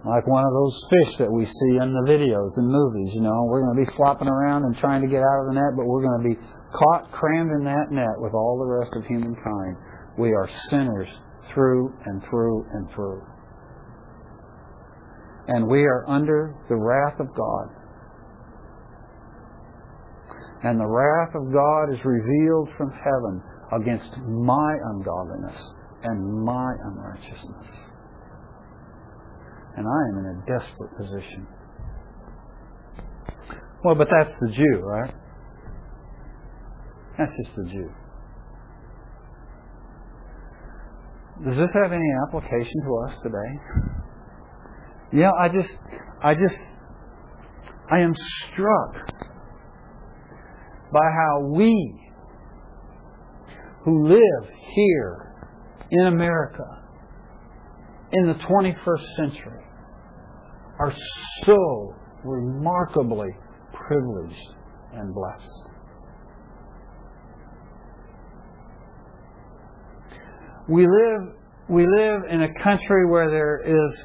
Like 0.04 0.26
one 0.26 0.42
of 0.42 0.52
those 0.52 0.74
fish 0.90 1.18
that 1.18 1.30
we 1.30 1.46
see 1.46 1.78
in 1.78 1.94
the 1.94 2.04
videos 2.10 2.50
and 2.58 2.66
movies, 2.66 3.14
you 3.14 3.22
know. 3.22 3.46
We're 3.46 3.62
going 3.62 3.78
to 3.78 3.82
be 3.86 3.96
flopping 3.96 4.26
around 4.26 4.64
and 4.64 4.76
trying 4.78 5.02
to 5.02 5.06
get 5.06 5.22
out 5.22 5.38
of 5.42 5.46
the 5.46 5.54
net, 5.54 5.78
but 5.78 5.86
we're 5.86 6.02
going 6.02 6.22
to 6.22 6.28
be 6.28 6.36
caught, 6.74 7.12
crammed 7.12 7.50
in 7.54 7.64
that 7.64 7.90
net 7.90 8.18
with 8.18 8.34
all 8.34 8.58
the 8.58 8.66
rest 8.66 8.90
of 8.96 9.06
humankind. 9.06 9.76
We 10.18 10.34
are 10.34 10.50
sinners 10.70 11.08
through 11.54 11.94
and 12.06 12.22
through 12.28 12.66
and 12.72 12.90
through. 12.94 13.22
And 15.46 15.68
we 15.68 15.84
are 15.84 16.04
under 16.08 16.54
the 16.68 16.76
wrath 16.76 17.20
of 17.20 17.28
God. 17.34 17.66
And 20.64 20.80
the 20.80 20.86
wrath 20.86 21.34
of 21.34 21.52
God 21.52 21.94
is 21.94 22.04
revealed 22.04 22.70
from 22.76 22.90
heaven 22.90 23.42
against 23.72 24.16
my 24.18 24.74
ungodliness 24.94 25.58
and 26.04 26.44
my 26.44 26.72
unrighteousness. 26.84 27.66
And 29.76 29.86
I 29.86 30.00
am 30.10 30.18
in 30.18 30.26
a 30.26 30.58
desperate 30.58 30.96
position. 30.96 31.46
Well, 33.84 33.94
but 33.94 34.08
that's 34.10 34.30
the 34.40 34.50
Jew, 34.52 34.80
right? 34.82 35.14
That's 37.18 37.32
just 37.36 37.56
the 37.56 37.64
Jew. 37.64 37.90
Does 41.44 41.56
this 41.56 41.70
have 41.82 41.92
any 41.92 42.10
application 42.28 42.82
to 42.86 42.96
us 43.06 43.16
today? 43.22 43.52
Yeah, 45.12 45.30
I 45.38 45.48
just, 45.48 45.70
I 46.22 46.34
just, 46.34 46.54
I 47.90 47.98
am 48.00 48.14
struck 48.52 48.94
by 50.92 51.00
how 51.00 51.40
we 51.48 52.00
who 53.84 54.08
live 54.08 54.50
here 54.74 55.31
in 55.92 56.06
America 56.06 56.82
in 58.12 58.26
the 58.26 58.34
21st 58.34 59.16
century 59.16 59.62
are 60.78 60.92
so 61.44 61.94
remarkably 62.24 63.28
privileged 63.72 64.48
and 64.94 65.14
blessed. 65.14 65.48
We 70.68 70.86
live, 70.86 71.34
we 71.68 71.86
live 71.86 72.22
in 72.30 72.42
a 72.42 72.62
country 72.62 73.06
where 73.06 73.30
there 73.30 73.60
is 73.60 73.98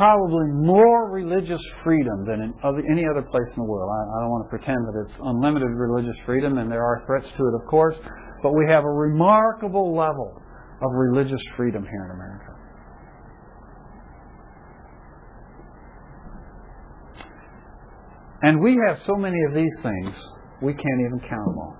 probably 0.00 0.48
more 0.48 1.10
religious 1.10 1.60
freedom 1.84 2.24
than 2.24 2.40
in 2.40 2.54
other, 2.64 2.80
any 2.90 3.04
other 3.04 3.20
place 3.20 3.44
in 3.52 3.60
the 3.60 3.68
world. 3.68 3.84
I, 3.84 4.00
I 4.16 4.24
don't 4.24 4.32
want 4.32 4.48
to 4.48 4.48
pretend 4.48 4.80
that 4.88 4.96
it's 5.04 5.12
unlimited 5.20 5.68
religious 5.76 6.16
freedom, 6.24 6.56
and 6.56 6.72
there 6.72 6.80
are 6.80 7.04
threats 7.04 7.28
to 7.36 7.42
it, 7.44 7.52
of 7.52 7.68
course, 7.68 7.96
but 8.42 8.56
we 8.56 8.64
have 8.64 8.84
a 8.84 8.88
remarkable 8.88 9.94
level 9.94 10.40
of 10.80 10.88
religious 10.96 11.42
freedom 11.54 11.84
here 11.84 12.04
in 12.08 12.16
America. 12.16 12.48
And 18.40 18.58
we 18.58 18.80
have 18.88 18.96
so 19.04 19.16
many 19.16 19.36
of 19.50 19.54
these 19.54 19.76
things, 19.82 20.14
we 20.62 20.72
can't 20.72 21.00
even 21.04 21.20
count 21.28 21.44
them 21.44 21.58
all. 21.60 21.76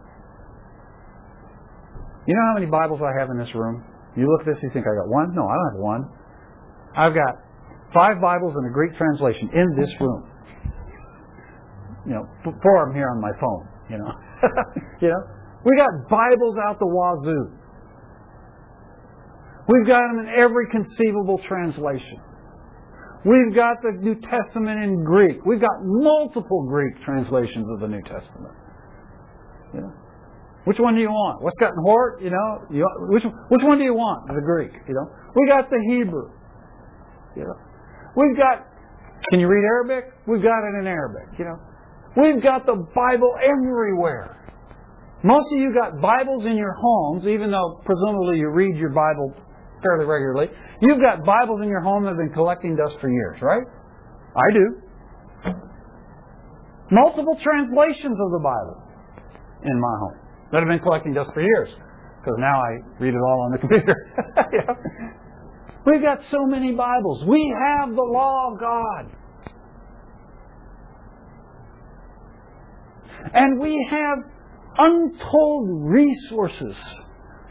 You 2.29 2.37
know 2.37 2.45
how 2.53 2.55
many 2.61 2.67
Bibles 2.67 3.01
I 3.01 3.19
have 3.19 3.31
in 3.33 3.39
this 3.39 3.55
room? 3.55 3.83
You 4.15 4.29
look 4.29 4.47
at 4.47 4.53
this, 4.53 4.63
you 4.63 4.69
think 4.75 4.85
I 4.85 4.93
got 4.93 5.09
one? 5.09 5.33
No, 5.33 5.49
I 5.49 5.57
don't 5.57 5.73
have 5.73 5.81
one. 5.81 6.03
I've 6.95 7.15
got 7.15 7.49
five 7.95 8.21
Bibles 8.21 8.55
and 8.57 8.67
a 8.67 8.73
Greek 8.73 8.97
translation 8.97 9.51
in 9.53 9.77
this 9.77 9.91
room. 10.01 10.23
You 12.07 12.15
know, 12.15 12.25
four 12.45 12.83
of 12.83 12.89
them 12.89 12.97
here 12.97 13.11
on 13.11 13.21
my 13.21 13.33
phone. 13.41 13.69
You 13.91 13.99
know, 13.99 14.13
you 15.03 15.09
know, 15.09 15.23
we 15.65 15.77
got 15.77 15.91
Bibles 16.09 16.57
out 16.67 16.79
the 16.79 16.87
wazoo. 16.87 17.57
We've 19.69 19.87
got 19.87 20.03
them 20.09 20.27
in 20.27 20.29
every 20.35 20.67
conceivable 20.71 21.41
translation. 21.47 22.19
We've 23.25 23.55
got 23.55 23.77
the 23.83 23.93
New 24.01 24.17
Testament 24.17 24.83
in 24.83 25.05
Greek. 25.05 25.45
We've 25.45 25.61
got 25.61 25.85
multiple 25.85 26.67
Greek 26.67 27.05
translations 27.05 27.67
of 27.71 27.81
the 27.81 27.89
New 27.89 28.03
Testament. 28.03 28.55
You 29.75 29.81
know? 29.83 29.93
Which 30.65 30.79
one 30.79 30.95
do 30.95 31.01
you 31.01 31.11
want? 31.11 31.43
Westcott 31.43 31.73
and 31.77 31.85
Hort? 31.85 32.23
You 32.23 32.31
know, 32.31 32.65
you, 32.71 32.87
which 33.09 33.25
which 33.25 33.61
one 33.63 33.79
do 33.79 33.85
you 33.85 33.95
want? 33.95 34.27
The 34.29 34.41
Greek. 34.41 34.73
You 34.89 34.95
know, 34.95 35.07
we 35.35 35.47
got 35.47 35.71
the 35.71 35.81
Hebrew. 35.89 36.33
You 37.37 37.45
know, 37.45 37.57
we've 38.17 38.37
got. 38.37 38.67
Can 39.31 39.41
you 39.41 39.49
read 39.49 39.65
Arabic? 39.65 40.13
We've 40.27 40.43
got 40.43 40.59
it 40.65 40.81
in 40.81 40.87
Arabic. 40.87 41.39
You 41.39 41.45
know, 41.45 41.59
we've 42.17 42.43
got 42.43 42.65
the 42.67 42.77
Bible 42.95 43.35
everywhere. 43.37 44.37
Most 45.23 45.53
of 45.53 45.61
you 45.61 45.75
got 45.75 46.01
Bibles 46.01 46.47
in 46.47 46.57
your 46.57 46.73
homes, 46.73 47.27
even 47.27 47.51
though 47.51 47.83
presumably 47.85 48.39
you 48.39 48.49
read 48.49 48.77
your 48.77 48.89
Bible 48.89 49.35
fairly 49.83 50.07
regularly. 50.07 50.49
You've 50.81 51.01
got 51.01 51.25
Bibles 51.25 51.61
in 51.63 51.69
your 51.69 51.83
home 51.83 52.05
that 52.05 52.11
have 52.11 52.19
been 52.19 52.33
collecting 52.33 52.75
dust 52.77 52.97
for 53.01 53.11
years, 53.11 53.37
right? 53.43 53.65
I 54.35 54.53
do. 54.53 55.53
Multiple 56.91 57.37
translations 57.43 58.17
of 58.19 58.31
the 58.33 58.41
Bible 58.43 58.83
in 59.63 59.81
my 59.81 59.95
home 60.01 60.19
that 60.53 60.59
have 60.61 60.69
been 60.69 60.81
collecting 60.81 61.15
dust 61.15 61.31
for 61.35 61.43
years. 61.43 61.69
Because 62.21 62.37
now 62.39 62.61
I 62.61 62.71
read 62.99 63.15
it 63.15 63.21
all 63.21 63.43
on 63.45 63.53
the 63.53 63.59
computer. 63.65 63.95
We've 65.87 66.03
got 66.03 66.19
so 66.31 66.45
many 66.47 66.73
Bibles. 66.73 67.25
We 67.25 67.55
have 67.59 67.95
the 67.95 68.03
law 68.03 68.53
of 68.53 68.61
God. 68.61 69.11
And 73.33 73.61
we 73.61 73.87
have 73.91 74.19
untold 74.79 75.69
resources 75.71 76.75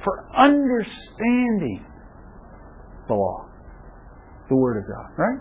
for 0.04 0.30
understanding 0.38 1.86
the 3.08 3.14
law, 3.14 3.46
the 4.50 4.56
Word 4.56 4.78
of 4.78 4.84
God, 4.88 5.12
right? 5.18 5.40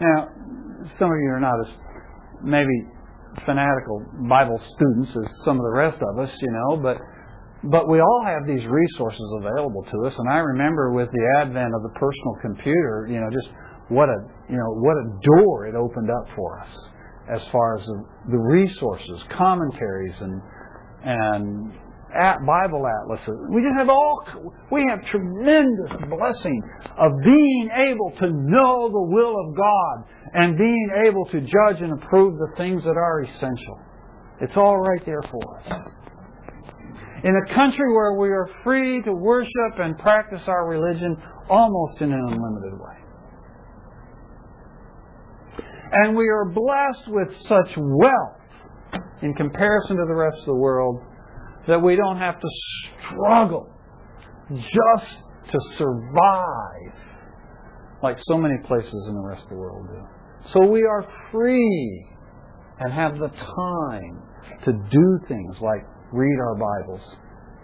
Now, 0.00 0.28
some 0.98 1.10
of 1.10 1.16
you 1.20 1.30
are 1.30 1.40
not 1.40 1.54
as 1.66 1.74
maybe 2.42 2.86
fanatical 3.44 4.04
Bible 4.28 4.60
students 4.74 5.10
as 5.10 5.44
some 5.44 5.56
of 5.56 5.62
the 5.62 5.72
rest 5.74 5.98
of 6.00 6.18
us, 6.18 6.30
you 6.40 6.52
know, 6.52 6.76
but 6.76 6.98
but 7.70 7.88
we 7.88 8.00
all 8.00 8.22
have 8.24 8.46
these 8.46 8.64
resources 8.66 9.26
available 9.38 9.82
to 9.82 10.06
us. 10.06 10.14
And 10.18 10.28
I 10.28 10.38
remember 10.38 10.92
with 10.92 11.08
the 11.12 11.42
advent 11.42 11.72
of 11.74 11.82
the 11.82 11.98
personal 11.98 12.34
computer, 12.42 13.06
you 13.10 13.20
know, 13.20 13.28
just 13.30 13.54
what 13.88 14.08
a 14.08 14.18
you 14.48 14.56
know 14.56 14.70
what 14.82 14.96
a 14.96 15.06
door 15.22 15.66
it 15.66 15.74
opened 15.74 16.10
up 16.10 16.26
for 16.34 16.58
us 16.60 16.68
as 17.32 17.40
far 17.50 17.76
as 17.76 17.84
the, 18.28 18.38
resources, 18.38 19.22
commentaries, 19.30 20.14
and 20.20 20.42
and 21.04 21.72
at 22.14 22.38
Bible 22.46 22.86
atlases. 22.86 23.34
We 23.50 23.62
just 23.62 23.76
have 23.76 23.88
all 23.88 24.22
we 24.70 24.86
have 24.88 25.04
tremendous 25.06 25.92
blessing 26.08 26.62
of 26.98 27.12
being 27.24 27.70
able 27.88 28.12
to 28.18 28.30
know 28.30 28.88
the 28.88 29.06
will 29.14 29.34
of 29.38 29.56
God 29.56 30.04
and 30.34 30.56
being 30.56 30.90
able 31.06 31.24
to 31.26 31.40
judge 31.40 31.82
and 31.82 31.92
approve 31.92 32.38
the 32.38 32.56
things 32.56 32.84
that 32.84 32.96
are 32.96 33.20
essential. 33.22 33.78
It's 34.40 34.56
all 34.56 34.78
right 34.78 35.04
there 35.06 35.22
for 35.22 35.58
us. 35.58 35.92
In 37.26 37.34
a 37.34 37.54
country 37.56 37.92
where 37.92 38.12
we 38.12 38.28
are 38.28 38.48
free 38.62 39.02
to 39.02 39.12
worship 39.12 39.50
and 39.78 39.98
practice 39.98 40.42
our 40.46 40.68
religion 40.68 41.20
almost 41.50 42.00
in 42.00 42.12
an 42.12 42.20
unlimited 42.20 42.78
way. 42.78 42.96
And 45.90 46.16
we 46.16 46.28
are 46.28 46.44
blessed 46.44 47.08
with 47.08 47.28
such 47.48 47.76
wealth 47.76 49.02
in 49.22 49.34
comparison 49.34 49.96
to 49.96 50.04
the 50.06 50.14
rest 50.14 50.38
of 50.38 50.46
the 50.46 50.54
world 50.54 51.02
that 51.66 51.82
we 51.82 51.96
don't 51.96 52.18
have 52.18 52.40
to 52.40 52.48
struggle 53.08 53.74
just 54.48 55.50
to 55.50 55.58
survive 55.78 56.94
like 58.04 58.18
so 58.28 58.38
many 58.38 58.54
places 58.68 59.06
in 59.08 59.14
the 59.14 59.26
rest 59.28 59.42
of 59.42 59.48
the 59.50 59.56
world 59.56 59.88
do. 59.88 60.50
So 60.52 60.64
we 60.64 60.84
are 60.84 61.04
free 61.32 62.06
and 62.78 62.92
have 62.92 63.18
the 63.18 63.30
time 63.30 64.22
to 64.64 64.72
do 64.72 65.18
things 65.26 65.56
like 65.60 65.84
read 66.12 66.38
our 66.40 66.54
Bibles 66.54 67.02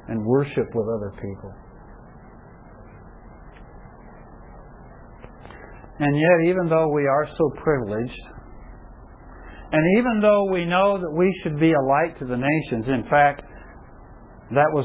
and 0.09 0.25
worship 0.25 0.69
with 0.75 0.87
other 0.89 1.13
people. 1.21 1.53
And 5.99 6.17
yet, 6.17 6.51
even 6.51 6.69
though 6.69 6.89
we 6.89 7.07
are 7.07 7.29
so 7.37 7.51
privileged, 7.63 8.21
and 9.73 9.99
even 9.99 10.21
though 10.21 10.51
we 10.51 10.65
know 10.65 10.99
that 10.99 11.13
we 11.13 11.33
should 11.43 11.61
be 11.61 11.73
a 11.73 11.81
light 11.81 12.19
to 12.19 12.27
the 12.27 12.37
nations, 12.37 12.87
in 12.89 13.09
fact, 13.09 13.43
that 14.51 14.69
was 14.73 14.85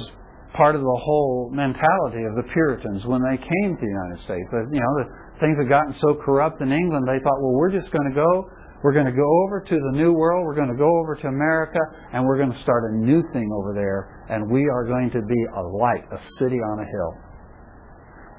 part 0.55 0.76
of 0.76 0.82
the 0.82 0.99
whole 1.03 1.49
mentality 1.51 2.24
of 2.24 2.36
the 2.36 2.47
Puritans 2.53 3.05
when 3.05 3.22
they 3.30 3.38
came 3.38 3.76
to 3.76 3.82
the 3.82 3.88
United 3.88 4.20
States. 4.24 4.47
But, 4.51 4.72
you 4.72 4.80
know, 4.80 4.93
the 5.03 5.05
things 5.39 5.58
had 5.60 5.68
gotten 5.68 5.93
so 5.99 6.16
corrupt 6.24 6.62
in 6.62 6.72
England, 6.72 7.08
they 7.08 7.20
thought, 7.20 7.41
well, 7.41 7.53
we're 7.53 7.72
just 7.72 7.91
going 7.91 8.08
to 8.10 8.16
go, 8.16 8.49
we're 8.84 8.93
going 8.93 9.05
to 9.05 9.11
go 9.11 9.28
over 9.43 9.59
to 9.59 9.75
the 9.75 9.97
New 9.97 10.13
World, 10.13 10.45
we're 10.45 10.55
going 10.55 10.69
to 10.69 10.78
go 10.78 10.99
over 10.99 11.15
to 11.15 11.28
America, 11.28 11.80
and 12.13 12.23
we're 12.25 12.38
going 12.38 12.51
to 12.51 12.61
start 12.61 12.91
a 12.91 12.95
new 12.95 13.23
thing 13.34 13.49
over 13.51 13.73
there, 13.73 14.25
and 14.30 14.51
we 14.51 14.69
are 14.69 14.86
going 14.86 15.09
to 15.11 15.21
be 15.21 15.45
a 15.55 15.61
light, 15.61 16.03
a 16.11 16.19
city 16.38 16.57
on 16.57 16.80
a 16.80 16.86
hill. 16.86 17.13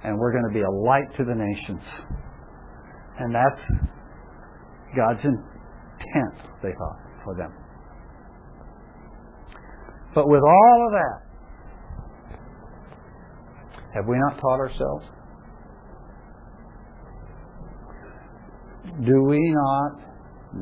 And 0.04 0.16
we're 0.16 0.32
going 0.32 0.46
to 0.48 0.54
be 0.54 0.62
a 0.62 0.70
light 0.70 1.16
to 1.16 1.24
the 1.24 1.34
nations. 1.34 1.82
And 3.18 3.34
that's 3.34 3.60
God's 4.96 5.24
intent, 5.24 6.34
they 6.62 6.70
thought, 6.70 6.98
for 7.24 7.34
them. 7.36 7.52
But 10.14 10.28
with 10.28 10.42
all 10.42 10.86
of 10.86 10.92
that, 10.92 11.28
have 13.94 14.06
we 14.06 14.16
not 14.18 14.40
taught 14.40 14.60
ourselves? 14.60 15.04
Do 19.04 19.22
we 19.24 19.38
not, 19.38 20.00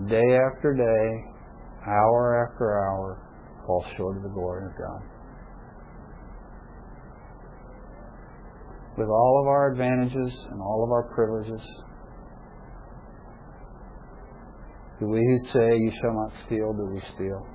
day 0.08 0.38
after 0.50 0.74
day, 0.74 1.30
hour 1.86 2.48
after 2.48 2.78
hour, 2.78 3.22
fall 3.66 3.84
short 3.96 4.16
of 4.16 4.22
the 4.22 4.28
glory 4.30 4.66
of 4.66 4.72
God? 4.76 5.02
With 8.98 9.08
all 9.08 9.40
of 9.42 9.48
our 9.48 9.72
advantages 9.72 10.32
and 10.50 10.60
all 10.60 10.82
of 10.82 10.90
our 10.90 11.14
privileges, 11.14 11.60
do 14.98 15.06
we 15.08 15.20
who 15.20 15.38
say, 15.52 15.76
You 15.76 15.92
shall 16.00 16.14
not 16.14 16.32
steal, 16.46 16.72
do 16.72 16.86
we 16.92 17.00
steal? 17.14 17.46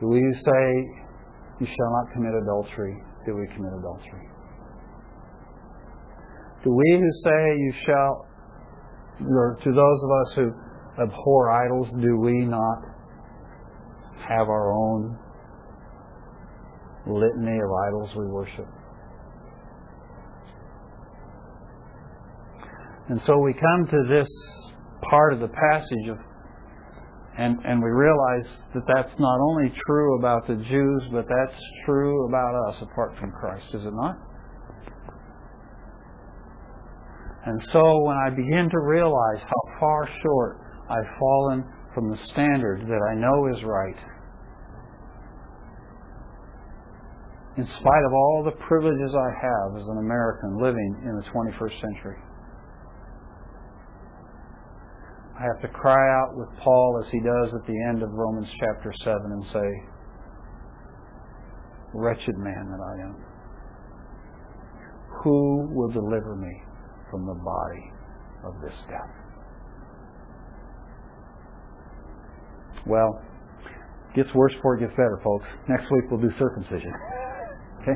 Do 0.00 0.08
we 0.08 0.20
who 0.20 0.32
say, 0.32 0.64
You 1.60 1.66
shall 1.66 1.90
not 1.90 2.12
commit 2.12 2.32
adultery, 2.42 3.02
do 3.26 3.34
we 3.34 3.46
commit 3.54 3.72
adultery? 3.78 4.28
Do 6.62 6.72
we 6.72 6.98
who 7.00 7.10
say, 7.24 7.56
You 7.58 7.72
shall, 7.84 8.26
or 9.20 9.58
to 9.62 9.70
those 9.70 10.00
of 10.02 10.10
us 10.10 10.34
who 10.36 11.02
abhor 11.02 11.50
idols, 11.50 11.88
do 12.00 12.16
we 12.18 12.44
not 12.44 12.82
have 14.28 14.48
our 14.48 14.72
own 14.72 15.18
litany 17.06 17.58
of 17.58 17.70
idols 17.88 18.10
we 18.16 18.26
worship? 18.26 18.66
And 23.08 23.20
so 23.26 23.38
we 23.38 23.52
come 23.52 23.86
to 23.90 24.04
this 24.08 24.28
part 25.10 25.32
of 25.32 25.40
the 25.40 25.48
passage 25.48 26.08
of 26.08 26.18
and, 27.38 27.58
and 27.64 27.82
we 27.82 27.88
realize 27.88 28.46
that 28.74 28.82
that's 28.94 29.18
not 29.18 29.40
only 29.40 29.72
true 29.86 30.18
about 30.18 30.46
the 30.46 30.56
Jews, 30.56 31.02
but 31.12 31.24
that's 31.26 31.58
true 31.86 32.28
about 32.28 32.68
us 32.68 32.82
apart 32.82 33.18
from 33.18 33.32
Christ, 33.32 33.64
is 33.72 33.86
it 33.86 33.94
not? 33.94 34.18
And 37.44 37.60
so 37.72 37.98
when 38.02 38.16
I 38.16 38.30
begin 38.30 38.68
to 38.70 38.78
realize 38.78 39.42
how 39.42 39.80
far 39.80 40.08
short 40.22 40.60
I've 40.88 41.18
fallen 41.18 41.64
from 41.94 42.10
the 42.10 42.18
standard 42.32 42.86
that 42.86 43.02
I 43.10 43.14
know 43.14 43.48
is 43.48 43.64
right, 43.64 43.96
in 47.56 47.66
spite 47.66 48.04
of 48.06 48.12
all 48.12 48.42
the 48.44 48.64
privileges 48.66 49.12
I 49.12 49.30
have 49.42 49.76
as 49.76 49.88
an 49.88 49.98
American 49.98 50.62
living 50.62 51.02
in 51.04 51.16
the 51.16 51.24
21st 51.34 51.80
century, 51.80 52.18
I 55.38 55.42
have 55.42 55.60
to 55.62 55.68
cry 55.68 56.20
out 56.20 56.36
with 56.36 56.48
Paul 56.62 57.02
as 57.04 57.10
he 57.10 57.18
does 57.18 57.52
at 57.52 57.66
the 57.66 57.84
end 57.88 58.02
of 58.04 58.10
Romans 58.12 58.46
chapter 58.60 58.94
7 59.02 59.20
and 59.32 59.44
say, 59.52 59.68
Wretched 61.94 62.38
man 62.38 62.70
that 62.70 62.80
I 62.80 63.02
am. 63.02 63.16
Who 65.24 65.68
will 65.72 65.90
deliver 65.90 66.36
me 66.36 66.62
from 67.12 67.26
the 67.26 67.34
body 67.34 67.92
of 68.44 68.54
this 68.60 68.74
death. 68.88 69.10
Well, 72.86 73.22
it 74.10 74.16
gets 74.16 74.34
worse 74.34 74.52
before 74.54 74.76
it 74.78 74.80
gets 74.80 74.92
better, 74.92 75.20
folks. 75.22 75.46
Next 75.68 75.84
week 75.84 76.10
we'll 76.10 76.20
do 76.20 76.30
circumcision. 76.38 76.92
Okay? 77.82 77.94